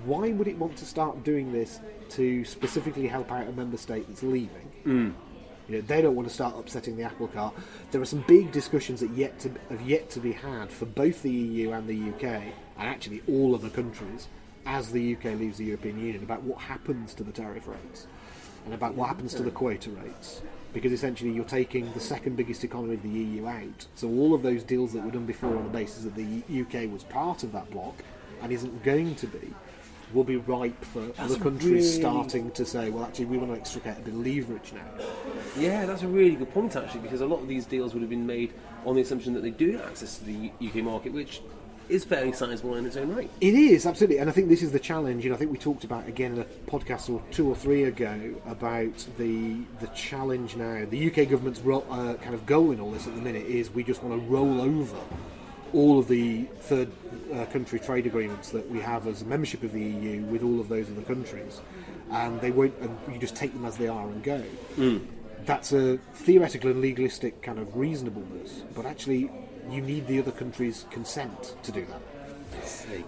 why 0.03 0.31
would 0.31 0.47
it 0.47 0.60
want 0.60 0.75
to 0.77 0.86
start 0.86 1.23
doing 1.23 1.51
this 1.53 1.79
to 2.10 2.45
specifically 2.45 3.08
help 3.08 3.31
out 3.31 3.47
a 3.47 3.51
member 3.53 3.77
state 3.77 4.08
that's 4.08 4.21
leaving? 4.21 5.15
You 5.67 5.75
know, 5.75 5.82
they 5.82 6.01
don't 6.01 6.15
want 6.15 6.28
to 6.28 6.34
start 6.34 6.56
upsetting 6.58 6.95
the 6.95 7.04
apple 7.04 7.28
cart. 7.28 7.56
There 7.91 8.01
are 8.01 8.06
some 8.06 8.23
big 8.28 8.51
discussions 8.51 8.99
that 8.99 9.12
yet 9.12 9.39
to 9.39 9.51
have 9.69 9.82
yet 9.82 10.10
to 10.12 10.19
be 10.19 10.32
had 10.32 10.69
for 10.69 10.86
both 10.86 11.23
the 11.23 11.32
EU 11.32 11.71
and 11.71 11.88
the 11.88 12.10
UK, 12.10 12.23
and 12.23 12.88
actually 12.88 13.23
all 13.28 13.56
other 13.56 13.69
countries, 13.69 14.28
as 14.65 14.91
the 14.91 15.15
UK 15.15 15.25
leaves 15.39 15.58
the 15.58 15.65
European 15.65 15.99
Union, 15.99 16.23
about 16.23 16.43
what 16.43 16.60
happens 16.60 17.13
to 17.15 17.23
the 17.23 17.32
tariff 17.32 17.67
rates 17.67 18.08
and 18.65 18.73
about 18.73 18.95
what 18.95 19.08
happens 19.08 19.34
to 19.36 19.43
the 19.43 19.51
quota 19.51 19.89
rates. 19.91 20.41
Because 20.73 20.91
essentially, 20.91 21.32
you're 21.32 21.45
taking 21.45 21.91
the 21.93 21.99
second 21.99 22.36
biggest 22.36 22.63
economy 22.63 22.95
of 22.95 23.04
the 23.04 23.10
EU 23.10 23.47
out. 23.47 23.86
So 23.95 24.10
all 24.10 24.34
of 24.34 24.41
those 24.41 24.62
deals 24.63 24.91
that 24.93 25.04
were 25.04 25.12
done 25.12 25.25
before 25.25 25.56
on 25.56 25.63
the 25.63 25.69
basis 25.69 26.04
that 26.04 26.15
the 26.15 26.43
UK 26.62 26.91
was 26.91 27.04
part 27.04 27.43
of 27.43 27.51
that 27.54 27.71
bloc 27.71 28.04
and 28.41 28.51
isn't 28.51 28.84
going 28.84 29.15
to 29.15 29.28
be, 29.28 29.54
will 30.15 30.23
be 30.23 30.38
ripe 30.38 30.84
for 30.86 31.04
other 31.19 31.38
countries 31.38 31.63
really- 31.71 31.82
starting 31.82 32.49
to 32.51 32.65
say, 32.65 32.89
well, 32.89 33.04
actually, 33.04 33.25
we 33.25 33.38
want 33.38 33.54
to 33.54 33.60
extricate 33.60 33.97
a 33.97 34.01
bit 34.01 34.13
of 34.13 34.25
leverage 34.25 34.73
now. 34.73 35.06
Yeah, 35.60 35.86
that's 35.86 36.01
a 36.01 36.08
really 36.08 36.36
good 36.36 36.51
point 36.54 36.75
actually, 36.75 37.01
because 37.01 37.21
a 37.21 37.28
lot 37.28 37.41
of 37.41 37.47
these 37.47 37.65
deals 37.65 37.93
would 37.93 38.01
have 38.01 38.10
been 38.10 38.25
made 38.25 38.54
on 38.86 38.95
the 38.95 39.01
assumption 39.01 39.34
that 39.34 39.41
they 39.41 39.51
do 39.51 39.73
have 39.73 39.82
access 39.88 40.17
to 40.19 40.25
the 40.25 40.51
UK 40.65 40.75
market, 40.78 41.12
which 41.13 41.41
is 41.88 42.04
fairly 42.04 42.32
sizable 42.32 42.73
in 42.75 42.86
its 42.88 42.97
own 42.97 43.13
right. 43.15 43.30
It 43.41 43.54
is 43.54 43.86
absolutely, 43.86 44.17
and 44.17 44.28
I 44.28 44.34
think 44.34 44.49
this 44.49 44.63
is 44.63 44.71
the 44.71 44.80
challenge. 44.80 45.23
You 45.23 45.30
know, 45.30 45.36
I 45.36 45.39
think 45.39 45.51
we 45.51 45.58
talked 45.60 45.84
about 45.84 46.08
again 46.08 46.34
in 46.34 46.39
a 46.39 46.45
podcast 46.67 47.13
or 47.13 47.21
two 47.30 47.47
or 47.47 47.56
three 47.56 47.84
ago 47.84 48.34
about 48.47 49.06
the 49.19 49.58
the 49.82 49.88
challenge 49.95 50.56
now. 50.56 50.86
The 50.89 51.08
UK 51.12 51.30
government's 51.30 51.60
ro- 51.60 51.86
uh, 51.91 52.15
kind 52.15 52.34
of 52.34 52.45
goal 52.47 52.71
in 52.71 52.80
all 52.80 52.89
this 52.89 53.06
at 53.06 53.13
the 53.13 53.21
minute 53.21 53.45
is 53.45 53.69
we 53.69 53.84
just 53.84 54.01
want 54.01 54.19
to 54.19 54.28
roll 54.28 54.62
over 54.62 54.97
all 55.75 55.99
of 55.99 56.07
the 56.07 56.43
third 56.61 56.89
uh, 57.33 57.45
country 57.45 57.79
trade 57.79 58.05
agreements 58.05 58.49
that 58.51 58.67
we 58.71 58.79
have 58.79 59.07
as 59.07 59.21
a 59.21 59.25
membership 59.25 59.61
of 59.61 59.73
the 59.73 59.81
EU 59.81 60.21
with 60.23 60.41
all 60.41 60.59
of 60.59 60.69
those 60.69 60.89
other 60.89 61.01
countries, 61.01 61.61
and 62.11 62.39
they 62.41 62.51
won't. 62.51 62.73
And 62.79 62.97
you 63.11 63.19
just 63.19 63.35
take 63.35 63.53
them 63.53 63.65
as 63.65 63.77
they 63.77 63.88
are 63.88 64.07
and 64.07 64.23
go. 64.23 64.41
That's 65.45 65.73
a 65.73 65.97
theoretical 66.13 66.71
and 66.71 66.81
legalistic 66.81 67.41
kind 67.43 67.59
of 67.59 67.75
reasonableness, 67.75 68.63
but 68.73 68.85
actually, 68.85 69.29
you 69.69 69.81
need 69.81 70.07
the 70.07 70.19
other 70.19 70.31
country's 70.31 70.85
consent 70.89 71.55
to 71.63 71.71
do 71.71 71.85
that. 71.85 72.01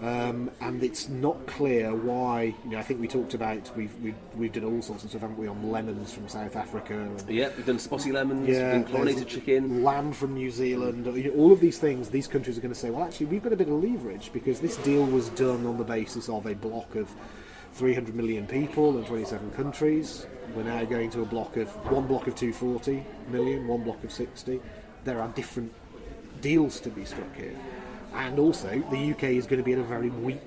Um, 0.01 0.51
and 0.61 0.83
it's 0.83 1.09
not 1.09 1.45
clear 1.47 1.95
why. 1.95 2.53
You 2.63 2.71
know, 2.71 2.77
I 2.77 2.83
think 2.83 2.99
we 2.99 3.07
talked 3.07 3.33
about 3.33 3.75
we've 3.75 3.93
we've, 4.01 4.15
we've 4.35 4.51
done 4.51 4.63
all 4.63 4.81
sorts 4.81 5.03
of 5.03 5.09
stuff, 5.09 5.21
haven't 5.21 5.37
we, 5.37 5.47
on 5.47 5.71
lemons 5.71 6.13
from 6.13 6.27
South 6.27 6.55
Africa? 6.55 6.93
And, 6.93 7.29
Yeah, 7.29 7.49
we've 7.55 7.65
done 7.65 7.79
spotty 7.79 8.11
lemons, 8.11 8.47
yeah, 8.47 8.73
we've 8.73 8.83
done 8.83 8.91
chlorinated 8.91 9.27
chicken. 9.27 9.83
lamb 9.83 10.11
from 10.11 10.33
New 10.33 10.51
Zealand. 10.51 11.05
You 11.05 11.31
know, 11.31 11.37
all 11.37 11.51
of 11.51 11.59
these 11.59 11.77
things, 11.79 12.09
these 12.09 12.27
countries 12.27 12.57
are 12.57 12.61
going 12.61 12.73
to 12.73 12.79
say, 12.79 12.89
well, 12.89 13.03
actually, 13.03 13.27
we've 13.27 13.43
got 13.43 13.53
a 13.53 13.57
bit 13.57 13.69
of 13.69 13.83
leverage 13.83 14.31
because 14.33 14.59
this 14.59 14.77
deal 14.77 15.05
was 15.05 15.29
done 15.29 15.65
on 15.65 15.77
the 15.77 15.83
basis 15.83 16.29
of 16.29 16.45
a 16.45 16.53
block 16.53 16.95
of 16.95 17.09
300 17.73 18.15
million 18.15 18.47
people 18.47 18.97
in 18.97 19.05
27 19.05 19.51
countries. 19.51 20.25
We're 20.55 20.63
now 20.63 20.83
going 20.85 21.09
to 21.11 21.21
a 21.21 21.25
block 21.25 21.57
of 21.57 21.69
one 21.91 22.07
block 22.07 22.27
of 22.27 22.35
240 22.35 23.05
million, 23.29 23.67
one 23.67 23.83
block 23.83 24.03
of 24.03 24.11
60. 24.11 24.59
There 25.03 25.21
are 25.21 25.27
different 25.29 25.71
deals 26.41 26.79
to 26.81 26.89
be 26.89 27.05
struck 27.05 27.35
here, 27.35 27.55
and 28.17 28.39
also 28.39 28.69
the 28.91 29.11
UK 29.11 29.23
is 29.23 29.45
going 29.45 29.59
to 29.59 29.63
be 29.63 29.73
at 29.73 29.79
a 29.79 29.83
very 29.83 30.09
weak 30.09 30.41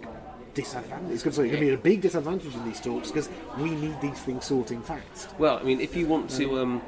disadvantage. 0.54 1.12
It's 1.12 1.22
going 1.22 1.34
to, 1.34 1.42
it's 1.42 1.50
going 1.50 1.50
to 1.52 1.60
be 1.60 1.68
at 1.68 1.74
a 1.78 1.82
big 1.82 2.00
disadvantage 2.00 2.54
in 2.54 2.64
these 2.64 2.80
talks 2.80 3.08
because 3.08 3.28
we 3.58 3.70
need 3.70 4.00
these 4.00 4.18
things 4.18 4.44
sorting 4.44 4.82
fast. 4.82 5.38
Well, 5.38 5.58
I 5.58 5.62
mean, 5.62 5.80
if 5.80 5.94
you 5.94 6.06
want 6.06 6.28
to, 6.30 6.58
um, 6.58 6.82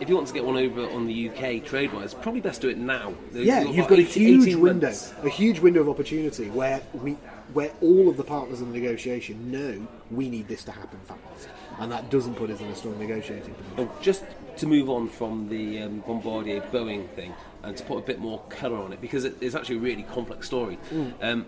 if 0.00 0.08
you 0.08 0.14
want 0.14 0.28
to 0.28 0.34
get 0.34 0.44
one 0.44 0.56
over 0.56 0.82
on 0.90 1.06
the 1.06 1.30
UK 1.30 1.64
trade-wise, 1.64 2.12
probably 2.12 2.40
best 2.42 2.60
do 2.60 2.68
it 2.68 2.76
now. 2.78 3.14
Yeah, 3.32 3.62
You've 3.62 3.76
you've 3.76 3.88
got 3.88 3.98
a 3.98 4.02
huge 4.02 4.54
window, 4.54 4.86
months. 4.88 5.14
a 5.22 5.28
huge 5.30 5.60
window 5.60 5.80
of 5.80 5.88
opportunity 5.88 6.50
where 6.50 6.82
we, 6.92 7.12
where 7.54 7.70
all 7.80 8.08
of 8.10 8.16
the 8.18 8.24
partners 8.24 8.60
in 8.60 8.70
the 8.72 8.78
negotiation 8.78 9.50
know 9.50 9.86
we 10.10 10.28
need 10.28 10.46
this 10.48 10.62
to 10.64 10.72
happen 10.72 10.98
fast, 11.06 11.48
and 11.78 11.90
that 11.90 12.10
doesn't 12.10 12.34
put 12.34 12.50
us 12.50 12.60
in 12.60 12.66
a 12.66 12.74
strong 12.76 12.98
negotiating 12.98 13.54
position. 13.54 13.74
Oh, 13.78 13.90
just 14.02 14.24
to 14.58 14.66
move 14.66 14.88
on 14.90 15.08
from 15.08 15.48
the 15.48 15.82
um, 15.82 16.00
Bombardier 16.06 16.60
Boeing 16.72 17.08
thing 17.10 17.34
and 17.62 17.76
to 17.76 17.84
put 17.84 17.98
a 17.98 18.02
bit 18.02 18.18
more 18.18 18.40
colour 18.48 18.78
on 18.78 18.92
it 18.92 19.00
because 19.00 19.24
it, 19.24 19.36
it's 19.40 19.54
actually 19.54 19.76
a 19.76 19.80
really 19.80 20.02
complex 20.04 20.46
story. 20.46 20.78
Mm. 20.92 21.12
Um, 21.22 21.46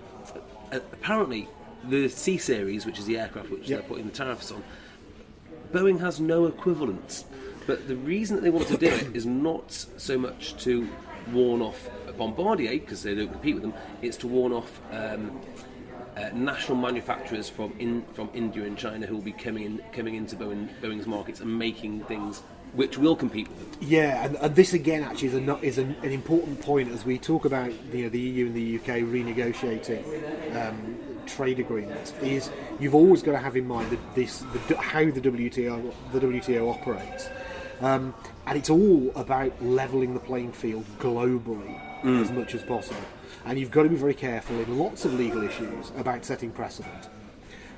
apparently, 0.73 1.49
the 1.89 2.09
C 2.09 2.39
series, 2.39 2.87
which 2.87 2.99
is 2.99 3.07
the 3.07 3.19
aircraft 3.19 3.51
which 3.51 3.69
Yep. 3.69 3.81
they're 3.81 3.89
putting 3.89 4.07
the 4.07 4.13
tariffs 4.13 4.51
on, 4.53 4.63
Boeing 5.73 6.01
has 6.01 6.21
no 6.21 6.47
equivalents. 6.47 7.25
But 7.67 7.87
the 7.87 7.97
reason 7.97 8.37
that 8.37 8.43
they 8.43 8.51
want 8.51 8.67
to 8.69 8.77
do 8.77 8.87
it 8.89 9.15
is 9.15 9.27
not 9.27 9.71
so 9.71 10.19
much 10.19 10.57
to 10.65 10.89
warn 11.33 11.63
off 11.63 11.89
Bombardier 12.17 12.73
because 12.73 13.03
they 13.03 13.15
don't 13.15 13.31
compete 13.31 13.55
with 13.55 13.63
them. 13.63 13.75
It's 14.03 14.17
to 14.19 14.27
warn 14.27 14.53
off 14.53 14.81
um, 14.91 15.41
uh, 16.17 16.31
national 16.35 16.79
manufacturers 16.79 17.49
from 17.49 17.73
in, 17.79 18.03
from 18.15 18.29
India 18.35 18.65
and 18.65 18.77
China 18.77 19.07
who 19.07 19.15
will 19.15 19.23
be 19.23 19.33
coming 19.33 19.65
in, 19.65 19.83
coming 19.93 20.17
into 20.17 20.37
Boeing, 20.37 20.69
Boeing's 20.81 21.07
markets 21.07 21.41
and 21.41 21.59
making 21.59 22.01
things 22.05 22.43
which 22.75 22.99
will 22.99 23.17
compete 23.17 23.49
with 23.49 23.59
them. 23.59 23.89
Yeah, 23.89 24.25
and, 24.25 24.37
and 24.37 24.55
this 24.55 24.73
again 24.73 25.03
actually 25.03 25.29
is, 25.29 25.35
a, 25.35 25.59
is 25.61 25.79
an, 25.79 25.97
an 26.03 26.13
important 26.13 26.61
point 26.61 26.91
as 26.93 27.05
we 27.05 27.19
talk 27.19 27.45
about 27.45 27.73
you 27.93 28.05
know, 28.05 28.09
the 28.09 28.21
EU 28.21 28.47
and 28.47 28.55
the 28.55 28.77
UK 28.77 29.01
renegotiating 29.03 30.57
um, 30.57 30.97
trade 31.27 31.59
agreements. 31.59 32.13
Is 32.23 32.51
you've 32.79 32.95
always 32.95 33.23
got 33.23 33.33
to 33.33 33.39
have 33.39 33.57
in 33.57 33.67
mind 33.67 33.91
that 33.91 34.15
this 34.15 34.45
the, 34.69 34.77
how 34.77 35.05
the 35.05 35.21
WTO 35.21 35.93
the 36.13 36.21
WTO 36.21 36.73
operates, 36.73 37.29
um, 37.81 38.15
and 38.47 38.59
it's 38.59 38.71
all 38.71 39.11
about 39.17 39.63
leveling 39.63 40.15
the 40.15 40.21
playing 40.21 40.53
field 40.53 40.85
globally 40.99 41.79
as 42.05 42.31
much 42.31 42.55
as 42.55 42.63
possible. 42.63 43.01
And 43.45 43.59
you've 43.59 43.71
got 43.71 43.85
to 43.85 43.89
be 43.89 43.97
very 43.97 44.15
careful 44.15 44.59
in 44.59 44.79
lots 44.79 45.05
of 45.05 45.15
legal 45.15 45.43
issues 45.43 45.93
about 45.97 46.25
setting 46.25 46.51
precedent. 46.51 47.09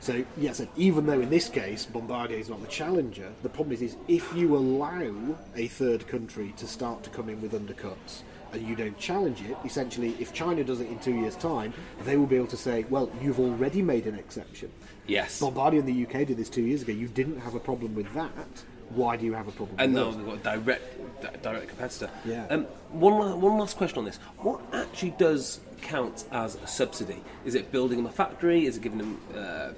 So 0.02 0.24
yes, 0.36 0.58
and 0.58 0.68
even 0.74 1.06
though 1.06 1.20
in 1.20 1.30
this 1.30 1.48
case 1.48 1.86
Bombardier 1.86 2.36
is 2.36 2.48
not 2.48 2.60
the 2.60 2.66
challenger, 2.66 3.30
the 3.44 3.48
problem 3.48 3.72
is, 3.72 3.82
is 3.82 3.96
if 4.08 4.34
you 4.34 4.56
allow 4.56 5.14
a 5.54 5.68
third 5.68 6.08
country 6.08 6.52
to 6.56 6.66
start 6.66 7.04
to 7.04 7.10
come 7.10 7.28
in 7.28 7.40
with 7.40 7.52
undercuts 7.52 8.22
and 8.52 8.66
you 8.66 8.74
don't 8.74 8.98
challenge 8.98 9.40
it, 9.42 9.56
essentially, 9.64 10.16
if 10.18 10.32
China 10.32 10.64
does 10.64 10.80
it 10.80 10.88
in 10.88 10.98
two 10.98 11.14
years' 11.14 11.36
time, 11.36 11.72
they 12.04 12.16
will 12.16 12.26
be 12.26 12.34
able 12.34 12.48
to 12.48 12.56
say, 12.56 12.84
well, 12.90 13.12
you've 13.22 13.38
already 13.38 13.80
made 13.80 14.08
an 14.08 14.16
exception. 14.16 14.72
Yes. 15.06 15.38
Bombardier 15.38 15.78
in 15.78 15.86
the 15.86 16.04
UK 16.04 16.26
did 16.26 16.36
this 16.36 16.50
two 16.50 16.62
years 16.62 16.82
ago. 16.82 16.92
You 16.92 17.06
didn't 17.06 17.38
have 17.38 17.54
a 17.54 17.60
problem 17.60 17.94
with 17.94 18.12
that. 18.14 18.64
Why 18.94 19.16
do 19.16 19.24
you 19.24 19.32
have 19.34 19.48
a 19.48 19.52
problem 19.52 19.76
And 19.78 19.94
now 19.94 20.10
they've 20.10 20.26
got 20.26 20.34
a 20.36 20.58
direct, 20.58 21.42
direct 21.42 21.68
competitor. 21.68 22.10
Yeah. 22.24 22.46
Um, 22.50 22.64
one, 22.90 23.40
one 23.40 23.58
last 23.58 23.76
question 23.76 23.98
on 23.98 24.04
this. 24.04 24.18
What 24.38 24.60
actually 24.72 25.14
does 25.18 25.60
count 25.80 26.24
as 26.30 26.56
a 26.56 26.66
subsidy? 26.66 27.22
Is 27.44 27.54
it 27.54 27.72
building 27.72 27.98
them 27.98 28.06
a 28.06 28.12
factory? 28.12 28.66
Is 28.66 28.76
it 28.76 28.82
giving 28.82 28.98
them 28.98 29.20
uh, 29.34 29.70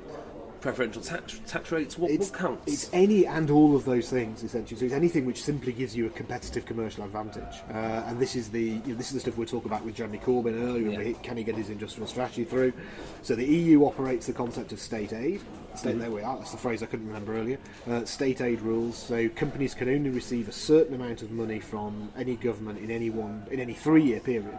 preferential 0.64 1.02
tax 1.02 1.40
tax 1.46 1.70
rates? 1.70 1.98
What, 1.98 2.10
what 2.18 2.32
counts? 2.32 2.72
it's 2.72 2.90
any 2.94 3.26
and 3.26 3.50
all 3.50 3.76
of 3.76 3.84
those 3.84 4.08
things 4.08 4.42
essentially. 4.42 4.78
So 4.80 4.86
it's 4.86 4.94
anything 4.94 5.26
which 5.26 5.42
simply 5.42 5.74
gives 5.74 5.94
you 5.94 6.06
a 6.06 6.10
competitive 6.10 6.64
commercial 6.64 7.04
advantage. 7.04 7.60
Uh, 7.68 8.08
and 8.08 8.18
this 8.18 8.34
is 8.34 8.48
the 8.48 8.62
you 8.62 8.88
know, 8.88 8.94
this 8.94 9.08
is 9.08 9.12
the 9.12 9.20
stuff 9.20 9.36
we're 9.36 9.44
talking 9.44 9.70
about 9.70 9.84
with 9.84 9.94
Jeremy 9.94 10.18
Corbyn 10.18 10.58
earlier. 10.58 10.92
Yeah. 10.92 11.02
he- 11.02 11.14
Can 11.22 11.36
he 11.36 11.44
get 11.44 11.54
his 11.54 11.68
industrial 11.68 12.06
strategy 12.08 12.44
through? 12.44 12.72
So 13.20 13.34
the 13.34 13.44
EU 13.44 13.84
operates 13.84 14.26
the 14.26 14.32
concept 14.32 14.72
of 14.72 14.80
state 14.80 15.12
aid. 15.12 15.42
State, 15.74 15.98
There 15.98 16.10
we 16.10 16.22
are. 16.22 16.38
That's 16.38 16.52
the 16.52 16.56
phrase 16.56 16.82
I 16.82 16.86
couldn't 16.86 17.08
remember 17.08 17.36
earlier. 17.36 17.58
Uh, 17.86 18.06
state 18.06 18.40
aid 18.40 18.62
rules. 18.62 18.96
So 18.96 19.28
companies 19.28 19.74
can 19.74 19.90
only 19.90 20.08
receive 20.10 20.48
a 20.48 20.52
certain 20.52 20.94
amount 20.94 21.20
of 21.20 21.30
money 21.30 21.60
from 21.60 22.10
any 22.16 22.36
government 22.36 22.78
in 22.78 22.90
any 22.90 23.10
one 23.10 23.46
in 23.50 23.60
any 23.60 23.74
three-year 23.74 24.20
period 24.20 24.58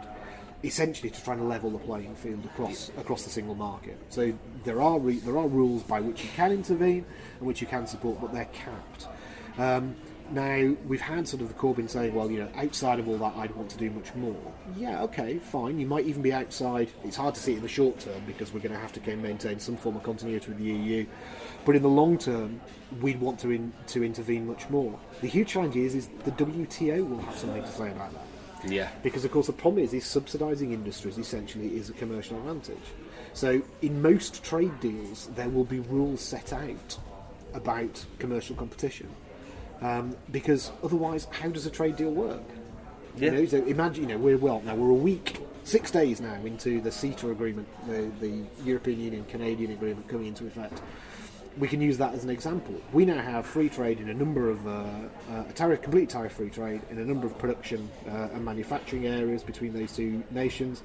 essentially 0.66 1.10
to 1.10 1.22
try 1.22 1.34
and 1.34 1.48
level 1.48 1.70
the 1.70 1.78
playing 1.78 2.14
field 2.16 2.44
across 2.44 2.90
across 2.98 3.24
the 3.24 3.30
single 3.30 3.54
market. 3.54 3.98
So 4.08 4.32
there 4.64 4.82
are 4.82 4.98
re- 4.98 5.18
there 5.18 5.38
are 5.38 5.48
rules 5.48 5.82
by 5.82 6.00
which 6.00 6.22
you 6.22 6.30
can 6.34 6.52
intervene 6.52 7.04
and 7.38 7.46
which 7.46 7.60
you 7.60 7.66
can 7.66 7.86
support, 7.86 8.20
but 8.20 8.32
they're 8.32 8.46
capped. 8.46 9.06
Um, 9.58 9.96
now 10.30 10.74
we've 10.86 11.00
had 11.00 11.28
sort 11.28 11.42
of 11.42 11.48
the 11.48 11.54
Corbyn 11.54 11.88
saying, 11.88 12.14
well, 12.14 12.30
you 12.30 12.40
know, 12.40 12.48
outside 12.56 12.98
of 12.98 13.08
all 13.08 13.16
that, 13.18 13.36
I'd 13.36 13.54
want 13.54 13.70
to 13.70 13.78
do 13.78 13.90
much 13.90 14.14
more. 14.14 14.36
Yeah, 14.76 15.02
okay, 15.02 15.38
fine. 15.38 15.78
You 15.78 15.86
might 15.86 16.04
even 16.06 16.22
be 16.22 16.32
outside. 16.32 16.90
It's 17.04 17.16
hard 17.16 17.34
to 17.36 17.40
see 17.40 17.52
it 17.52 17.56
in 17.56 17.62
the 17.62 17.68
short 17.68 18.00
term 18.00 18.22
because 18.26 18.52
we're 18.52 18.60
going 18.60 18.74
to 18.74 18.80
have 18.80 18.92
to 18.94 19.16
maintain 19.16 19.60
some 19.60 19.76
form 19.76 19.96
of 19.96 20.02
continuity 20.02 20.48
with 20.48 20.58
the 20.58 20.64
EU. 20.64 21.06
But 21.64 21.76
in 21.76 21.82
the 21.82 21.88
long 21.88 22.18
term, 22.18 22.60
we'd 23.00 23.20
want 23.20 23.38
to 23.40 23.50
in, 23.50 23.72
to 23.88 24.02
intervene 24.02 24.46
much 24.46 24.68
more. 24.68 24.98
The 25.20 25.28
huge 25.28 25.48
challenge 25.48 25.76
is, 25.76 25.94
is 25.94 26.08
the 26.24 26.32
WTO 26.32 27.08
will 27.08 27.20
have 27.20 27.36
something 27.36 27.62
to 27.62 27.68
say 27.68 27.90
about 27.90 28.12
that. 28.12 28.25
Yeah. 28.68 28.90
Because 29.02 29.24
of 29.24 29.30
course 29.30 29.46
the 29.46 29.52
problem 29.52 29.84
is, 29.84 29.92
is 29.92 30.04
subsidising 30.04 30.72
industries 30.72 31.18
essentially 31.18 31.76
is 31.76 31.90
a 31.90 31.92
commercial 31.92 32.36
advantage. 32.38 32.76
So 33.32 33.62
in 33.82 34.00
most 34.00 34.42
trade 34.42 34.80
deals, 34.80 35.28
there 35.34 35.48
will 35.48 35.64
be 35.64 35.80
rules 35.80 36.20
set 36.20 36.52
out 36.52 36.98
about 37.54 38.04
commercial 38.18 38.56
competition. 38.56 39.08
Um, 39.82 40.16
because 40.32 40.72
otherwise, 40.82 41.26
how 41.30 41.50
does 41.50 41.66
a 41.66 41.70
trade 41.70 41.96
deal 41.96 42.10
work? 42.10 42.42
Yeah. 43.16 43.26
You 43.26 43.30
know, 43.32 43.44
so 43.46 43.64
imagine, 43.64 44.08
you 44.08 44.08
know, 44.08 44.18
we're 44.18 44.38
well 44.38 44.62
now 44.64 44.74
we're 44.74 44.90
a 44.90 44.94
week, 44.94 45.38
six 45.64 45.90
days 45.90 46.20
now 46.20 46.34
into 46.44 46.80
the 46.80 46.90
CETA 46.90 47.30
agreement, 47.30 47.68
the, 47.86 48.10
the 48.20 48.42
European 48.64 49.00
Union 49.00 49.24
Canadian 49.26 49.72
agreement 49.72 50.08
coming 50.08 50.28
into 50.28 50.46
effect. 50.46 50.80
We 51.58 51.68
can 51.68 51.80
use 51.80 51.96
that 51.98 52.12
as 52.14 52.22
an 52.22 52.30
example. 52.30 52.74
We 52.92 53.06
now 53.06 53.20
have 53.20 53.46
free 53.46 53.68
trade 53.70 53.98
in 54.00 54.10
a 54.10 54.14
number 54.14 54.50
of 54.50 54.66
uh, 54.66 54.70
uh, 54.70 55.44
a 55.48 55.52
tariff, 55.54 55.80
complete 55.80 56.10
tariff-free 56.10 56.50
trade 56.50 56.82
in 56.90 56.98
a 56.98 57.04
number 57.04 57.26
of 57.26 57.38
production 57.38 57.88
uh, 58.06 58.28
and 58.34 58.44
manufacturing 58.44 59.06
areas 59.06 59.42
between 59.42 59.72
those 59.72 59.92
two 59.92 60.22
nations. 60.30 60.82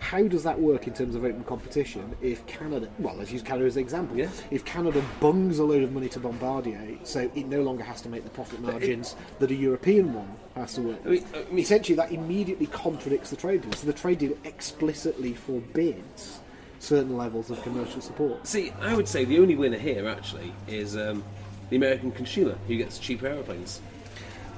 How 0.00 0.22
does 0.26 0.44
that 0.44 0.58
work 0.58 0.86
in 0.86 0.94
terms 0.94 1.14
of 1.14 1.24
open 1.24 1.42
competition 1.44 2.14
if 2.22 2.46
Canada, 2.46 2.88
well, 3.00 3.16
let's 3.16 3.32
use 3.32 3.42
Canada 3.42 3.66
as 3.66 3.76
an 3.76 3.82
example. 3.82 4.16
Yeah. 4.16 4.30
If 4.50 4.64
Canada 4.64 5.04
bungs 5.20 5.58
a 5.58 5.64
load 5.64 5.82
of 5.82 5.92
money 5.92 6.08
to 6.10 6.20
Bombardier, 6.20 6.96
so 7.02 7.30
it 7.34 7.46
no 7.46 7.62
longer 7.62 7.82
has 7.82 8.00
to 8.02 8.08
make 8.08 8.24
the 8.24 8.30
profit 8.30 8.60
margins 8.60 9.16
that 9.40 9.50
a 9.50 9.54
European 9.54 10.14
one 10.14 10.30
has 10.54 10.74
to 10.74 10.82
work. 10.82 11.00
I 11.04 11.08
mean- 11.08 11.24
I 11.34 11.38
mean- 11.50 11.58
Essentially, 11.58 11.96
that 11.96 12.12
immediately 12.12 12.66
contradicts 12.66 13.30
the 13.30 13.36
trade 13.36 13.62
deal. 13.62 13.72
So 13.72 13.86
the 13.86 13.92
trade 13.92 14.18
deal 14.18 14.38
explicitly 14.44 15.34
forbids 15.34 16.40
certain 16.80 17.16
levels 17.16 17.50
of 17.50 17.62
commercial 17.62 18.00
support. 18.00 18.46
See, 18.46 18.72
I 18.80 18.94
would 18.94 19.08
say 19.08 19.24
the 19.24 19.38
only 19.38 19.56
winner 19.56 19.78
here 19.78 20.08
actually 20.08 20.52
is 20.66 20.96
um, 20.96 21.22
the 21.70 21.76
American 21.76 22.12
consumer 22.12 22.56
who 22.66 22.76
gets 22.76 22.98
cheaper 22.98 23.26
aeroplanes. 23.26 23.80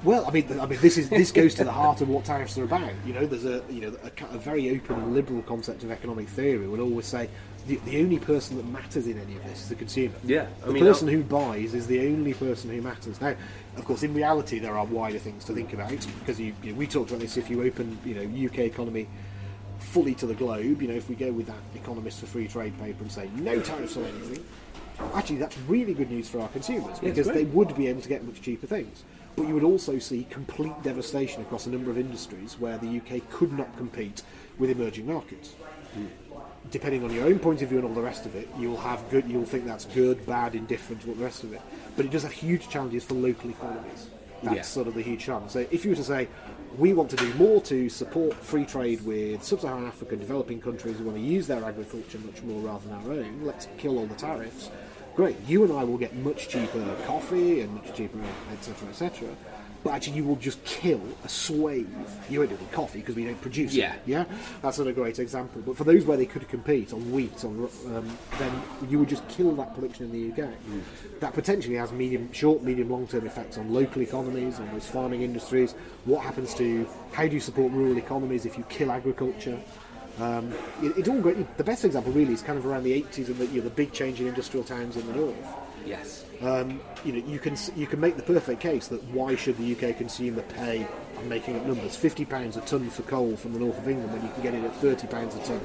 Well, 0.03 0.25
I 0.25 0.31
mean, 0.31 0.59
I 0.59 0.65
mean, 0.65 0.79
this 0.81 0.97
is 0.97 1.09
this 1.09 1.31
goes 1.31 1.53
to 1.55 1.63
the 1.63 1.71
heart 1.71 2.01
of 2.01 2.09
what 2.09 2.25
tariffs 2.25 2.57
are 2.57 2.63
about. 2.63 2.91
You 3.05 3.13
know, 3.13 3.27
there's 3.27 3.45
a 3.45 3.61
you 3.69 3.81
know 3.81 3.97
a, 4.03 4.35
a 4.35 4.39
very 4.39 4.71
open 4.71 4.95
and 4.95 5.13
liberal 5.13 5.43
concept 5.43 5.83
of 5.83 5.91
economic 5.91 6.27
theory. 6.27 6.67
Would 6.67 6.79
always 6.79 7.05
say 7.05 7.29
the, 7.67 7.75
the 7.85 7.99
only 8.01 8.17
person 8.17 8.57
that 8.57 8.65
matters 8.65 9.05
in 9.05 9.19
any 9.19 9.35
of 9.35 9.43
this 9.43 9.61
is 9.61 9.69
the 9.69 9.75
consumer. 9.75 10.15
Yeah, 10.23 10.47
I 10.63 10.67
the 10.67 10.73
mean, 10.73 10.83
person 10.83 11.07
I'll- 11.07 11.13
who 11.15 11.23
buys 11.23 11.75
is 11.75 11.85
the 11.85 11.99
only 12.07 12.33
person 12.33 12.71
who 12.71 12.81
matters. 12.81 13.21
Now, 13.21 13.35
of 13.77 13.85
course, 13.85 14.01
in 14.01 14.15
reality, 14.15 14.57
there 14.57 14.75
are 14.75 14.85
wider 14.85 15.19
things 15.19 15.45
to 15.45 15.53
think 15.53 15.71
about 15.73 15.91
because 16.19 16.39
you, 16.39 16.55
you 16.63 16.71
know, 16.71 16.79
we 16.79 16.87
talked 16.87 17.11
about 17.11 17.19
this. 17.21 17.37
If 17.37 17.51
you 17.51 17.61
open, 17.61 17.99
you 18.03 18.15
know, 18.15 18.47
UK 18.47 18.59
economy 18.61 19.07
fully 19.81 20.15
to 20.15 20.25
the 20.25 20.33
globe, 20.33 20.81
you 20.81 20.87
know, 20.87 20.93
if 20.95 21.09
we 21.09 21.15
go 21.15 21.31
with 21.31 21.47
that 21.47 21.57
Economists 21.75 22.19
for 22.19 22.25
Free 22.27 22.47
Trade 22.47 22.77
paper 22.79 23.03
and 23.03 23.11
say 23.11 23.29
no 23.35 23.59
tariffs 23.59 23.97
on 23.97 24.05
anything, 24.05 24.43
actually 25.13 25.37
that's 25.37 25.57
really 25.67 25.93
good 25.93 26.09
news 26.11 26.29
for 26.29 26.39
our 26.39 26.47
consumers 26.49 26.99
because 26.99 27.27
they 27.27 27.45
would 27.45 27.75
be 27.75 27.87
able 27.87 28.01
to 28.01 28.09
get 28.09 28.23
much 28.23 28.41
cheaper 28.41 28.67
things. 28.67 29.03
But 29.35 29.47
you 29.47 29.53
would 29.53 29.63
also 29.63 29.97
see 29.97 30.25
complete 30.29 30.73
devastation 30.83 31.41
across 31.41 31.65
a 31.65 31.69
number 31.69 31.89
of 31.89 31.97
industries 31.97 32.59
where 32.59 32.77
the 32.77 32.97
UK 32.97 33.29
could 33.29 33.53
not 33.53 33.75
compete 33.77 34.23
with 34.59 34.69
emerging 34.69 35.07
markets. 35.07 35.53
Hmm. 35.93 36.05
Depending 36.69 37.03
on 37.03 37.13
your 37.13 37.25
own 37.25 37.39
point 37.39 37.61
of 37.61 37.69
view 37.69 37.79
and 37.79 37.87
all 37.87 37.93
the 37.93 38.01
rest 38.01 38.25
of 38.25 38.35
it, 38.35 38.47
you'll 38.59 38.77
have 38.77 39.09
good. 39.09 39.27
You'll 39.27 39.45
think 39.45 39.65
that's 39.65 39.85
good, 39.85 40.25
bad, 40.25 40.53
indifferent, 40.53 41.07
all 41.07 41.15
the 41.15 41.23
rest 41.23 41.43
of 41.43 41.53
it. 41.53 41.61
But 41.95 42.05
it 42.05 42.11
does 42.11 42.23
have 42.23 42.31
huge 42.31 42.69
challenges 42.69 43.03
for 43.03 43.15
local 43.15 43.49
economies. 43.49 44.07
That's 44.43 44.55
Yeah. 44.55 44.61
sort 44.63 44.87
of 44.87 44.95
the 44.95 45.01
huge 45.01 45.21
challenge. 45.21 45.51
So 45.51 45.65
if 45.71 45.85
you 45.85 45.91
were 45.91 45.97
to 45.97 46.03
say, 46.03 46.27
we 46.77 46.93
want 46.93 47.09
to 47.09 47.15
do 47.15 47.33
more 47.33 47.61
to 47.61 47.89
support 47.89 48.33
free 48.33 48.65
trade 48.65 49.05
with 49.05 49.43
sub-Saharan 49.43 49.85
Africa, 49.85 50.15
developing 50.15 50.61
countries 50.61 50.97
who 50.97 51.05
want 51.05 51.17
to 51.17 51.23
use 51.23 51.47
their 51.47 51.63
agriculture 51.63 52.17
much 52.19 52.41
more 52.43 52.61
rather 52.61 52.87
than 52.87 52.97
our 52.97 53.11
own, 53.11 53.41
let's 53.43 53.67
kill 53.77 53.97
all 53.97 54.05
the 54.05 54.15
tariffs. 54.15 54.69
Great, 55.15 55.35
you 55.47 55.63
and 55.63 55.73
I 55.73 55.83
will 55.83 55.97
get 55.97 56.15
much 56.15 56.47
cheaper 56.47 56.95
coffee 57.05 57.61
and 57.61 57.73
much 57.73 57.93
cheaper, 57.93 58.19
etc., 58.53 58.87
etc. 58.89 59.27
But 59.83 59.93
actually, 59.93 60.17
you 60.17 60.25
will 60.25 60.35
just 60.35 60.63
kill 60.63 61.01
a 61.23 61.29
swathe. 61.29 61.87
You 62.29 62.39
won't 62.39 62.49
do 62.49 62.55
it 62.55 62.61
with 62.61 62.71
coffee 62.71 62.99
because 62.99 63.15
we 63.15 63.25
don't 63.25 63.41
produce 63.41 63.73
Yeah. 63.73 63.95
it. 63.95 64.01
Yeah, 64.05 64.25
that's 64.61 64.77
not 64.77 64.87
a 64.87 64.93
great 64.93 65.17
example. 65.17 65.61
But 65.65 65.75
for 65.75 65.83
those 65.85 66.05
where 66.05 66.17
they 66.17 66.27
could 66.27 66.47
compete 66.47 66.93
on 66.93 67.11
wheat, 67.11 67.43
on 67.43 67.67
um, 67.87 68.17
then 68.37 68.51
you 68.89 68.99
would 68.99 69.09
just 69.09 69.27
kill 69.27 69.51
that 69.55 69.73
production 69.73 70.05
in 70.05 70.11
the 70.11 70.43
UK. 70.43 70.49
That 71.19 71.33
potentially 71.33 71.75
has 71.75 71.91
medium, 71.91 72.31
short, 72.31 72.61
medium, 72.63 72.89
long-term 72.89 73.25
effects 73.25 73.57
on 73.57 73.73
local 73.73 74.01
economies, 74.01 74.59
on 74.59 74.69
those 74.71 74.85
farming 74.85 75.23
industries. 75.23 75.73
What 76.05 76.21
happens 76.23 76.53
to 76.55 76.87
how 77.11 77.27
do 77.27 77.33
you 77.33 77.39
support 77.39 77.71
rural 77.71 77.97
economies 77.97 78.45
if 78.45 78.57
you 78.57 78.63
kill 78.69 78.91
agriculture? 78.91 79.59
Um, 80.19 80.53
it, 80.83 80.97
it 80.97 81.07
all 81.07 81.21
the 81.21 81.63
best 81.63 81.85
example 81.85 82.11
really 82.11 82.33
is 82.33 82.41
kind 82.41 82.59
of 82.59 82.65
around 82.65 82.83
the 82.83 83.01
80s 83.01 83.27
and 83.27 83.37
the, 83.37 83.45
you 83.47 83.61
know, 83.61 83.63
the 83.63 83.69
big 83.73 83.93
change 83.93 84.19
in 84.19 84.27
industrial 84.27 84.63
towns 84.63 84.97
in 84.97 85.07
the 85.07 85.13
north 85.13 85.55
Yes. 85.85 86.25
um, 86.41 86.79
you 87.03 87.13
know, 87.13 87.27
you 87.27 87.39
can 87.39 87.55
you 87.75 87.87
can 87.87 87.99
make 87.99 88.17
the 88.17 88.23
perfect 88.23 88.59
case 88.61 88.87
that 88.87 89.03
why 89.05 89.35
should 89.35 89.57
the 89.57 89.71
UK 89.73 89.97
consumer 89.97 90.41
pay? 90.43 90.87
I'm 91.17 91.29
making 91.29 91.55
up 91.57 91.65
numbers. 91.65 91.95
Fifty 91.95 92.25
pounds 92.25 92.57
a 92.57 92.61
ton 92.61 92.89
for 92.89 93.03
coal 93.03 93.35
from 93.35 93.53
the 93.53 93.59
north 93.59 93.77
of 93.77 93.87
England 93.87 94.11
when 94.11 94.23
you 94.23 94.29
can 94.33 94.41
get 94.43 94.53
it 94.53 94.63
at 94.63 94.75
thirty 94.77 95.07
pounds 95.07 95.35
a 95.35 95.43
ton 95.43 95.61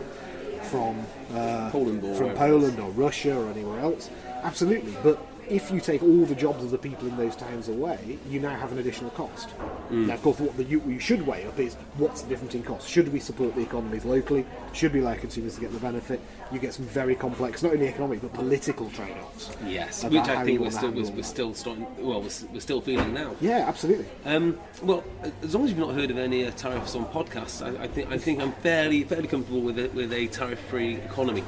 from 0.64 1.06
uh, 1.34 1.70
Poland 1.70 2.02
or 2.04 2.14
from 2.14 2.34
Poland 2.34 2.78
or 2.80 2.90
Russia 2.90 3.36
or 3.36 3.48
anywhere 3.50 3.80
else. 3.80 4.10
Absolutely, 4.42 4.94
but 5.02 5.24
if 5.48 5.70
you 5.70 5.80
take 5.80 6.02
all 6.02 6.24
the 6.24 6.34
jobs 6.34 6.64
of 6.64 6.70
the 6.70 6.78
people 6.78 7.06
in 7.08 7.16
those 7.16 7.36
towns 7.36 7.68
away, 7.68 8.18
you 8.28 8.40
now 8.40 8.54
have 8.54 8.72
an 8.72 8.78
additional 8.78 9.10
cost. 9.10 9.48
Mm. 9.90 10.06
Now, 10.06 10.14
of 10.14 10.22
course, 10.22 10.38
what 10.38 10.56
the, 10.56 10.64
you, 10.64 10.82
you 10.86 10.98
should 10.98 11.26
weigh 11.26 11.46
up 11.46 11.58
is 11.58 11.74
what's 11.96 12.22
the 12.22 12.28
difference 12.28 12.54
in 12.54 12.62
cost. 12.62 12.88
Should 12.88 13.12
we 13.12 13.20
support 13.20 13.54
the 13.54 13.62
economies 13.62 14.04
locally? 14.04 14.44
Should 14.72 14.92
we 14.92 15.00
allow 15.00 15.14
consumers 15.14 15.54
to 15.56 15.60
get 15.60 15.72
the 15.72 15.78
benefit? 15.78 16.20
You 16.52 16.58
get 16.58 16.74
some 16.74 16.86
very 16.86 17.14
complex, 17.14 17.62
not 17.62 17.72
only 17.72 17.88
economic 17.88 18.20
but 18.20 18.32
political 18.32 18.90
trade-offs. 18.90 19.56
Yes, 19.66 20.04
which 20.04 20.28
I 20.28 20.44
think 20.44 20.60
we're 20.60 20.70
still 20.70 20.90
we're, 20.90 21.10
we're 21.10 21.22
still 21.22 21.54
starting. 21.54 21.86
Well, 21.98 22.22
we're, 22.22 22.30
we're 22.52 22.60
still 22.60 22.80
feeling 22.80 23.12
now. 23.14 23.34
Yeah, 23.40 23.64
absolutely. 23.68 24.06
Um, 24.24 24.58
well, 24.82 25.02
as 25.42 25.54
long 25.54 25.64
as 25.64 25.70
you've 25.70 25.78
not 25.78 25.94
heard 25.94 26.10
of 26.10 26.18
any 26.18 26.44
uh, 26.44 26.50
tariffs 26.52 26.94
on 26.94 27.06
podcasts, 27.06 27.64
I, 27.64 27.84
I 27.84 27.88
think 27.88 28.10
I 28.10 28.18
think 28.18 28.40
I'm 28.40 28.52
fairly 28.52 29.04
fairly 29.04 29.28
comfortable 29.28 29.62
with 29.62 29.78
it, 29.78 29.94
with 29.94 30.12
a 30.12 30.26
tariff-free 30.28 30.96
economy. 30.96 31.44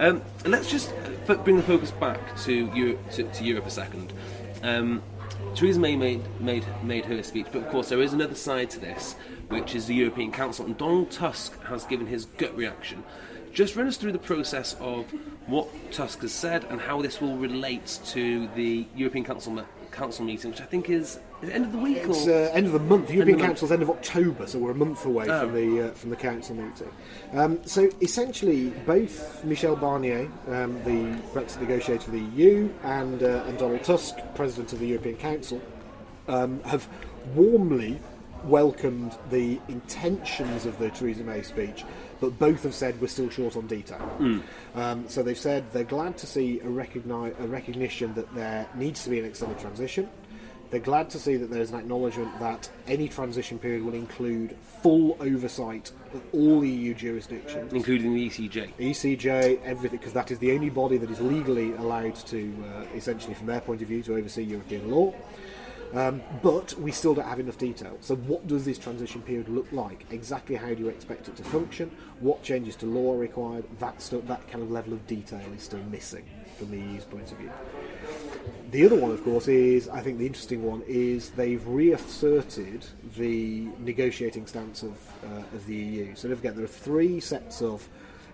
Um, 0.00 0.22
let's 0.46 0.70
just 0.70 0.94
bring 1.26 1.58
the 1.58 1.62
focus 1.62 1.90
back 1.90 2.34
to 2.44 2.72
Europe, 2.74 3.10
to, 3.10 3.22
to 3.22 3.44
Europe 3.44 3.66
a 3.66 3.70
second. 3.70 4.14
Um, 4.62 5.02
Theresa 5.54 5.78
May 5.78 5.94
made, 5.94 6.22
made 6.40 6.64
made 6.82 7.04
her 7.04 7.22
speech, 7.22 7.48
but 7.52 7.62
of 7.62 7.68
course 7.68 7.90
there 7.90 8.00
is 8.00 8.14
another 8.14 8.34
side 8.34 8.70
to 8.70 8.80
this, 8.80 9.12
which 9.48 9.74
is 9.74 9.86
the 9.86 9.94
European 9.94 10.32
Council, 10.32 10.64
and 10.64 10.74
Donald 10.78 11.10
Tusk 11.10 11.62
has 11.64 11.84
given 11.84 12.06
his 12.06 12.24
gut 12.24 12.56
reaction. 12.56 13.04
Just 13.52 13.76
run 13.76 13.88
us 13.88 13.98
through 13.98 14.12
the 14.12 14.18
process 14.18 14.74
of 14.80 15.04
what 15.46 15.68
Tusk 15.92 16.22
has 16.22 16.32
said 16.32 16.64
and 16.70 16.80
how 16.80 17.02
this 17.02 17.20
will 17.20 17.36
relate 17.36 17.98
to 18.06 18.48
the 18.54 18.86
European 18.96 19.26
Council 19.26 19.62
Council 19.90 20.24
meeting, 20.24 20.50
which 20.50 20.62
I 20.62 20.66
think 20.66 20.88
is 20.88 21.20
Is 21.42 21.48
it 21.48 21.52
end 21.52 21.64
of 21.64 21.72
the 21.72 21.78
week 21.78 21.96
It's 21.98 22.26
or? 22.26 22.32
uh, 22.32 22.50
end 22.52 22.66
of 22.66 22.72
the 22.72 22.78
month. 22.78 23.08
The 23.08 23.14
European 23.14 23.38
Council's 23.40 23.72
end 23.72 23.82
of 23.82 23.88
October, 23.90 24.46
so 24.46 24.58
we're 24.58 24.72
a 24.72 24.74
month 24.74 25.06
away 25.06 25.26
Oh. 25.28 25.40
from 25.40 25.54
the 25.54 25.88
uh, 25.88 25.90
from 25.92 26.10
the 26.10 26.16
council 26.16 26.54
meeting. 26.56 26.90
Um, 27.32 27.58
so 27.64 27.88
essentially, 28.02 28.70
both 28.86 29.42
Michel 29.44 29.76
Barnier, 29.76 30.30
um, 30.48 30.74
the 30.84 31.18
Brexit 31.32 31.60
negotiator 31.60 32.02
for 32.02 32.10
the 32.10 32.20
EU, 32.20 32.68
and 32.84 33.22
uh, 33.22 33.44
and 33.46 33.56
Donald 33.58 33.82
Tusk, 33.84 34.16
President 34.34 34.72
of 34.74 34.80
the 34.80 34.86
European 34.88 35.16
Council, 35.16 35.60
um, 36.28 36.60
have 36.64 36.86
warmly 37.34 37.98
welcomed 38.44 39.16
the 39.30 39.58
intentions 39.68 40.64
of 40.66 40.78
the 40.78 40.88
Theresa 40.90 41.22
May 41.22 41.42
speech, 41.42 41.84
but 42.20 42.38
both 42.38 42.62
have 42.62 42.74
said 42.74 42.98
we're 43.00 43.06
still 43.06 43.28
short 43.28 43.54
on 43.56 43.66
detail. 43.66 44.00
Um, 44.74 45.06
so 45.08 45.22
they've 45.22 45.36
said 45.38 45.70
they're 45.72 45.84
glad 45.84 46.16
to 46.18 46.26
see 46.26 46.58
a, 46.60 46.64
recogni- 46.64 47.38
a 47.38 47.46
recognition 47.46 48.14
that 48.14 48.34
there 48.34 48.66
needs 48.74 49.04
to 49.04 49.10
be 49.10 49.18
an 49.18 49.26
extended 49.26 49.58
transition. 49.58 50.08
They're 50.70 50.78
glad 50.78 51.10
to 51.10 51.18
see 51.18 51.36
that 51.36 51.50
there's 51.50 51.70
an 51.70 51.80
acknowledgement 51.80 52.38
that 52.38 52.70
any 52.86 53.08
transition 53.08 53.58
period 53.58 53.82
will 53.82 53.94
include 53.94 54.56
full 54.82 55.16
oversight 55.20 55.90
of 56.14 56.22
all 56.32 56.64
EU 56.64 56.94
jurisdictions. 56.94 57.72
including 57.72 58.14
the 58.14 58.28
ECJ. 58.28 58.72
ECJ, 58.78 59.62
everything, 59.64 59.98
because 59.98 60.12
that 60.12 60.30
is 60.30 60.38
the 60.38 60.52
only 60.52 60.70
body 60.70 60.96
that 60.96 61.10
is 61.10 61.20
legally 61.20 61.72
allowed 61.72 62.14
to, 62.14 62.54
uh, 62.72 62.84
essentially, 62.94 63.34
from 63.34 63.46
their 63.46 63.60
point 63.60 63.82
of 63.82 63.88
view, 63.88 64.02
to 64.04 64.14
oversee 64.14 64.42
European 64.42 64.90
law. 64.90 65.12
Um, 65.92 66.22
but 66.40 66.72
we 66.74 66.92
still 66.92 67.14
don't 67.14 67.26
have 67.26 67.40
enough 67.40 67.58
detail. 67.58 67.96
So, 68.00 68.14
what 68.14 68.46
does 68.46 68.64
this 68.64 68.78
transition 68.78 69.22
period 69.22 69.48
look 69.48 69.66
like? 69.72 70.06
Exactly 70.12 70.54
how 70.54 70.68
do 70.68 70.76
you 70.76 70.88
expect 70.88 71.26
it 71.26 71.34
to 71.36 71.42
function? 71.42 71.90
What 72.20 72.44
changes 72.44 72.76
to 72.76 72.86
law 72.86 73.14
are 73.14 73.18
required? 73.18 73.64
That, 73.80 73.98
that 74.28 74.48
kind 74.48 74.62
of 74.62 74.70
level 74.70 74.92
of 74.92 75.04
detail 75.08 75.42
is 75.56 75.64
still 75.64 75.82
missing 75.90 76.24
from 76.60 76.70
the 76.70 76.78
EU's 76.78 77.04
point 77.04 77.32
of 77.32 77.38
view. 77.38 77.50
The 78.70 78.84
other 78.84 78.94
one, 78.94 79.10
of 79.10 79.24
course, 79.24 79.48
is 79.48 79.88
I 79.88 80.00
think 80.00 80.18
the 80.18 80.26
interesting 80.26 80.62
one 80.62 80.82
is 80.86 81.30
they've 81.30 81.66
reasserted 81.66 82.86
the 83.16 83.66
negotiating 83.78 84.46
stance 84.46 84.82
of, 84.82 84.96
uh, 85.24 85.56
of 85.56 85.66
the 85.66 85.74
EU. 85.74 86.14
So 86.14 86.28
don't 86.28 86.36
forget 86.36 86.54
there 86.54 86.64
are 86.64 86.68
three 86.68 87.18
sets 87.18 87.62
of 87.62 87.88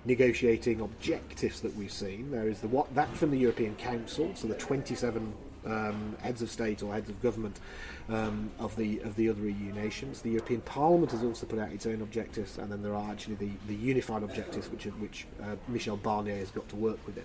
negotiating 0.05 0.81
objectives 0.81 1.61
that 1.61 1.75
we've 1.77 1.93
seen. 1.93 2.31
There 2.31 2.49
is 2.49 2.61
the 2.61 2.69
what 2.69 2.93
that 2.95 3.15
from 3.17 3.31
the 3.31 3.39
European 3.39 3.77
Council, 3.77 4.31
so 4.35 4.47
the 4.49 4.55
27 4.55 5.33
um, 5.65 6.17
heads 6.21 6.43
of 6.43 6.51
state 6.51 6.83
or 6.83 6.93
heads 6.93 7.09
of 7.09 7.21
government 7.23 7.61
um, 8.09 8.51
of 8.59 8.75
the 8.77 9.01
of 9.01 9.17
the 9.17 9.29
other 9.29 9.43
EU 9.43 9.73
nations. 9.73 10.21
The 10.21 10.31
European 10.31 10.61
Parliament 10.63 11.13
has 11.13 11.23
also 11.25 11.47
put 11.47 11.59
out 11.59 11.73
its 11.73 11.87
own 11.87 12.03
objectives, 12.03 12.59
and 12.59 12.71
then 12.71 12.83
there 12.83 12.95
are 12.95 13.11
actually 13.11 13.37
the, 13.37 13.51
the 13.67 13.75
unified 13.75 14.23
objectives 14.23 14.69
which 14.71 14.85
which 14.85 15.27
uh, 15.43 15.57
Michel 15.69 15.97
Barnier 15.97 16.39
has 16.39 16.51
got 16.51 16.69
to 16.69 16.77
work 16.77 17.05
within. 17.07 17.25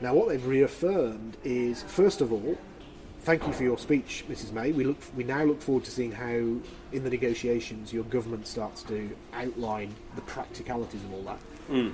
Now, 0.00 0.14
what 0.14 0.28
they've 0.28 0.46
reaffirmed 0.46 1.36
is, 1.44 1.82
first 1.82 2.22
of 2.22 2.32
all, 2.32 2.56
thank 3.20 3.46
you 3.46 3.52
for 3.52 3.62
your 3.64 3.76
speech, 3.76 4.24
Mrs. 4.30 4.52
May. 4.52 4.72
We 4.72 4.84
look, 4.84 4.96
we 5.14 5.24
now 5.24 5.44
look 5.44 5.60
forward 5.60 5.84
to 5.84 5.90
seeing 5.90 6.12
how, 6.12 6.34
in 6.92 7.04
the 7.04 7.10
negotiations, 7.10 7.92
your 7.92 8.04
government 8.04 8.46
starts 8.46 8.82
to 8.84 9.10
outline 9.34 9.94
the 10.14 10.22
practicalities 10.22 11.02
of 11.04 11.12
all 11.12 11.22
that. 11.22 11.92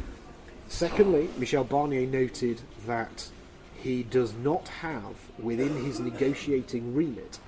Secondly, 0.68 1.28
Michel 1.36 1.64
Barnier 1.64 2.06
noted 2.06 2.60
that 2.86 3.28
he 3.76 4.04
does 4.04 4.34
not 4.34 4.68
have, 4.68 5.16
within 5.38 5.84
his 5.84 5.98
negotiating 6.00 6.94
remit, 6.94 7.38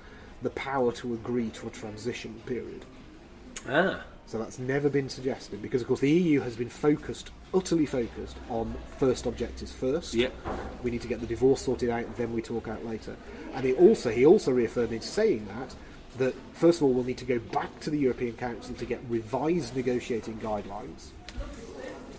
the 0.42 0.50
power 0.50 0.92
to 0.92 1.14
agree 1.14 1.50
to 1.50 1.66
a 1.68 1.70
transition 1.70 2.40
period. 2.46 2.84
Ah, 3.68 4.04
So 4.28 4.36
that's 4.38 4.58
never 4.58 4.90
been 4.90 5.08
suggested 5.08 5.62
because, 5.62 5.80
of 5.80 5.88
course, 5.88 6.00
the 6.00 6.10
EU 6.10 6.40
has 6.40 6.54
been 6.54 6.68
focused, 6.68 7.30
utterly 7.54 7.86
focused, 7.86 8.36
on 8.50 8.74
first 8.98 9.24
objectives 9.24 9.72
first. 9.72 10.12
Yep. 10.12 10.34
We 10.82 10.90
need 10.90 11.00
to 11.00 11.08
get 11.08 11.20
the 11.20 11.26
divorce 11.26 11.62
sorted 11.62 11.88
out, 11.88 12.14
then 12.18 12.34
we 12.34 12.42
talk 12.42 12.68
out 12.68 12.84
later. 12.84 13.16
And 13.54 13.64
he 13.64 13.72
also 13.72 14.10
he 14.10 14.26
also 14.26 14.52
reaffirmed 14.52 14.92
in 14.92 15.00
saying 15.00 15.46
that 15.46 15.74
that 16.18 16.34
first 16.52 16.80
of 16.80 16.82
all 16.82 16.92
we'll 16.92 17.04
need 17.04 17.16
to 17.18 17.24
go 17.24 17.38
back 17.38 17.80
to 17.80 17.88
the 17.88 17.98
European 17.98 18.36
Council 18.36 18.74
to 18.74 18.84
get 18.84 19.00
revised 19.08 19.74
negotiating 19.74 20.38
guidelines. 20.40 21.08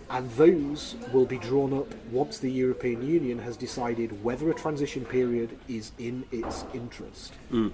And 0.10 0.32
those 0.32 0.96
will 1.14 1.28
be 1.28 1.38
drawn 1.38 1.78
up 1.78 1.94
once 2.12 2.40
the 2.40 2.52
European 2.52 3.08
Union 3.08 3.38
has 3.38 3.56
decided 3.56 4.24
whether 4.24 4.50
a 4.50 4.56
transition 4.56 5.06
period 5.06 5.56
is 5.68 5.92
in 6.00 6.26
its 6.32 6.66
interest. 6.74 7.34
Hmm. 7.52 7.68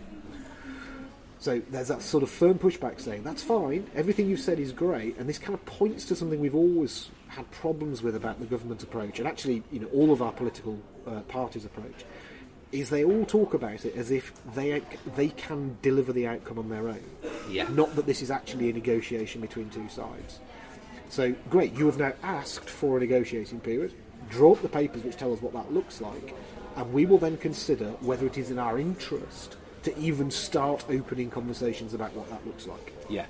So 1.40 1.62
there's 1.70 1.90
that 1.90 2.02
sort 2.02 2.24
of 2.24 2.30
firm 2.30 2.58
pushback 2.58 3.00
saying 3.00 3.24
that's 3.24 3.44
fine, 3.44 3.88
everything 3.94 4.30
you've 4.30 4.40
said 4.40 4.60
is 4.60 4.72
great, 4.72 5.18
and 5.18 5.28
this 5.28 5.38
kind 5.38 5.54
of 5.54 5.66
points 5.66 6.06
to 6.06 6.16
something 6.16 6.40
we've 6.40 6.56
always 6.56 7.10
had 7.28 7.50
problems 7.52 8.02
with 8.02 8.16
about 8.16 8.40
the 8.40 8.46
government 8.46 8.82
approach, 8.84 9.20
and 9.20 9.28
actually, 9.28 9.62
you 9.72 9.80
know, 9.82 9.88
all 9.88 10.12
of 10.12 10.22
our 10.22 10.32
political 10.32 10.80
uh, 11.06 11.20
parties' 11.22 11.66
approach, 11.66 12.06
is 12.72 12.90
they 12.90 13.04
all 13.04 13.26
talk 13.26 13.54
about 13.54 13.86
it 13.86 13.96
as 13.96 14.12
if 14.12 14.34
they 14.54 14.82
they 15.16 15.30
can 15.30 15.78
deliver 15.82 16.12
the 16.12 16.26
outcome 16.28 16.58
on 16.58 16.70
their 16.70 16.88
own, 16.88 17.04
Yeah. 17.50 17.68
not 17.70 17.96
that 17.96 18.06
this 18.06 18.22
is 18.22 18.32
actually 18.32 18.70
a 18.70 18.74
negotiation 18.74 19.42
between 19.42 19.70
two 19.70 19.88
sides. 19.90 20.40
So 21.10 21.36
great, 21.50 21.74
you 21.74 21.86
have 21.86 21.98
now 21.98 22.14
asked 22.24 22.70
for 22.70 22.98
a 22.98 23.00
negotiating 23.00 23.60
period. 23.60 23.94
Draw 24.30 24.54
up 24.54 24.62
the 24.62 24.70
papers 24.70 25.04
which 25.04 25.18
tell 25.18 25.32
us 25.32 25.42
what 25.42 25.54
that 25.54 25.72
looks 25.72 26.02
like, 26.02 26.34
and 26.76 26.92
we 26.92 27.06
will 27.06 27.20
then 27.20 27.38
consider 27.38 27.90
whether 28.02 28.26
it 28.26 28.38
is 28.38 28.50
in 28.50 28.58
our 28.58 28.80
interest 28.80 29.58
to 29.86 29.98
even 29.98 30.30
start 30.30 30.86
opening 30.90 31.30
conversations 31.30 31.94
about 31.94 32.14
what 32.14 32.30
that 32.30 32.46
looks 32.46 32.68
like. 32.68 32.94
yeah. 33.10 33.26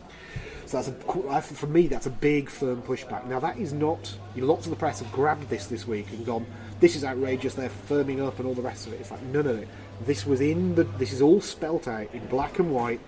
So 0.68 0.82
that's 0.82 0.88
a, 0.88 1.42
for 1.42 1.68
me, 1.68 1.88
that's 1.88 2.08
a 2.08 2.10
big, 2.10 2.50
firm 2.50 2.82
pushback. 2.82 3.28
Now 3.28 3.40
that 3.40 3.60
is 3.60 3.72
not. 3.72 4.12
You 4.34 4.42
know, 4.42 4.48
lots 4.48 4.66
of 4.66 4.72
the 4.72 4.76
press 4.76 5.00
have 5.00 5.12
grabbed 5.12 5.48
this 5.48 5.68
this 5.68 5.86
week 5.88 6.08
and 6.10 6.26
gone, 6.26 6.46
"This 6.80 6.96
is 6.96 7.06
outrageous." 7.06 7.54
They're 7.54 7.70
firming 7.88 8.26
up 8.26 8.40
and 8.40 8.48
all 8.48 8.56
the 8.56 8.64
rest 8.64 8.88
of 8.88 8.94
it. 8.94 9.00
It's 9.00 9.12
like, 9.12 9.22
no, 9.24 9.44
no, 9.44 9.58
no. 9.58 9.66
This 10.08 10.26
was 10.26 10.42
in 10.42 10.74
the. 10.74 10.86
This 10.98 11.14
is 11.14 11.22
all 11.22 11.40
spelt 11.40 11.88
out 11.88 12.12
in 12.16 12.26
black 12.28 12.58
and 12.58 12.72
white 12.72 13.00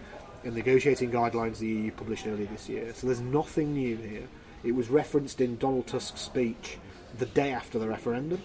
in 0.44 0.54
negotiating 0.54 1.12
guidelines 1.12 1.58
the 1.58 1.68
EU 1.68 1.92
published 1.92 2.28
earlier 2.28 2.46
this 2.46 2.70
year. 2.70 2.94
So 2.94 3.08
there's 3.08 3.22
nothing 3.22 3.74
new 3.74 3.98
here. 3.98 4.28
It 4.64 4.74
was 4.74 4.90
referenced 4.90 5.42
in 5.42 5.58
Donald 5.58 5.88
Tusk's 5.88 6.22
speech 6.22 6.78
the 7.18 7.26
day 7.26 7.52
after 7.52 7.80
the 7.80 7.88
referendum. 7.88 8.42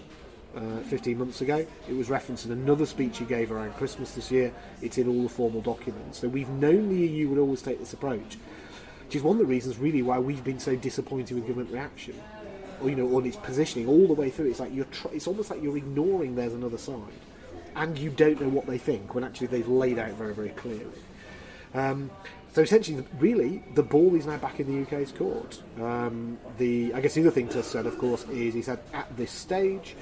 Uh, 0.54 0.80
15 0.80 1.16
months 1.16 1.40
ago. 1.40 1.66
It 1.88 1.96
was 1.96 2.10
referenced 2.10 2.44
in 2.44 2.52
another 2.52 2.84
speech 2.84 3.16
he 3.16 3.24
gave 3.24 3.50
around 3.50 3.72
Christmas 3.72 4.12
this 4.12 4.30
year. 4.30 4.52
It's 4.82 4.98
in 4.98 5.08
all 5.08 5.22
the 5.22 5.30
formal 5.30 5.62
documents. 5.62 6.18
So 6.18 6.28
we've 6.28 6.48
known 6.50 6.90
the 6.90 7.06
EU 7.06 7.30
would 7.30 7.38
always 7.38 7.62
take 7.62 7.78
this 7.78 7.94
approach 7.94 8.36
which 9.12 9.18
is 9.18 9.22
one 9.22 9.36
of 9.36 9.40
the 9.40 9.44
reasons 9.44 9.76
really 9.76 10.00
why 10.00 10.18
we've 10.18 10.42
been 10.42 10.58
so 10.58 10.74
disappointed 10.74 11.34
with 11.34 11.46
government 11.46 11.70
reaction 11.70 12.18
or 12.80 12.88
you 12.88 12.96
know 12.96 13.14
on 13.14 13.26
its 13.26 13.36
positioning 13.36 13.86
all 13.86 14.06
the 14.06 14.14
way 14.14 14.30
through 14.30 14.48
it's 14.48 14.58
like 14.58 14.72
you're 14.72 14.86
tr- 14.86 15.08
it's 15.12 15.26
almost 15.26 15.50
like 15.50 15.62
you're 15.62 15.76
ignoring 15.76 16.34
there's 16.34 16.54
another 16.54 16.78
side 16.78 16.96
and 17.76 17.98
you 17.98 18.08
don't 18.08 18.40
know 18.40 18.48
what 18.48 18.66
they 18.66 18.78
think 18.78 19.14
when 19.14 19.22
actually 19.22 19.48
they've 19.48 19.68
laid 19.68 19.98
out 19.98 20.12
very 20.12 20.32
very 20.32 20.48
clearly 20.48 20.86
um, 21.74 22.10
so 22.54 22.62
essentially 22.62 23.04
really 23.18 23.62
the 23.74 23.82
ball 23.82 24.14
is 24.14 24.24
now 24.24 24.38
back 24.38 24.60
in 24.60 24.66
the 24.66 24.82
UK's 24.82 25.12
court 25.12 25.62
um, 25.78 26.38
the 26.56 26.94
I 26.94 27.02
guess 27.02 27.12
the 27.12 27.20
other 27.20 27.30
thing 27.30 27.48
to 27.48 27.62
said 27.62 27.84
of 27.84 27.98
course 27.98 28.24
is 28.30 28.54
he 28.54 28.62
said 28.62 28.80
at 28.94 29.14
this 29.14 29.30
stage 29.30 29.94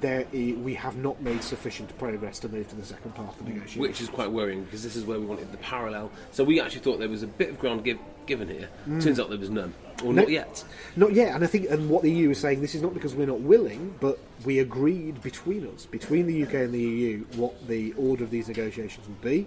there 0.00 0.26
we 0.32 0.74
have 0.74 0.96
not 0.96 1.20
made 1.22 1.42
sufficient 1.42 1.96
progress 1.98 2.38
to 2.40 2.48
move 2.48 2.68
to 2.68 2.76
the 2.76 2.84
second 2.84 3.14
part 3.14 3.28
of 3.28 3.38
the 3.38 3.44
negotiation 3.52 3.82
Which 3.82 4.00
is 4.00 4.08
quite 4.08 4.30
worrying 4.30 4.64
because 4.64 4.82
this 4.82 4.96
is 4.96 5.04
where 5.04 5.18
we 5.18 5.26
wanted 5.26 5.50
the 5.52 5.58
parallel. 5.58 6.10
So 6.32 6.44
we 6.44 6.60
actually 6.60 6.80
thought 6.80 6.98
there 6.98 7.08
was 7.08 7.22
a 7.22 7.26
bit 7.26 7.50
of 7.50 7.58
ground 7.58 7.84
give, 7.84 7.98
given 8.26 8.48
here. 8.48 8.68
Turns 9.00 9.18
out 9.20 9.28
there 9.28 9.38
was 9.38 9.50
none, 9.50 9.72
or 10.04 10.12
No. 10.12 10.22
not 10.22 10.30
yet. 10.30 10.64
Not 10.96 11.12
yet, 11.12 11.34
and 11.34 11.44
I 11.44 11.46
think, 11.46 11.70
and 11.70 11.88
what 11.88 12.02
the 12.02 12.10
EU 12.10 12.30
is 12.30 12.38
saying, 12.38 12.60
this 12.60 12.74
is 12.74 12.82
not 12.82 12.94
because 12.94 13.14
we're 13.14 13.26
not 13.26 13.40
willing, 13.40 13.94
but 14.00 14.18
we 14.44 14.58
agreed 14.58 15.22
between 15.22 15.66
us, 15.68 15.86
between 15.86 16.26
the 16.26 16.42
UK 16.42 16.54
and 16.54 16.74
the 16.74 16.80
EU, 16.80 17.24
what 17.36 17.66
the 17.68 17.92
order 17.94 18.24
of 18.24 18.30
these 18.30 18.48
negotiations 18.48 19.06
would 19.06 19.22
be. 19.22 19.46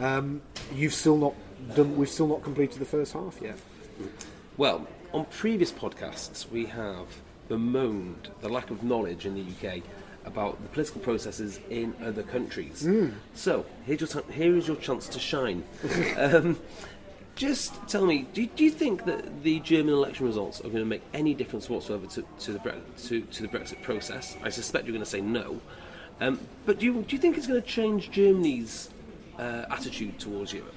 Um, 0.00 0.42
you've 0.74 0.94
still 0.94 1.16
not 1.16 1.34
done. 1.74 1.96
We've 1.96 2.08
still 2.08 2.28
not 2.28 2.42
completed 2.42 2.78
the 2.78 2.84
first 2.84 3.12
half 3.12 3.38
yet. 3.40 3.58
Well, 4.56 4.86
on 5.12 5.24
previous 5.26 5.72
podcasts, 5.72 6.50
we 6.50 6.66
have 6.66 7.06
bemoaned 7.48 8.30
the 8.40 8.48
lack 8.48 8.70
of 8.70 8.82
knowledge 8.82 9.26
in 9.26 9.34
the 9.34 9.42
UK 9.42 9.82
about 10.24 10.60
the 10.62 10.68
political 10.68 11.00
processes 11.00 11.60
in 11.70 11.94
other 12.04 12.22
countries. 12.22 12.82
Hmm. 12.82 13.10
So, 13.34 13.64
here's 13.84 14.00
your 14.00 14.08
t- 14.08 14.32
here 14.32 14.56
is 14.56 14.66
your 14.66 14.76
chance 14.76 15.06
to 15.08 15.18
shine. 15.20 15.64
um, 16.16 16.58
just 17.36 17.74
tell 17.86 18.06
me, 18.06 18.26
do, 18.32 18.46
do 18.46 18.64
you 18.64 18.70
think 18.70 19.04
that 19.04 19.42
the 19.42 19.60
German 19.60 19.94
election 19.94 20.26
results 20.26 20.60
are 20.60 20.64
going 20.64 20.76
to 20.76 20.84
make 20.84 21.02
any 21.14 21.34
difference 21.34 21.68
whatsoever 21.68 22.06
to, 22.06 22.24
to, 22.40 22.52
the, 22.52 22.58
Bre- 22.58 22.70
to, 23.08 23.20
to 23.20 23.42
the 23.42 23.48
Brexit 23.48 23.82
process? 23.82 24.36
I 24.42 24.48
suspect 24.48 24.86
you're 24.86 24.94
going 24.94 25.04
to 25.04 25.10
say 25.10 25.20
no. 25.20 25.60
Um, 26.20 26.40
but 26.64 26.78
do 26.78 26.86
you, 26.86 27.02
do 27.02 27.14
you 27.14 27.20
think 27.20 27.36
it's 27.36 27.46
going 27.46 27.60
to 27.60 27.68
change 27.68 28.10
Germany's 28.10 28.90
uh, 29.38 29.66
attitude 29.70 30.18
towards 30.18 30.52
Europe? 30.52 30.72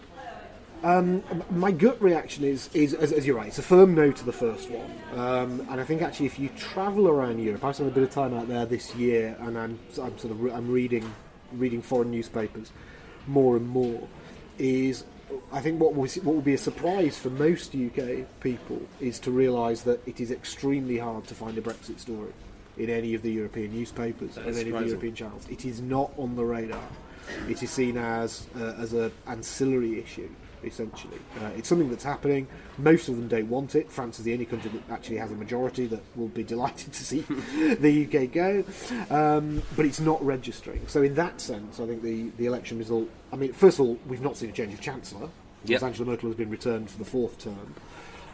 My 0.81 1.71
gut 1.71 2.01
reaction 2.01 2.43
is, 2.43 2.69
is 2.73 2.93
as, 2.93 3.11
as 3.11 3.25
you're 3.25 3.35
right, 3.35 3.47
it's 3.47 3.59
a 3.59 3.63
firm 3.63 3.95
no 3.95 4.11
to 4.11 4.25
the 4.25 4.31
first 4.31 4.69
one. 4.69 4.91
Um, 5.19 5.67
and 5.69 5.81
I 5.81 5.83
think 5.83 6.01
actually, 6.01 6.27
if 6.27 6.39
you 6.39 6.49
travel 6.57 7.07
around 7.07 7.39
Europe, 7.39 7.63
I've 7.63 7.75
spent 7.75 7.89
a 7.89 7.93
bit 7.93 8.03
of 8.03 8.11
time 8.11 8.33
out 8.33 8.47
there 8.47 8.65
this 8.65 8.95
year, 8.95 9.35
and 9.41 9.57
I'm, 9.57 9.79
I'm 10.01 10.17
sort 10.17 10.31
of 10.31 10.41
re- 10.41 10.51
I'm 10.51 10.71
reading 10.71 11.11
reading 11.53 11.81
foreign 11.81 12.11
newspapers 12.11 12.71
more 13.27 13.57
and 13.57 13.67
more. 13.67 14.07
Is 14.57 15.03
I 15.51 15.61
think 15.61 15.79
what 15.79 15.95
will, 15.95 16.07
what 16.07 16.35
will 16.35 16.41
be 16.41 16.53
a 16.53 16.57
surprise 16.57 17.17
for 17.17 17.29
most 17.29 17.75
UK 17.75 18.25
people 18.39 18.81
is 18.99 19.19
to 19.19 19.31
realise 19.31 19.81
that 19.81 20.05
it 20.07 20.19
is 20.19 20.31
extremely 20.31 20.97
hard 20.97 21.25
to 21.27 21.35
find 21.35 21.57
a 21.57 21.61
Brexit 21.61 21.99
story 21.99 22.33
in 22.77 22.89
any 22.89 23.13
of 23.13 23.21
the 23.21 23.31
European 23.31 23.73
newspapers 23.73 24.37
and 24.37 24.55
any 24.55 24.69
of 24.69 24.79
the. 24.79 24.85
European 24.87 25.15
channels. 25.15 25.47
It 25.49 25.65
is 25.65 25.81
not 25.81 26.11
on 26.17 26.35
the 26.35 26.43
radar. 26.43 26.81
It 27.47 27.61
is 27.61 27.69
seen 27.69 27.97
as 27.97 28.47
uh, 28.57 28.75
as 28.77 28.93
an 28.93 29.11
ancillary 29.27 29.99
issue. 29.99 30.29
Essentially, 30.63 31.19
uh, 31.41 31.49
it's 31.57 31.69
something 31.69 31.89
that's 31.89 32.03
happening. 32.03 32.47
Most 32.77 33.09
of 33.09 33.15
them 33.15 33.27
don't 33.27 33.49
want 33.49 33.75
it. 33.75 33.91
France 33.91 34.19
is 34.19 34.25
the 34.25 34.33
only 34.33 34.45
country 34.45 34.69
that 34.71 34.93
actually 34.93 35.17
has 35.17 35.31
a 35.31 35.35
majority 35.35 35.87
that 35.87 36.01
will 36.15 36.27
be 36.27 36.43
delighted 36.55 36.93
to 36.93 37.03
see 37.03 37.21
the 37.79 38.05
UK 38.05 38.31
go, 38.31 38.63
um, 39.09 39.61
but 39.75 39.85
it's 39.85 39.99
not 39.99 40.23
registering. 40.25 40.85
So, 40.87 41.01
in 41.01 41.15
that 41.15 41.39
sense, 41.41 41.79
I 41.79 41.87
think 41.87 42.01
the, 42.01 42.29
the 42.37 42.45
election 42.45 42.77
result. 42.77 43.09
I 43.31 43.35
mean, 43.35 43.53
first 43.53 43.79
of 43.79 43.85
all, 43.85 43.99
we've 44.07 44.21
not 44.21 44.37
seen 44.37 44.49
a 44.49 44.53
change 44.53 44.73
of 44.73 44.81
chancellor. 44.81 45.29
Yep. 45.65 45.83
Angela 45.83 46.09
Merkel 46.09 46.29
has 46.29 46.37
been 46.37 46.49
returned 46.49 46.89
for 46.89 46.97
the 46.97 47.05
fourth 47.05 47.37
term. 47.37 47.75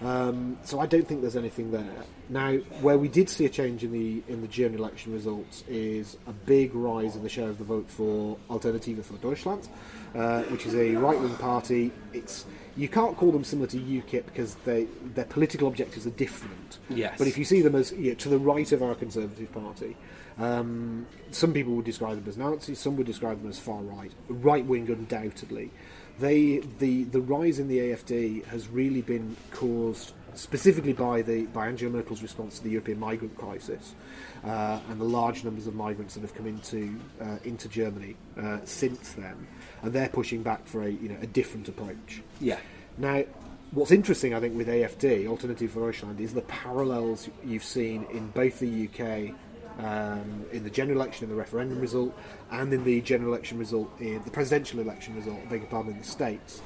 Um, 0.01 0.57
so 0.63 0.79
I 0.79 0.85
don't 0.85 1.07
think 1.07 1.21
there's 1.21 1.37
anything 1.37 1.71
there. 1.71 2.03
Now, 2.29 2.53
where 2.81 2.97
we 2.97 3.07
did 3.07 3.29
see 3.29 3.45
a 3.45 3.49
change 3.49 3.83
in 3.83 3.91
the 3.91 4.21
in 4.31 4.41
the 4.41 4.47
German 4.47 4.79
election 4.79 5.13
results 5.13 5.63
is 5.69 6.17
a 6.27 6.33
big 6.33 6.75
rise 6.75 7.15
in 7.15 7.23
the 7.23 7.29
share 7.29 7.49
of 7.49 7.57
the 7.57 7.63
vote 7.63 7.89
for 7.89 8.37
Alternative 8.49 9.05
for 9.05 9.13
Deutschland, 9.17 9.69
uh, 10.15 10.43
which 10.43 10.65
is 10.65 10.75
a 10.75 10.95
right 10.95 11.19
wing 11.19 11.35
party. 11.35 11.91
It's 12.13 12.45
you 12.77 12.87
can't 12.89 13.15
call 13.15 13.31
them 13.31 13.43
similar 13.43 13.67
to 13.67 13.77
UKIP 13.77 14.25
because 14.25 14.55
they 14.65 14.87
their 15.13 15.25
political 15.25 15.67
objectives 15.67 16.05
are 16.07 16.11
different. 16.11 16.79
Yes. 16.89 17.15
But 17.17 17.27
if 17.27 17.37
you 17.37 17.45
see 17.45 17.61
them 17.61 17.75
as 17.75 17.91
you 17.91 18.09
know, 18.09 18.15
to 18.15 18.29
the 18.29 18.39
right 18.39 18.71
of 18.71 18.81
our 18.81 18.95
Conservative 18.95 19.51
Party, 19.51 19.95
um, 20.37 21.05
some 21.31 21.53
people 21.53 21.73
would 21.75 21.85
describe 21.85 22.17
them 22.17 22.27
as 22.27 22.37
Nazis, 22.37 22.79
some 22.79 22.97
would 22.97 23.07
describe 23.07 23.41
them 23.41 23.49
as 23.49 23.59
far 23.59 23.81
right, 23.81 24.11
right 24.27 24.65
wing 24.65 24.89
undoubtedly. 24.89 25.71
They 26.19 26.59
the 26.79 27.03
the 27.05 27.21
rise 27.21 27.59
in 27.59 27.67
the 27.67 27.79
AFD 27.79 28.45
has 28.45 28.67
really 28.69 29.01
been 29.01 29.35
caused 29.51 30.13
specifically 30.33 30.93
by 30.93 31.21
the 31.21 31.45
by 31.47 31.67
Angela 31.67 31.91
Merkel's 31.91 32.21
response 32.21 32.57
to 32.57 32.63
the 32.63 32.69
European 32.69 32.99
migrant 32.99 33.37
crisis 33.37 33.95
uh, 34.43 34.79
and 34.89 34.99
the 34.99 35.05
large 35.05 35.43
numbers 35.43 35.67
of 35.67 35.75
migrants 35.75 36.13
that 36.13 36.21
have 36.21 36.35
come 36.35 36.47
into 36.47 36.97
uh, 37.21 37.37
into 37.43 37.67
Germany 37.67 38.15
uh, 38.37 38.59
since 38.63 39.13
then, 39.13 39.47
and 39.85 39.93
they're 39.93 40.09
pushing 40.09 40.43
back 40.43 40.65
for 40.67 40.83
a 40.83 40.89
you 40.89 41.09
know 41.09 41.17
a 41.21 41.27
different 41.27 41.67
approach. 41.67 42.21
Yeah. 42.39 42.59
Now, 42.97 43.23
what's 43.71 43.91
interesting, 43.91 44.33
I 44.33 44.39
think, 44.39 44.55
with 44.55 44.67
AFD, 44.67 45.27
Alternative 45.27 45.69
for 45.69 45.81
Deutschland, 45.81 46.19
is 46.19 46.33
the 46.33 46.41
parallels 46.41 47.29
you've 47.43 47.63
seen 47.63 48.05
in 48.11 48.27
both 48.29 48.59
the 48.59 48.87
UK, 48.87 49.35
um, 49.83 50.45
in 50.51 50.63
the 50.63 50.69
general 50.69 51.01
election, 51.01 51.25
in 51.25 51.29
the 51.29 51.35
referendum 51.35 51.79
result, 51.79 52.17
and 52.51 52.73
in 52.73 52.83
the 52.83 53.01
general 53.01 53.33
election 53.33 53.57
result, 53.57 53.89
in 53.99 54.23
the 54.23 54.31
presidential 54.31 54.79
election 54.79 55.15
result, 55.15 55.37
I 55.45 55.49
beg 55.49 55.61
your 55.61 55.69
pardon, 55.69 55.93
in 55.93 55.99
the 55.99 56.05
States, 56.05 56.61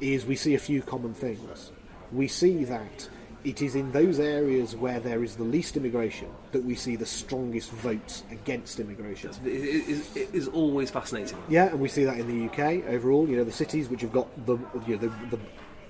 is 0.00 0.24
we 0.24 0.36
see 0.36 0.54
a 0.54 0.58
few 0.58 0.82
common 0.82 1.12
things. 1.14 1.72
We 2.12 2.28
see 2.28 2.64
that 2.64 3.08
it 3.44 3.60
is 3.60 3.74
in 3.74 3.92
those 3.92 4.18
areas 4.18 4.74
where 4.74 4.98
there 5.00 5.22
is 5.22 5.36
the 5.36 5.44
least 5.44 5.76
immigration 5.76 6.28
that 6.52 6.64
we 6.64 6.74
see 6.74 6.96
the 6.96 7.06
strongest 7.06 7.70
votes 7.70 8.24
against 8.30 8.80
immigration. 8.80 9.30
It, 9.44 9.48
it, 9.48 9.88
it, 9.88 10.16
it 10.16 10.34
is 10.34 10.48
always 10.48 10.90
fascinating. 10.90 11.36
Yeah, 11.48 11.66
and 11.66 11.78
we 11.78 11.88
see 11.88 12.04
that 12.04 12.18
in 12.18 12.26
the 12.26 12.46
UK 12.46 12.86
overall. 12.88 13.28
You 13.28 13.36
know, 13.36 13.44
the 13.44 13.52
cities 13.52 13.88
which 13.88 14.00
have 14.00 14.12
got 14.12 14.28
the 14.46 14.56
you 14.86 14.96
know, 14.96 14.96
the, 14.96 15.36
the 15.36 15.38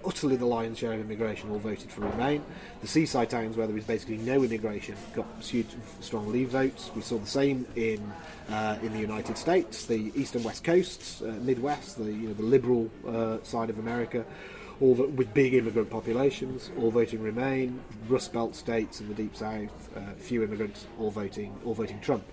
utterly 0.04 0.36
the 0.36 0.46
lion's 0.46 0.78
share 0.78 0.92
of 0.92 1.00
immigration 1.00 1.50
all 1.50 1.58
voted 1.58 1.90
for 1.90 2.02
Remain. 2.02 2.44
The 2.80 2.86
seaside 2.86 3.30
towns 3.30 3.56
where 3.56 3.66
there 3.66 3.76
is 3.76 3.84
basically 3.84 4.18
no 4.18 4.42
immigration 4.42 4.96
got 5.14 5.26
huge, 5.40 5.68
strong 6.00 6.30
Leave 6.30 6.50
votes. 6.50 6.90
We 6.94 7.02
saw 7.02 7.18
the 7.18 7.26
same 7.26 7.66
in 7.76 8.12
uh, 8.50 8.78
in 8.82 8.92
the 8.92 8.98
United 8.98 9.38
States, 9.38 9.86
the 9.86 10.12
east 10.14 10.34
and 10.34 10.44
west 10.44 10.64
coasts, 10.64 11.22
uh, 11.22 11.26
Midwest, 11.42 11.98
the 11.98 12.04
you 12.04 12.28
know 12.28 12.34
the 12.34 12.42
liberal 12.42 12.90
uh, 13.06 13.38
side 13.42 13.70
of 13.70 13.78
America. 13.78 14.24
All 14.84 14.94
vo- 14.94 15.06
with 15.06 15.32
big 15.32 15.54
immigrant 15.54 15.88
populations, 15.88 16.70
all 16.78 16.90
voting 16.90 17.22
Remain. 17.22 17.80
Rust 18.06 18.34
Belt 18.34 18.54
states 18.54 19.00
in 19.00 19.08
the 19.08 19.14
Deep 19.14 19.34
South, 19.34 19.88
uh, 19.96 20.00
few 20.18 20.42
immigrants, 20.42 20.86
all 20.98 21.10
voting, 21.10 21.58
all 21.64 21.72
voting 21.72 21.98
Trump 22.00 22.24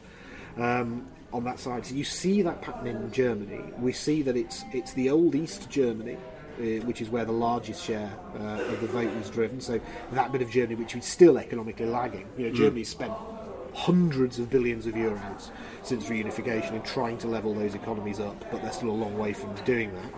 um, 0.57 1.07
on 1.31 1.45
that 1.45 1.59
side. 1.59 1.85
So 1.85 1.95
you 1.95 2.03
see 2.03 2.41
that 2.41 2.61
pattern 2.61 2.87
in 2.87 3.09
Germany. 3.13 3.61
We 3.79 3.93
see 3.93 4.21
that 4.23 4.35
it's 4.35 4.65
it's 4.73 4.91
the 4.93 5.09
old 5.09 5.33
East 5.33 5.69
Germany. 5.69 6.17
Uh, 6.59 6.85
which 6.85 7.01
is 7.01 7.09
where 7.09 7.23
the 7.23 7.31
largest 7.31 7.81
share 7.81 8.11
uh, 8.37 8.71
of 8.73 8.81
the 8.81 8.87
vote 8.87 9.11
was 9.15 9.29
driven. 9.29 9.61
So 9.61 9.79
that 10.11 10.33
bit 10.33 10.41
of 10.41 10.49
Germany, 10.51 10.75
which 10.75 10.93
is 10.95 11.05
still 11.05 11.37
economically 11.37 11.85
lagging. 11.85 12.27
You 12.37 12.49
know, 12.49 12.53
Germany's 12.53 12.89
spent 12.89 13.13
hundreds 13.73 14.37
of 14.37 14.49
billions 14.49 14.85
of 14.85 14.93
euros 14.93 15.49
since 15.81 16.05
reunification 16.07 16.73
in 16.73 16.81
trying 16.81 17.17
to 17.19 17.27
level 17.27 17.53
those 17.53 17.73
economies 17.73 18.19
up, 18.19 18.37
but 18.51 18.61
they're 18.61 18.73
still 18.73 18.89
a 18.89 18.99
long 19.03 19.17
way 19.17 19.31
from 19.31 19.55
doing 19.63 19.93
that. 19.95 20.11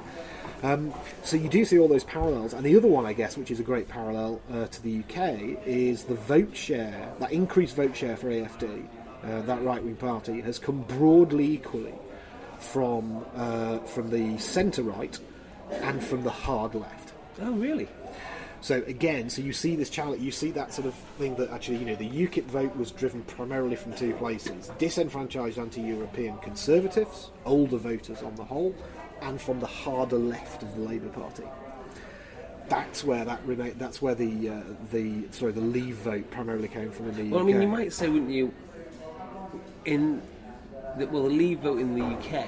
Um, 0.64 0.94
so 1.24 1.36
you 1.36 1.50
do 1.50 1.66
see 1.66 1.78
all 1.78 1.90
those 1.90 2.06
parallels, 2.06 2.54
and 2.54 2.66
the 2.66 2.78
other 2.78 2.88
one, 2.88 3.06
I 3.06 3.12
guess, 3.12 3.38
which 3.38 3.52
is 3.52 3.60
a 3.60 3.64
great 3.64 3.90
parallel 3.90 4.42
uh, 4.50 4.68
to 4.68 4.82
the 4.82 5.00
UK, 5.00 5.60
is 5.68 6.06
the 6.06 6.16
vote 6.16 6.56
share, 6.56 7.12
that 7.20 7.34
increased 7.34 7.76
vote 7.76 7.96
share 7.96 8.16
for 8.16 8.30
AFD, 8.30 8.88
uh, 9.24 9.42
that 9.42 9.62
right-wing 9.62 9.98
party, 9.98 10.40
has 10.40 10.60
come 10.60 10.84
broadly 10.84 11.52
equally 11.52 11.94
from 12.60 13.26
uh, 13.36 13.80
from 13.80 14.10
the 14.10 14.38
centre 14.38 14.84
right 14.84 15.20
and 15.82 16.02
from 16.02 16.24
the 16.24 16.30
hard 16.30 16.76
left. 16.76 17.12
Oh, 17.42 17.52
really? 17.52 17.90
So 18.62 18.82
again, 18.88 19.30
so 19.30 19.42
you 19.42 19.52
see 19.52 19.76
this 19.76 19.90
challenge, 19.90 20.22
you 20.22 20.32
see 20.32 20.52
that 20.52 20.74
sort 20.74 20.88
of 20.88 20.94
thing 21.18 21.36
that 21.36 21.52
actually, 21.52 21.80
you 21.80 21.86
know, 21.86 21.96
the 21.96 22.10
UKIP 22.10 22.46
vote 22.46 22.74
was 22.78 22.92
driven 22.92 23.22
primarily 23.24 23.76
from 23.76 23.94
two 23.94 24.14
places: 24.14 24.72
disenfranchised 24.78 25.58
anti-European 25.60 26.38
conservatives, 26.38 27.32
older 27.44 27.76
voters 27.76 28.22
on 28.22 28.34
the 28.36 28.44
whole, 28.46 28.74
and 29.24 29.42
from 29.42 29.60
the 29.60 29.68
harder 29.68 30.18
left 30.18 30.64
of 30.64 30.76
the 30.76 30.82
Labour 30.82 31.10
Party. 31.10 31.44
That's 32.70 33.04
where 33.04 33.26
that 33.26 33.46
remain. 33.46 33.76
That's 33.78 34.02
where 34.02 34.16
the 34.16 34.50
uh, 34.50 34.62
the 34.92 35.26
sorry 35.32 35.52
the 35.52 35.62
Leave 35.62 35.96
vote 35.96 36.30
primarily 36.32 36.68
came 36.68 36.92
from 36.92 37.10
in 37.10 37.16
the 37.16 37.24
UK. 37.24 37.32
Well, 37.32 37.42
I 37.42 37.44
mean, 37.44 37.62
you 37.62 37.68
might 37.68 37.92
say, 37.92 38.08
wouldn't 38.08 38.32
you, 38.32 38.54
in 39.86 40.22
the, 40.98 41.08
well, 41.08 41.24
the 41.24 41.30
Leave 41.30 41.60
vote 41.60 41.80
in 41.80 41.94
the 41.94 42.04
UK, 42.04 42.48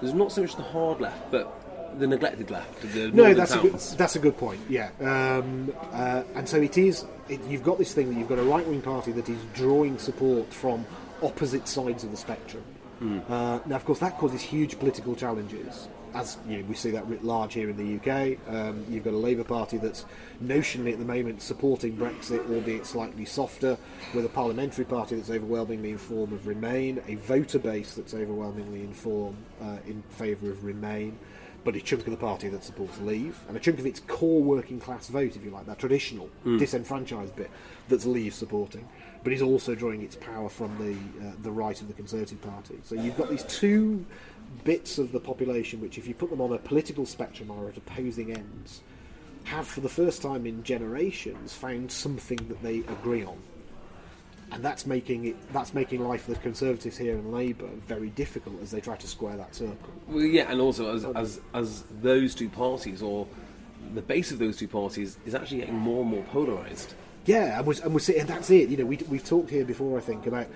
there's 0.00 0.14
not 0.14 0.30
so 0.30 0.42
much 0.42 0.54
the 0.56 0.62
hard 0.62 1.00
left, 1.00 1.30
but 1.30 1.98
the 1.98 2.06
neglected 2.06 2.50
left. 2.50 2.80
The 2.92 3.10
No, 3.10 3.34
that's 3.34 3.54
a 3.54 3.58
good, 3.58 3.74
that's 3.74 4.16
a 4.16 4.20
good 4.20 4.38
point. 4.38 4.60
Yeah, 4.68 4.90
um, 5.00 5.74
uh, 5.92 6.22
and 6.34 6.48
so 6.48 6.58
it 6.60 6.78
is. 6.78 7.04
It, 7.28 7.42
you've 7.48 7.64
got 7.64 7.78
this 7.78 7.92
thing 7.92 8.10
that 8.10 8.18
you've 8.18 8.28
got 8.28 8.38
a 8.38 8.44
right 8.44 8.66
wing 8.66 8.80
party 8.80 9.10
that 9.12 9.28
is 9.28 9.38
drawing 9.54 9.98
support 9.98 10.52
from 10.52 10.86
opposite 11.20 11.66
sides 11.66 12.04
of 12.04 12.12
the 12.12 12.16
spectrum. 12.16 12.62
Uh, 13.00 13.60
now, 13.66 13.76
of 13.76 13.84
course, 13.84 13.98
that 13.98 14.18
causes 14.18 14.40
huge 14.40 14.78
political 14.78 15.14
challenges. 15.14 15.88
As 16.14 16.38
you 16.48 16.58
know, 16.58 16.64
we 16.64 16.74
see 16.74 16.90
that 16.92 17.06
writ 17.08 17.24
large 17.24 17.52
here 17.52 17.68
in 17.68 17.76
the 17.76 17.96
UK. 17.96 18.38
Um, 18.48 18.86
you've 18.88 19.04
got 19.04 19.12
a 19.12 19.18
Labour 19.18 19.44
Party 19.44 19.76
that's 19.76 20.06
notionally 20.42 20.92
at 20.92 20.98
the 20.98 21.04
moment 21.04 21.42
supporting 21.42 21.94
Brexit, 21.96 22.50
albeit 22.50 22.86
slightly 22.86 23.26
softer, 23.26 23.76
with 24.14 24.24
a 24.24 24.30
parliamentary 24.30 24.86
party 24.86 25.16
that's 25.16 25.28
overwhelmingly 25.28 25.90
in 25.90 25.98
form 25.98 26.32
of 26.32 26.46
Remain, 26.46 27.02
a 27.06 27.16
voter 27.16 27.58
base 27.58 27.94
that's 27.94 28.14
overwhelmingly 28.14 28.80
in 28.80 28.94
form 28.94 29.36
uh, 29.60 29.76
in 29.86 30.02
favour 30.08 30.50
of 30.50 30.64
Remain 30.64 31.18
but 31.64 31.74
a 31.74 31.80
chunk 31.80 32.04
of 32.06 32.12
the 32.12 32.16
party 32.16 32.48
that 32.48 32.62
supports 32.62 32.96
Leave, 33.00 33.40
and 33.48 33.56
a 33.56 33.60
chunk 33.60 33.80
of 33.80 33.86
its 33.86 33.98
core 33.98 34.40
working 34.40 34.78
class 34.78 35.08
vote, 35.08 35.34
if 35.34 35.44
you 35.44 35.50
like, 35.50 35.66
that 35.66 35.80
traditional 35.80 36.30
disenfranchised 36.44 37.34
bit 37.34 37.50
that's 37.88 38.06
Leave 38.06 38.32
supporting, 38.32 38.88
but 39.26 39.32
is 39.32 39.42
also 39.42 39.74
drawing 39.74 40.02
its 40.02 40.14
power 40.14 40.48
from 40.48 40.70
the 40.78 40.92
uh, 41.26 41.32
the 41.42 41.50
right 41.50 41.80
of 41.80 41.88
the 41.88 41.94
Conservative 41.94 42.40
Party. 42.40 42.78
So 42.84 42.94
you've 42.94 43.16
got 43.16 43.28
these 43.28 43.42
two 43.42 44.06
bits 44.62 44.98
of 44.98 45.10
the 45.10 45.18
population 45.18 45.80
which, 45.80 45.98
if 45.98 46.06
you 46.06 46.14
put 46.14 46.30
them 46.30 46.40
on 46.40 46.52
a 46.52 46.58
political 46.58 47.04
spectrum, 47.04 47.50
are 47.50 47.68
at 47.68 47.76
opposing 47.76 48.30
ends, 48.30 48.82
have 49.42 49.66
for 49.66 49.80
the 49.80 49.88
first 49.88 50.22
time 50.22 50.46
in 50.46 50.62
generations 50.62 51.52
found 51.52 51.90
something 51.90 52.38
that 52.46 52.62
they 52.62 52.78
agree 52.78 53.24
on. 53.24 53.36
And 54.52 54.64
that's 54.64 54.86
making 54.86 55.24
it 55.24 55.52
that's 55.52 55.74
making 55.74 56.06
life 56.06 56.26
for 56.26 56.30
the 56.30 56.38
Conservatives 56.38 56.96
here 56.96 57.16
and 57.16 57.32
Labour 57.32 57.70
very 57.84 58.10
difficult 58.10 58.62
as 58.62 58.70
they 58.70 58.80
try 58.80 58.94
to 58.94 59.08
square 59.08 59.36
that 59.36 59.56
circle. 59.56 59.92
Well, 60.06 60.20
yeah, 60.20 60.52
and 60.52 60.60
also 60.60 60.94
as, 60.94 61.04
as 61.04 61.40
as 61.52 61.82
those 62.00 62.32
two 62.32 62.48
parties, 62.48 63.02
or 63.02 63.26
the 63.92 64.02
base 64.02 64.30
of 64.30 64.38
those 64.38 64.56
two 64.56 64.68
parties, 64.68 65.18
is 65.26 65.34
actually 65.34 65.58
getting 65.62 65.74
more 65.74 66.02
and 66.02 66.10
more 66.10 66.22
polarised. 66.22 66.94
Yeah, 67.26 67.58
and 67.58 67.66
we're, 67.66 67.74
and 67.82 67.92
we're 67.92 68.00
seeing, 68.00 68.20
and 68.20 68.28
that's 68.28 68.50
it. 68.50 68.68
You 68.68 68.76
know, 68.76 68.86
we, 68.86 68.98
we've 69.08 69.24
talked 69.24 69.50
here 69.50 69.64
before, 69.64 69.98
I 69.98 70.00
think, 70.00 70.26
about 70.26 70.46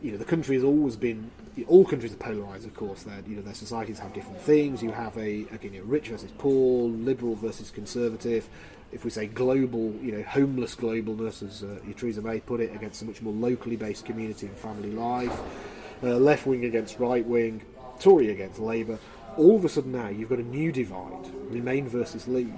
you 0.00 0.12
know 0.12 0.18
the 0.18 0.24
country 0.24 0.56
has 0.56 0.64
always 0.64 0.96
been 0.96 1.30
all 1.68 1.84
countries 1.84 2.12
are 2.12 2.16
polarised, 2.16 2.66
of 2.66 2.74
course. 2.74 3.02
That 3.02 3.26
you 3.26 3.36
know 3.36 3.42
their 3.42 3.54
societies 3.54 3.98
have 3.98 4.12
different 4.14 4.40
things. 4.40 4.82
You 4.82 4.92
have 4.92 5.16
a 5.18 5.44
again, 5.52 5.74
you 5.74 5.80
know, 5.80 5.86
rich 5.86 6.08
versus 6.08 6.30
poor, 6.38 6.88
liberal 6.88 7.34
versus 7.34 7.70
conservative. 7.70 8.48
If 8.92 9.04
we 9.04 9.10
say 9.10 9.26
global, 9.26 9.94
you 10.02 10.12
know, 10.12 10.22
homeless 10.22 10.76
globalness, 10.76 11.42
as 11.42 11.64
uh, 11.64 11.78
Theresa 11.96 12.20
May 12.20 12.40
put 12.40 12.60
it, 12.60 12.74
against 12.74 13.02
a 13.02 13.06
much 13.06 13.22
more 13.22 13.32
locally 13.32 13.76
based 13.76 14.04
community 14.04 14.46
and 14.46 14.56
family 14.56 14.90
life, 14.90 15.40
uh, 16.02 16.16
left 16.16 16.46
wing 16.46 16.64
against 16.66 16.98
right 16.98 17.26
wing, 17.26 17.62
Tory 17.98 18.30
against 18.30 18.60
Labour. 18.60 18.98
All 19.36 19.56
of 19.56 19.64
a 19.64 19.68
sudden 19.68 19.92
now 19.92 20.08
you've 20.08 20.28
got 20.28 20.38
a 20.38 20.44
new 20.44 20.70
divide: 20.70 21.26
Remain 21.50 21.88
versus 21.88 22.28
Leave 22.28 22.52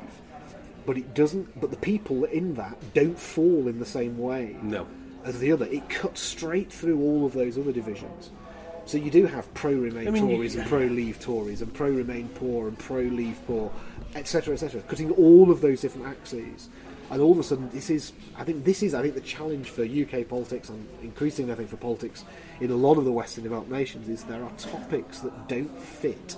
but 0.86 0.96
it 0.98 1.14
doesn't. 1.14 1.60
But 1.60 1.70
the 1.70 1.76
people 1.76 2.24
in 2.24 2.54
that 2.54 2.76
don't 2.94 3.18
fall 3.18 3.68
in 3.68 3.78
the 3.78 3.86
same 3.86 4.18
way 4.18 4.56
No. 4.62 4.86
as 5.24 5.38
the 5.38 5.52
other. 5.52 5.66
It 5.66 5.88
cuts 5.88 6.20
straight 6.20 6.72
through 6.72 7.00
all 7.00 7.24
of 7.24 7.32
those 7.32 7.58
other 7.58 7.72
divisions. 7.72 8.30
So 8.86 8.98
you 8.98 9.10
do 9.10 9.24
have 9.26 9.52
pro-Remain 9.54 10.08
I 10.08 10.10
mean, 10.10 10.28
you- 10.28 10.36
Tories 10.36 10.56
and 10.56 10.66
pro-Leave 10.68 11.18
Tories 11.20 11.62
and 11.62 11.72
pro-Remain 11.72 12.28
poor 12.34 12.68
and 12.68 12.78
pro-Leave 12.78 13.40
poor, 13.46 13.72
etc., 14.14 14.52
etc., 14.54 14.82
cutting 14.82 15.10
all 15.12 15.50
of 15.50 15.60
those 15.62 15.80
different 15.80 16.06
axes. 16.06 16.68
and 17.10 17.20
all 17.20 17.32
of 17.32 17.38
a 17.38 17.42
sudden, 17.42 17.68
this 17.70 17.90
is 17.90 18.12
I 18.36 18.44
think 18.44 18.64
this 18.64 18.82
is 18.82 18.94
I 18.94 19.02
think 19.02 19.14
the 19.14 19.20
challenge 19.20 19.68
for 19.70 19.84
UK 19.84 20.24
politics 20.26 20.70
and 20.70 20.86
increasingly 21.02 21.52
I 21.52 21.54
think 21.54 21.68
for 21.68 21.76
politics 21.76 22.24
in 22.60 22.70
a 22.70 22.74
lot 22.76 22.96
of 22.96 23.04
the 23.04 23.12
Western 23.12 23.44
developed 23.44 23.70
nations 23.70 24.08
is 24.08 24.24
there 24.24 24.42
are 24.42 24.50
topics 24.56 25.20
that 25.20 25.46
don't 25.48 25.78
fit 25.78 26.36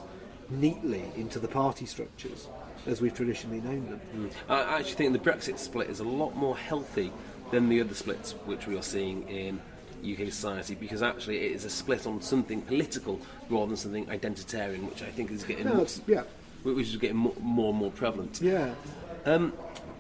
neatly 0.51 1.05
into 1.17 1.39
the 1.39 1.47
party 1.49 1.87
structures 1.87 2.49
as 2.87 3.01
we've 3.01 3.15
traditionally 3.15 3.61
known 3.61 3.87
them. 3.91 4.31
I 4.49 4.79
actually 4.79 4.95
think 4.95 5.13
the 5.13 5.31
Brexit 5.31 5.59
split 5.59 5.89
is 5.91 6.01
a 6.01 6.05
lot 6.05 6.35
more 6.37 6.57
healthy 6.57 7.13
than 7.51 7.69
the 7.69 7.81
other 7.81 7.95
splits 7.95 8.33
which 8.47 8.67
we 8.67 8.77
are 8.77 8.83
seeing 8.83 9.29
in 9.29 9.61
UK 10.05 10.27
society 10.33 10.75
because 10.75 11.03
actually 11.03 11.39
it 11.39 11.53
is 11.53 11.65
a 11.65 11.71
split 11.71 12.07
on 12.07 12.21
something 12.21 12.61
political 12.63 13.21
rather 13.49 13.67
than 13.69 13.77
something 13.77 14.07
identitarian, 14.07 14.89
which 14.89 15.03
I 15.03 15.07
think 15.07 15.31
is 15.31 15.43
getting 15.45 15.65
No, 15.67 15.75
more, 15.75 15.87
yeah. 16.07 16.23
which 16.63 16.89
is 16.89 16.97
getting 16.97 17.17
more, 17.17 17.35
more 17.41 17.71
and 17.71 17.79
more 17.79 17.91
prevalent. 17.91 18.41
Yeah. 18.43 18.75
Um, 19.25 19.53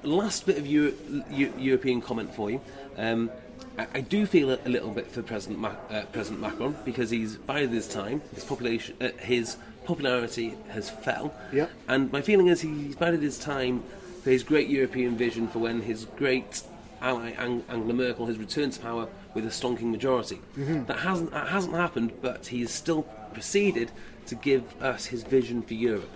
last 0.03 0.47
bit 0.47 0.59
of 0.59 0.67
Euro- 0.67 0.93
Eu- 1.31 1.53
European 1.59 2.01
comment 2.01 2.35
for 2.35 2.51
you. 2.51 2.61
Um, 2.97 3.31
I, 3.79 3.87
I 3.95 4.01
do 4.01 4.27
feel 4.27 4.51
a, 4.51 4.59
a 4.65 4.69
little 4.69 4.91
bit 4.91 5.11
for 5.11 5.23
President 5.23 5.59
Ma- 5.61 5.75
uh, 5.91 6.03
President 6.13 6.41
Macron 6.41 6.77
because 6.85 7.11
he's 7.11 7.37
bided 7.37 7.71
his 7.71 7.89
time. 7.89 8.23
His 8.35 8.45
population, 8.45 8.97
uh, 9.01 9.09
his 9.19 9.57
popularity 9.87 10.55
has 10.69 10.91
fell. 10.91 11.35
Yeah. 11.53 11.69
And 11.89 12.13
my 12.13 12.21
feeling 12.21 12.49
is 12.49 12.61
he's 12.61 12.97
bided 12.97 13.23
his 13.23 13.39
time 13.39 13.83
for 14.23 14.31
his 14.31 14.43
great 14.43 14.69
European 14.69 15.17
vision 15.17 15.49
for 15.49 15.61
when 15.61 15.81
his 15.81 16.05
great 16.17 16.63
ally 17.01 17.31
Ang- 17.39 17.65
Angela 17.69 17.95
Merkel 17.95 18.27
has 18.27 18.39
returned 18.39 18.73
to 18.73 18.81
power 18.81 19.09
with 19.35 19.45
a 19.45 19.51
stonking 19.51 19.91
majority. 19.91 20.41
Mm-hmm. 20.57 20.85
That 20.87 20.99
hasn't 20.99 21.31
that 21.31 21.49
hasn't 21.49 21.75
happened, 21.75 22.13
but 22.21 22.47
he's 22.47 22.71
still 22.71 23.03
proceeded 23.33 23.91
to 24.27 24.35
give 24.35 24.65
us 24.83 25.07
his 25.07 25.23
vision 25.23 25.63
for 25.63 25.75
Europe. 25.75 26.11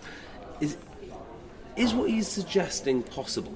Is 0.60 0.76
is 1.76 1.94
what 1.94 2.10
he's 2.10 2.28
suggesting 2.28 3.02
possible? 3.02 3.54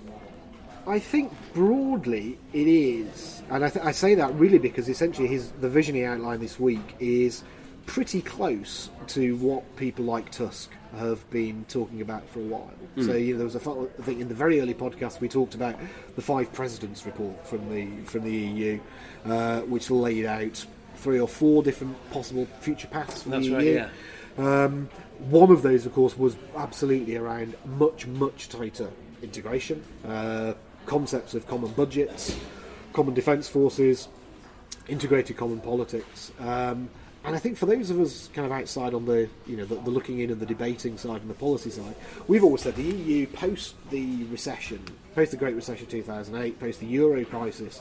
I 0.86 0.98
think 0.98 1.32
broadly 1.54 2.38
it 2.52 2.66
is, 2.68 3.42
and 3.50 3.64
I, 3.64 3.70
th- 3.70 3.84
I 3.84 3.92
say 3.92 4.14
that 4.16 4.34
really 4.34 4.58
because 4.58 4.88
essentially 4.88 5.28
his 5.28 5.50
the 5.52 5.68
vision 5.68 5.94
he 5.94 6.04
outlined 6.04 6.42
this 6.42 6.60
week 6.60 6.94
is 7.00 7.42
pretty 7.86 8.22
close 8.22 8.90
to 9.08 9.36
what 9.36 9.76
people 9.76 10.04
like 10.04 10.30
Tusk 10.30 10.70
have 10.96 11.28
been 11.30 11.64
talking 11.68 12.00
about 12.00 12.28
for 12.28 12.40
a 12.40 12.44
while. 12.44 12.70
So 12.96 13.14
you 13.14 13.32
know, 13.32 13.38
there 13.38 13.44
was 13.44 13.56
a 13.56 13.60
fa- 13.60 13.88
I 13.98 14.02
think 14.02 14.20
in 14.20 14.28
the 14.28 14.34
very 14.34 14.60
early 14.60 14.74
podcast 14.74 15.20
we 15.20 15.28
talked 15.28 15.54
about 15.56 15.76
the 16.14 16.22
five 16.22 16.52
presidents 16.52 17.04
report 17.04 17.44
from 17.46 17.68
the 17.68 17.88
from 18.04 18.22
the 18.22 18.30
EU, 18.32 18.80
uh, 19.24 19.62
which 19.62 19.90
laid 19.90 20.24
out 20.26 20.64
three 20.96 21.18
or 21.18 21.26
four 21.26 21.62
different 21.62 21.96
possible 22.12 22.46
future 22.60 22.86
paths 22.86 23.24
for 23.24 23.30
That's 23.30 23.46
the 23.46 23.54
right, 23.54 23.64
EU. 23.64 23.74
yeah. 23.74 23.88
Um, 24.64 24.88
one 25.18 25.50
of 25.50 25.62
those, 25.62 25.86
of 25.86 25.92
course, 25.92 26.16
was 26.16 26.36
absolutely 26.56 27.16
around 27.16 27.56
much, 27.64 28.06
much 28.06 28.48
tighter 28.48 28.90
integration, 29.22 29.82
uh, 30.06 30.54
concepts 30.86 31.34
of 31.34 31.46
common 31.48 31.72
budgets, 31.72 32.36
common 32.92 33.14
defence 33.14 33.48
forces, 33.48 34.08
integrated 34.88 35.36
common 35.36 35.60
politics. 35.60 36.30
Um, 36.38 36.88
and 37.24 37.34
I 37.34 37.38
think 37.38 37.56
for 37.56 37.66
those 37.66 37.90
of 37.90 37.98
us 38.00 38.28
kind 38.34 38.44
of 38.44 38.52
outside 38.52 38.92
on 38.92 39.06
the, 39.06 39.28
you 39.46 39.56
know, 39.56 39.64
the, 39.64 39.76
the 39.76 39.90
looking 39.90 40.20
in 40.20 40.30
and 40.30 40.40
the 40.40 40.46
debating 40.46 40.98
side 40.98 41.22
and 41.22 41.30
the 41.30 41.34
policy 41.34 41.70
side, 41.70 41.94
we've 42.28 42.44
always 42.44 42.62
said 42.62 42.76
the 42.76 42.82
EU 42.82 43.26
post 43.26 43.76
the 43.90 44.24
recession, 44.24 44.84
post 45.14 45.30
the 45.30 45.36
Great 45.36 45.54
Recession 45.54 45.86
2008, 45.86 46.60
post 46.60 46.80
the 46.80 46.86
Euro 46.86 47.24
crisis, 47.24 47.80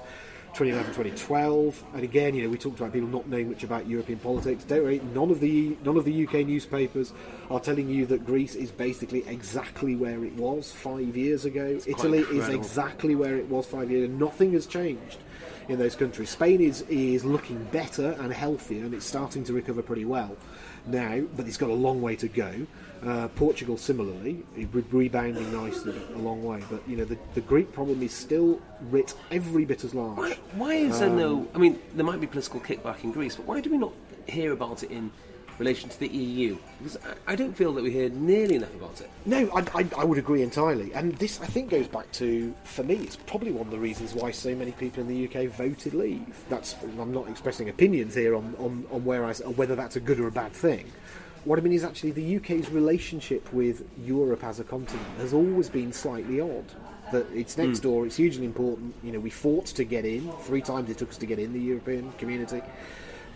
2011, 0.54 0.94
2012, 0.94 1.84
and 1.96 2.04
again, 2.04 2.36
you 2.36 2.44
know, 2.44 2.50
we 2.50 2.58
talked 2.58 2.80
about 2.80 2.94
people 2.94 3.10
not 3.10 3.28
knowing 3.28 3.50
much 3.50 3.64
about 3.64 3.88
European 3.88 4.20
politics. 4.20 4.64
Don't 4.64 4.84
worry, 4.84 5.02
none 5.14 5.32
of 5.32 5.40
the 5.40 5.76
none 5.84 5.98
of 5.98 6.06
the 6.06 6.28
UK 6.28 6.46
newspapers 6.46 7.12
are 7.50 7.60
telling 7.60 7.90
you 7.90 8.06
that 8.06 8.24
Greece 8.24 8.54
is 8.54 8.72
basically 8.72 9.28
exactly 9.28 9.96
where 9.96 10.24
it 10.24 10.34
was 10.34 10.72
five 10.72 11.18
years 11.18 11.46
ago. 11.46 11.80
Italy 11.88 12.20
is 12.20 12.50
exactly 12.50 13.16
where 13.16 13.36
it 13.36 13.50
was 13.50 13.66
five 13.66 13.90
years. 13.90 14.06
ago. 14.06 14.26
Nothing 14.26 14.54
has 14.54 14.68
changed 14.68 15.18
in 15.68 15.80
those 15.80 15.96
countries. 15.96 16.30
Spain 16.30 16.62
is 16.62 16.82
is 16.84 17.24
looking 17.24 17.64
better 17.66 18.12
and 18.20 18.32
healthier, 18.32 18.84
and 18.86 18.94
it's 18.94 19.06
starting 19.06 19.44
to 19.46 19.54
recover 19.54 19.82
pretty 19.82 20.06
well 20.06 20.36
now, 20.86 21.22
but 21.36 21.48
it's 21.48 21.58
got 21.58 21.70
a 21.70 21.74
long 21.74 22.02
way 22.02 22.16
to 22.18 22.28
go. 22.28 22.54
Uh, 23.06 23.28
Portugal, 23.30 23.78
similarly, 23.78 24.44
re- 24.56 24.84
rebounding 24.92 25.52
nicely 25.52 25.94
a 26.16 26.18
long 26.18 26.42
way, 26.42 26.64
but 26.70 26.82
you 26.88 26.96
know 26.96 27.04
the, 27.04 27.18
the 27.34 27.42
Greek 27.42 27.72
problem 27.74 28.02
is 28.02 28.14
still 28.14 28.62
writ 28.90 29.14
every 29.30 29.66
bit 29.66 29.84
as 29.84 29.94
large. 29.94 30.18
Why, 30.18 30.38
why 30.56 30.74
is 30.76 31.00
there 31.00 31.10
no? 31.10 31.48
I 31.54 31.58
mean, 31.58 31.80
there 31.96 32.06
might 32.06 32.22
be 32.22 32.28
political 32.28 32.62
kickback 32.62 33.04
in 33.04 33.12
Greece, 33.12 33.36
but 33.36 33.46
why 33.46 33.60
do 33.60 33.70
we 33.70 33.78
not 33.78 33.92
hear 34.28 34.54
about 34.54 34.84
it 34.84 34.92
in 34.92 35.12
relation 35.60 35.90
to 35.90 36.00
the 36.00 36.08
EU? 36.08 36.58
Because 36.80 36.98
I, 37.28 37.36
don't 37.36 37.56
feel 37.56 37.74
that 37.74 37.84
we 37.84 37.92
hear 37.92 38.10
nearly 38.10 38.56
enough 38.56 38.74
about 38.76 39.02
it. 39.02 39.10
No, 39.26 39.50
I, 39.56 39.66
I, 39.80 39.88
I 39.98 40.04
would 40.04 40.18
agree 40.18 40.42
entirely. 40.42 40.94
And 40.94 41.14
this, 41.16 41.42
I 41.42 41.46
think, 41.46 41.70
goes 41.70 41.88
back 41.88 42.12
to, 42.14 42.54
for 42.64 42.84
me, 42.84 42.96
it's 42.96 43.16
probably 43.16 43.52
one 43.52 43.68
of 43.68 43.72
the 43.72 43.80
reasons 43.80 44.14
why 44.14 44.32
so 44.32 44.56
many 44.56 44.72
people 44.72 45.02
in 45.02 45.08
the 45.08 45.28
UK 45.28 45.50
voted 45.52 45.94
Leave. 45.94 46.44
That's, 46.50 46.76
I'm 47.00 47.14
not 47.14 47.28
expressing 47.30 47.70
opinions 47.70 48.16
here 48.16 48.36
on, 48.36 48.56
on, 48.58 48.86
on 48.92 49.06
where 49.06 49.26
I, 49.26 49.32
on 49.46 49.56
whether 49.56 49.76
that's 49.76 49.96
a 49.96 50.00
good 50.00 50.20
or 50.20 50.28
a 50.28 50.32
bad 50.32 50.54
thing. 50.54 50.92
What 51.46 51.60
I 51.60 51.62
mean 51.62 51.74
is 51.74 51.84
actually 51.84 52.12
the 52.12 52.38
UK's 52.38 52.70
relationship 52.70 53.52
with 53.52 53.86
Europe 53.98 54.44
as 54.46 54.62
a 54.62 54.64
continent 54.64 55.06
has 55.18 55.34
always 55.34 55.70
been 55.70 55.92
slightly 55.92 56.40
odd. 56.40 56.66
That 57.12 57.28
it's 57.34 57.58
next 57.58 57.80
hmm. 57.80 57.84
door, 57.84 58.06
it's 58.06 58.16
hugely 58.16 58.46
important. 58.46 58.96
You 59.04 59.12
know, 59.12 59.20
we 59.20 59.30
fought 59.30 59.66
to 59.68 59.84
get 59.84 60.06
in. 60.06 60.32
Three 60.44 60.62
times 60.62 60.90
it 60.90 60.98
took 60.98 61.10
us 61.10 61.18
to 61.18 61.26
get 61.26 61.40
in 61.40 61.52
the 61.52 61.60
European 61.60 62.12
community. 62.14 62.62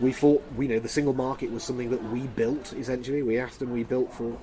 We 0.00 0.12
fought, 0.12 0.44
you 0.58 0.68
know, 0.68 0.78
the 0.78 0.88
single 0.88 1.14
market 1.14 1.50
was 1.50 1.64
something 1.64 1.90
that 1.90 2.02
we 2.12 2.20
built, 2.20 2.72
essentially. 2.74 3.22
We 3.22 3.38
asked 3.38 3.62
and 3.62 3.72
we 3.72 3.82
built 3.82 4.12
for. 4.12 4.38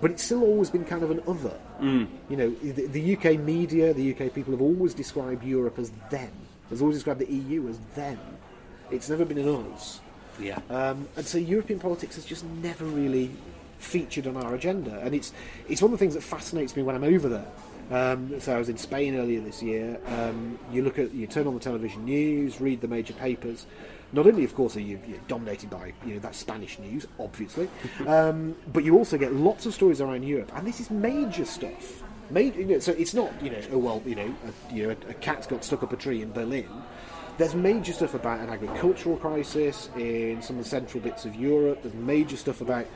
But 0.00 0.12
it's 0.12 0.22
still 0.22 0.42
always 0.42 0.70
been 0.70 0.84
kind 0.84 1.02
of 1.02 1.10
an 1.10 1.20
other. 1.26 1.58
You 2.28 2.36
know, 2.36 2.50
the, 2.50 2.86
the 2.86 3.16
UK 3.16 3.40
media, 3.40 3.92
the 3.92 4.12
UK 4.14 4.32
people 4.32 4.52
have 4.52 4.62
always 4.62 4.94
described 4.94 5.44
Europe 5.44 5.78
as 5.78 5.90
them. 6.10 6.30
Has 6.70 6.80
always 6.80 6.96
described 6.96 7.20
the 7.20 7.32
EU 7.32 7.68
as 7.68 7.78
them. 7.96 8.18
It's 8.90 9.08
never 9.08 9.24
been 9.24 9.38
an 9.38 9.48
us. 9.72 10.00
Yeah. 10.38 10.58
Um, 10.70 11.08
and 11.16 11.26
so 11.26 11.38
European 11.38 11.80
politics 11.80 12.14
has 12.14 12.24
just 12.24 12.44
never 12.44 12.84
really 12.84 13.30
featured 13.78 14.26
on 14.26 14.36
our 14.36 14.54
agenda, 14.54 15.00
and 15.00 15.14
it's 15.14 15.32
it's 15.68 15.82
one 15.82 15.92
of 15.92 15.98
the 15.98 16.02
things 16.02 16.14
that 16.14 16.22
fascinates 16.22 16.76
me 16.76 16.82
when 16.82 16.94
I'm 16.94 17.04
over 17.04 17.28
there. 17.28 17.46
Um, 17.90 18.40
so 18.40 18.54
I 18.54 18.58
was 18.58 18.68
in 18.68 18.76
Spain 18.76 19.16
earlier 19.16 19.40
this 19.40 19.62
year. 19.62 19.98
Um, 20.06 20.58
you 20.72 20.82
look 20.82 20.98
at 20.98 21.12
you 21.12 21.26
turn 21.26 21.46
on 21.46 21.54
the 21.54 21.60
television 21.60 22.04
news, 22.04 22.60
read 22.60 22.80
the 22.80 22.88
major 22.88 23.14
papers. 23.14 23.66
Not 24.12 24.26
only, 24.26 24.44
of 24.44 24.54
course, 24.54 24.76
are 24.76 24.80
you 24.80 25.00
you're 25.06 25.18
dominated 25.28 25.70
by 25.70 25.92
you 26.04 26.14
know 26.14 26.20
that 26.20 26.34
Spanish 26.34 26.78
news, 26.78 27.06
obviously, 27.18 27.68
um, 28.06 28.56
but 28.72 28.84
you 28.84 28.96
also 28.96 29.16
get 29.16 29.34
lots 29.34 29.66
of 29.66 29.74
stories 29.74 30.00
around 30.00 30.24
Europe, 30.24 30.50
and 30.54 30.66
this 30.66 30.80
is 30.80 30.90
major 30.90 31.44
stuff. 31.44 32.02
You 32.32 32.64
know, 32.64 32.78
so 32.78 32.92
it's 32.92 33.14
not 33.14 33.30
you 33.42 33.50
know 33.50 33.60
oh 33.72 33.78
well 33.78 34.02
you 34.06 34.14
know 34.14 34.34
a, 34.46 34.74
you 34.74 34.86
know 34.86 34.90
a, 34.90 35.10
a 35.10 35.14
cat's 35.14 35.46
got 35.46 35.64
stuck 35.64 35.82
up 35.82 35.92
a 35.92 35.96
tree 35.96 36.22
in 36.22 36.32
Berlin. 36.32 36.68
There's 37.38 37.54
major 37.54 37.92
stuff 37.92 38.14
about 38.14 38.40
an 38.40 38.50
agricultural 38.50 39.16
crisis 39.16 39.88
in 39.96 40.42
some 40.42 40.58
of 40.58 40.64
the 40.64 40.68
central 40.68 41.02
bits 41.02 41.24
of 41.24 41.34
Europe. 41.34 41.82
There's 41.82 41.94
major 41.94 42.36
stuff 42.36 42.60
about 42.60 42.86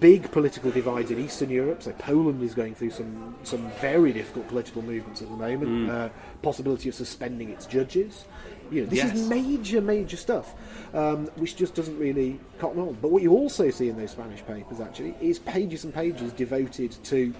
big 0.00 0.30
political 0.30 0.70
divides 0.70 1.10
in 1.10 1.18
Eastern 1.18 1.50
Europe. 1.50 1.82
So 1.82 1.92
Poland 1.92 2.42
is 2.42 2.54
going 2.54 2.74
through 2.74 2.90
some 2.90 3.36
some 3.42 3.70
very 3.80 4.12
difficult 4.12 4.48
political 4.48 4.82
movements 4.82 5.22
at 5.22 5.28
the 5.28 5.36
moment. 5.36 5.90
Uh, 5.90 6.08
possibility 6.42 6.88
of 6.88 6.94
suspending 6.94 7.50
its 7.50 7.66
judges. 7.66 8.24
You 8.70 8.82
know, 8.82 8.86
this 8.88 8.98
Yes. 8.98 9.16
is 9.16 9.28
major, 9.28 9.80
major 9.80 10.16
stuff, 10.16 10.54
um, 10.94 11.26
which 11.36 11.56
just 11.56 11.74
doesn't 11.74 11.98
really 11.98 12.38
cotton 12.58 12.80
on. 12.80 12.96
But 13.00 13.10
what 13.10 13.22
you 13.22 13.32
also 13.32 13.70
see 13.70 13.88
in 13.88 13.96
those 13.96 14.10
Spanish 14.12 14.44
papers 14.44 14.80
actually 14.80 15.14
is 15.20 15.38
pages 15.38 15.84
and 15.84 15.94
pages 15.94 16.32
devoted 16.32 16.92
to 17.04 17.34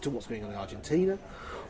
to 0.00 0.10
what's 0.10 0.26
going 0.26 0.44
on 0.44 0.50
in 0.50 0.56
Argentina, 0.56 1.18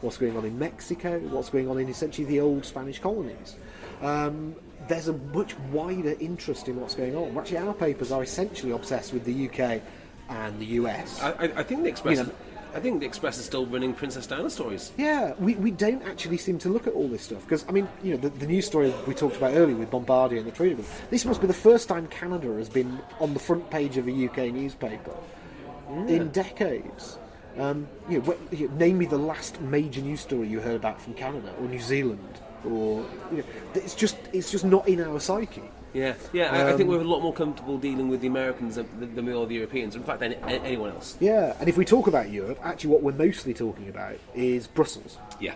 what's 0.00 0.16
going 0.18 0.36
on 0.36 0.44
in 0.44 0.58
Mexico, 0.58 1.18
what's 1.30 1.50
going 1.50 1.68
on 1.68 1.78
in 1.78 1.88
essentially 1.88 2.26
the 2.26 2.40
old 2.40 2.64
Spanish 2.64 2.98
colonies. 3.00 3.56
Um, 4.02 4.54
there's 4.88 5.08
a 5.08 5.12
much 5.12 5.56
wider 5.72 6.14
interest 6.20 6.68
in 6.68 6.80
what's 6.80 6.94
going 6.94 7.16
on. 7.16 7.36
Actually, 7.38 7.58
our 7.58 7.74
papers 7.74 8.12
are 8.12 8.22
essentially 8.22 8.72
obsessed 8.72 9.12
with 9.12 9.24
the 9.24 9.48
UK 9.48 9.80
and 10.28 10.58
the 10.60 10.66
US. 10.82 11.22
I, 11.22 11.30
I, 11.32 11.44
I 11.44 11.62
think 11.62 11.82
the 11.84 11.88
Express. 11.88 12.18
You 12.18 12.24
know- 12.24 12.32
I 12.74 12.80
think 12.80 13.00
the 13.00 13.06
Express 13.06 13.38
is 13.38 13.44
still 13.44 13.66
running 13.66 13.94
Princess 13.94 14.26
Diana 14.26 14.50
stories. 14.50 14.92
Yeah, 14.96 15.34
we, 15.38 15.54
we 15.54 15.70
don't 15.70 16.02
actually 16.02 16.38
seem 16.38 16.58
to 16.58 16.68
look 16.68 16.86
at 16.88 16.92
all 16.92 17.06
this 17.06 17.22
stuff 17.22 17.42
because 17.42 17.64
I 17.68 17.72
mean, 17.72 17.88
you 18.02 18.12
know, 18.12 18.16
the, 18.16 18.30
the 18.30 18.46
news 18.46 18.66
story 18.66 18.92
we 19.06 19.14
talked 19.14 19.36
about 19.36 19.54
earlier 19.54 19.76
with 19.76 19.90
Bombardier 19.90 20.38
and 20.38 20.46
the 20.46 20.50
Trade 20.50 20.72
Agreement. 20.72 21.10
This 21.10 21.24
must 21.24 21.40
be 21.40 21.46
the 21.46 21.54
first 21.54 21.88
time 21.88 22.06
Canada 22.08 22.48
has 22.56 22.68
been 22.68 22.98
on 23.20 23.32
the 23.32 23.40
front 23.40 23.70
page 23.70 23.96
of 23.96 24.08
a 24.08 24.26
UK 24.26 24.52
newspaper 24.52 25.14
in 26.08 26.28
decades. 26.30 27.18
Um, 27.58 27.86
you 28.08 28.18
know, 28.18 28.24
wh- 28.32 28.52
you 28.58 28.68
know, 28.68 28.74
name 28.74 28.98
me 28.98 29.06
the 29.06 29.18
last 29.18 29.60
major 29.60 30.00
news 30.00 30.20
story 30.20 30.48
you 30.48 30.58
heard 30.58 30.74
about 30.76 31.00
from 31.00 31.14
Canada 31.14 31.54
or 31.60 31.68
New 31.68 31.78
Zealand, 31.80 32.40
or 32.64 33.06
you 33.30 33.38
know, 33.38 33.44
it's 33.74 33.94
just 33.94 34.16
it's 34.32 34.50
just 34.50 34.64
not 34.64 34.88
in 34.88 35.00
our 35.00 35.20
psyche. 35.20 35.62
Yeah, 35.94 36.14
yeah. 36.32 36.52
I, 36.52 36.58
I 36.58 36.70
Um, 36.72 36.76
think 36.76 36.90
we're 36.90 37.00
a 37.00 37.04
lot 37.04 37.22
more 37.22 37.32
comfortable 37.32 37.78
dealing 37.78 38.08
with 38.08 38.20
the 38.20 38.26
Americans 38.26 38.74
than, 38.74 39.14
than 39.14 39.24
we 39.24 39.32
are 39.32 39.46
the 39.46 39.54
Europeans. 39.54 39.94
In 39.94 40.02
fact, 40.02 40.20
any, 40.22 40.36
anyone 40.42 40.90
else. 40.90 41.16
Yeah, 41.20 41.54
and 41.60 41.68
if 41.68 41.76
we 41.76 41.84
talk 41.84 42.08
about 42.08 42.30
Europe, 42.30 42.58
actually, 42.62 42.90
what 42.90 43.02
we're 43.02 43.12
mostly 43.12 43.54
talking 43.54 43.88
about 43.88 44.16
is 44.34 44.66
Brussels. 44.66 45.18
Yeah. 45.40 45.54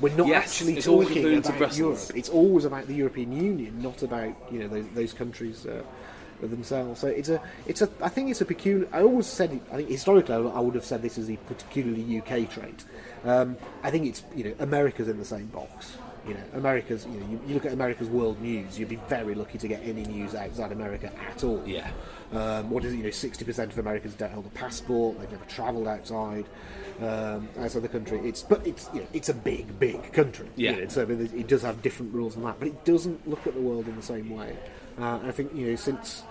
We're 0.00 0.14
not 0.14 0.28
Yes, 0.28 0.44
actually 0.44 0.80
talking 0.80 1.38
about. 1.38 1.76
Europe. 1.76 1.98
It's 2.14 2.28
always 2.28 2.64
about 2.66 2.86
the 2.86 2.94
European 2.94 3.32
Union, 3.32 3.82
not 3.82 4.02
about 4.02 4.32
you 4.52 4.60
know 4.60 4.68
those, 4.68 4.86
those 4.94 5.12
countries 5.12 5.66
uh, 5.66 5.82
themselves. 6.40 7.00
So 7.00 7.08
it's 7.08 7.30
a, 7.30 7.40
it's 7.66 7.82
a. 7.82 7.88
I 8.00 8.08
think 8.08 8.30
it's 8.30 8.40
a 8.40 8.44
peculiar. 8.44 8.86
I 8.92 9.02
always 9.02 9.26
said. 9.26 9.58
I 9.72 9.76
think 9.76 9.88
historically, 9.88 10.34
I 10.36 10.60
would 10.60 10.76
have 10.76 10.84
said 10.84 11.02
this 11.02 11.18
is 11.18 11.28
a 11.30 11.36
particularly 11.36 12.18
UK 12.20 12.48
trait. 12.48 12.84
Um, 13.24 13.56
I 13.82 13.90
think 13.90 14.06
it's 14.06 14.22
you 14.36 14.44
know 14.44 14.54
America's 14.60 15.08
in 15.08 15.18
the 15.18 15.24
same 15.24 15.46
box. 15.46 15.96
You 16.26 16.34
know, 16.34 16.44
America's. 16.54 17.06
You 17.06 17.20
know, 17.20 17.26
you, 17.30 17.40
you, 17.46 17.54
look 17.54 17.66
at 17.66 17.72
America's 17.72 18.08
world 18.08 18.40
news. 18.40 18.78
You'd 18.78 18.88
be 18.88 19.00
very 19.08 19.34
lucky 19.34 19.58
to 19.58 19.68
get 19.68 19.82
any 19.82 20.04
news 20.04 20.34
outside 20.34 20.72
America 20.72 21.12
at 21.30 21.44
all. 21.44 21.62
Yeah. 21.66 21.90
Um, 22.32 22.70
what 22.70 22.84
is 22.84 22.92
it? 22.92 22.96
You 22.96 23.04
know, 23.04 23.10
sixty 23.10 23.44
percent 23.44 23.72
of 23.72 23.78
Americans 23.78 24.14
don't 24.14 24.32
hold 24.32 24.46
a 24.46 24.50
passport. 24.50 25.18
They've 25.18 25.30
never 25.30 25.44
travelled 25.44 25.88
outside 25.88 26.46
um, 27.00 27.48
outside 27.58 27.82
the 27.82 27.88
country. 27.88 28.20
It's 28.24 28.42
but 28.42 28.66
it's 28.66 28.88
you 28.92 29.00
know, 29.00 29.06
it's 29.12 29.28
a 29.28 29.34
big, 29.34 29.78
big 29.78 30.12
country. 30.12 30.48
Yeah. 30.56 30.72
You 30.72 30.82
know, 30.82 30.88
so 30.88 31.02
it 31.02 31.46
does 31.48 31.62
have 31.62 31.82
different 31.82 32.12
rules 32.12 32.34
than 32.34 32.44
that, 32.44 32.58
but 32.58 32.68
it 32.68 32.84
doesn't 32.84 33.28
look 33.28 33.46
at 33.46 33.54
the 33.54 33.60
world 33.60 33.86
in 33.88 33.96
the 33.96 34.02
same 34.02 34.30
way. 34.30 34.56
Uh, 34.98 35.20
I 35.22 35.32
think 35.32 35.54
you 35.54 35.68
know 35.68 35.76
since 35.76 36.24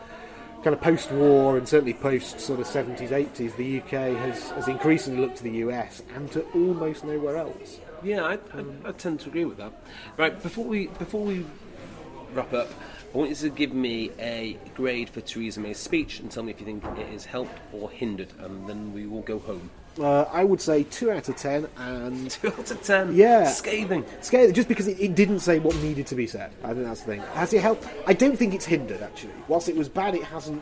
kind 0.64 0.74
of 0.74 0.82
post-war 0.82 1.58
and 1.58 1.68
certainly 1.68 1.94
post 1.94 2.40
sort 2.40 2.60
of 2.60 2.66
70s 2.66 3.10
80s 3.10 3.56
the 3.56 3.80
UK 3.80 4.18
has, 4.18 4.50
has 4.52 4.68
increasingly 4.68 5.22
looked 5.22 5.38
to 5.38 5.44
the 5.44 5.52
US 5.52 6.02
and 6.16 6.32
to 6.32 6.42
almost 6.54 7.06
nowhere 7.06 7.38
else 7.38 7.80
yeah 8.04 8.24
I, 8.24 8.34
I, 8.34 8.64
I, 8.86 8.91
tend 8.91 9.20
to 9.22 9.30
agree 9.30 9.45
with 9.45 9.58
that 9.58 9.72
right 10.18 10.41
before 10.41 10.66
we 10.66 10.88
before 10.88 11.24
we 11.24 11.45
wrap 12.34 12.54
up 12.54 12.70
I 13.14 13.18
want 13.18 13.30
you 13.30 13.36
to 13.38 13.50
give 13.50 13.74
me 13.74 14.12
a 14.20 14.58
grade 14.76 15.10
for 15.10 15.22
Theresa 15.22 15.60
May's 15.60 15.78
speech 15.78 16.20
and 16.20 16.30
tell 16.30 16.43
me 16.43 16.52
if 16.52 16.60
you 16.60 16.66
think 16.66 16.84
it 16.98 17.08
has 17.08 17.26
helped 17.26 17.58
or 17.74 17.89
hindered 17.89 18.30
and 18.39 18.68
then 18.68 18.93
we 18.93 19.08
will 19.08 19.22
go 19.22 19.39
home 19.39 19.70
uh, 20.00 20.26
I 20.32 20.43
would 20.43 20.62
say 20.62 20.84
two 20.84 21.12
out 21.12 21.28
of 21.28 21.36
ten, 21.38 21.68
and 21.78 22.30
two 22.32 22.50
out 22.50 22.70
of 22.70 22.84
ten. 22.84 23.16
Yeah, 23.16 23.48
scathing. 23.48 24.06
Scathing, 24.22 24.54
just 24.54 24.68
because 24.68 24.88
it, 24.88 25.00
it, 25.00 25.16
didn't 25.16 25.39
say 25.39 25.60
what 25.60 25.76
needed 25.78 26.06
to 26.08 26.16
be 26.16 26.28
said. 26.28 26.52
I 26.64 26.74
think 26.74 26.86
that's 26.86 27.02
the 27.02 27.08
thing. 27.08 27.22
Has 27.34 27.54
it 27.54 27.62
helped? 27.62 27.88
I 28.06 28.14
don't 28.14 28.38
think 28.38 28.54
it's 28.54 28.66
hindered 28.66 29.02
actually. 29.02 29.34
Whilst 29.48 29.70
it 29.70 29.76
was 29.76 29.89
bad, 29.89 30.16
it 30.16 30.24
hasn't. 30.24 30.62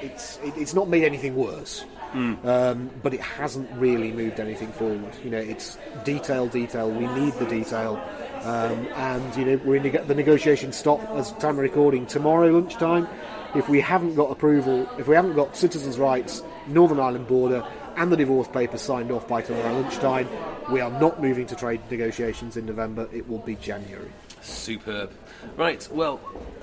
It's 0.00 0.38
it, 0.38 0.54
it's 0.56 0.74
not 0.74 0.88
made 0.88 1.04
anything 1.04 1.36
worse. 1.36 1.84
Mm. 2.12 2.44
Um, 2.44 2.90
but 3.02 3.14
it 3.14 3.20
hasn't 3.20 3.70
really 3.72 4.12
moved 4.12 4.38
anything 4.38 4.70
forward. 4.72 5.14
You 5.24 5.30
know, 5.30 5.38
it's 5.38 5.78
detail, 6.04 6.46
detail. 6.46 6.90
We 6.90 7.06
need 7.08 7.34
the 7.34 7.46
detail. 7.46 8.02
Um, 8.42 8.86
and 8.94 9.36
you 9.36 9.44
know, 9.44 9.60
we're 9.64 9.76
in 9.76 10.06
the 10.06 10.14
negotiations 10.14 10.76
stop 10.76 11.00
as 11.10 11.32
time 11.32 11.52
of 11.52 11.58
recording 11.58 12.06
tomorrow 12.06 12.48
lunchtime. 12.48 13.08
If 13.54 13.68
we 13.68 13.80
haven't 13.80 14.14
got 14.14 14.30
approval, 14.30 14.88
if 14.98 15.08
we 15.08 15.14
haven't 15.14 15.34
got 15.34 15.56
citizens' 15.56 15.98
rights, 15.98 16.42
Northern 16.66 16.98
Ireland 16.98 17.26
border, 17.26 17.64
and 17.96 18.10
the 18.10 18.16
divorce 18.16 18.48
papers 18.48 18.80
signed 18.80 19.10
off 19.10 19.28
by 19.28 19.42
tomorrow 19.42 19.80
lunchtime. 19.80 20.28
We 20.70 20.80
are 20.80 20.90
not 20.90 21.20
moving 21.20 21.46
to 21.46 21.56
trade 21.56 21.80
negotiations 21.90 22.56
in 22.56 22.66
November. 22.66 23.08
It 23.12 23.28
will 23.28 23.38
be 23.38 23.56
January. 23.56 24.10
Superb. 24.40 25.12
Right, 25.56 25.86
well, 25.92 26.20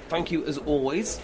thank 0.10 0.32
you 0.32 0.45
as 0.45 0.58
always. 0.58 1.20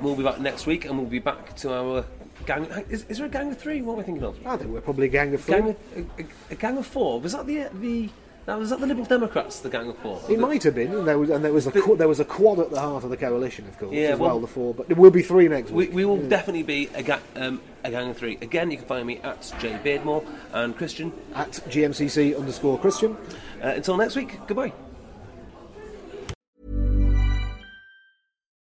We'll 0.00 0.16
be 0.16 0.24
back 0.24 0.40
next 0.40 0.66
week 0.66 0.86
and 0.86 0.98
we'll 0.98 1.06
be 1.06 1.18
back 1.18 1.54
to 1.56 1.72
our 1.72 2.04
gang. 2.44 2.64
Is, 2.88 3.04
is 3.08 3.18
there 3.18 3.26
a 3.26 3.30
gang 3.30 3.50
of 3.50 3.58
three? 3.58 3.82
What 3.82 3.94
am 3.94 4.00
I 4.00 4.02
thinking 4.02 4.24
of? 4.24 4.46
I 4.46 4.56
think 4.56 4.70
we're 4.70 4.80
probably 4.80 5.06
a 5.06 5.10
gang 5.10 5.34
of 5.34 5.40
four. 5.40 5.54
Gang 5.56 5.68
of, 5.70 5.76
a, 5.96 6.22
a, 6.22 6.26
a 6.50 6.54
gang 6.54 6.78
of 6.78 6.86
four. 6.86 7.20
Was 7.20 7.32
that 7.32 7.46
the 7.46 7.68
the 7.74 8.10
now, 8.46 8.58
was 8.58 8.70
that 8.70 8.80
the 8.80 8.86
Liberal 8.86 9.06
Democrats, 9.06 9.60
the 9.60 9.70
Gang 9.70 9.88
of 9.88 9.96
Four? 9.98 10.20
It 10.28 10.38
might 10.38 10.62
have 10.64 10.74
been, 10.74 10.94
and 10.94 11.08
there 11.08 11.18
was, 11.18 11.30
and 11.30 11.42
there 11.42 11.52
was 11.52 11.66
a 11.66 11.70
but, 11.70 11.96
there 11.96 12.08
was 12.08 12.20
a 12.20 12.26
quad 12.26 12.58
at 12.58 12.70
the 12.70 12.78
heart 12.78 13.02
of 13.02 13.08
the 13.08 13.16
coalition, 13.16 13.66
of 13.66 13.78
course, 13.78 13.92
yeah, 13.92 14.08
as 14.08 14.18
well, 14.18 14.30
well. 14.30 14.40
The 14.40 14.46
four, 14.46 14.74
but 14.74 14.86
there 14.86 14.96
will 14.96 15.10
be 15.10 15.22
three 15.22 15.48
next 15.48 15.70
we, 15.70 15.86
week. 15.86 15.94
We 15.94 16.04
will 16.04 16.20
yeah. 16.20 16.28
definitely 16.28 16.62
be 16.62 16.90
a, 16.94 17.02
ga- 17.02 17.20
um, 17.36 17.62
a 17.84 17.90
gang 17.90 18.10
of 18.10 18.18
three. 18.18 18.36
Again, 18.42 18.70
you 18.70 18.76
can 18.76 18.86
find 18.86 19.06
me 19.06 19.18
at 19.18 19.50
J 19.60 19.78
Beardmore 19.82 20.26
and 20.52 20.76
Christian 20.76 21.10
at 21.34 21.52
GMCC 21.52 22.38
underscore 22.38 22.78
Christian. 22.78 23.16
Uh, 23.62 23.68
until 23.68 23.96
next 23.96 24.14
week, 24.14 24.38
goodbye. 24.46 24.74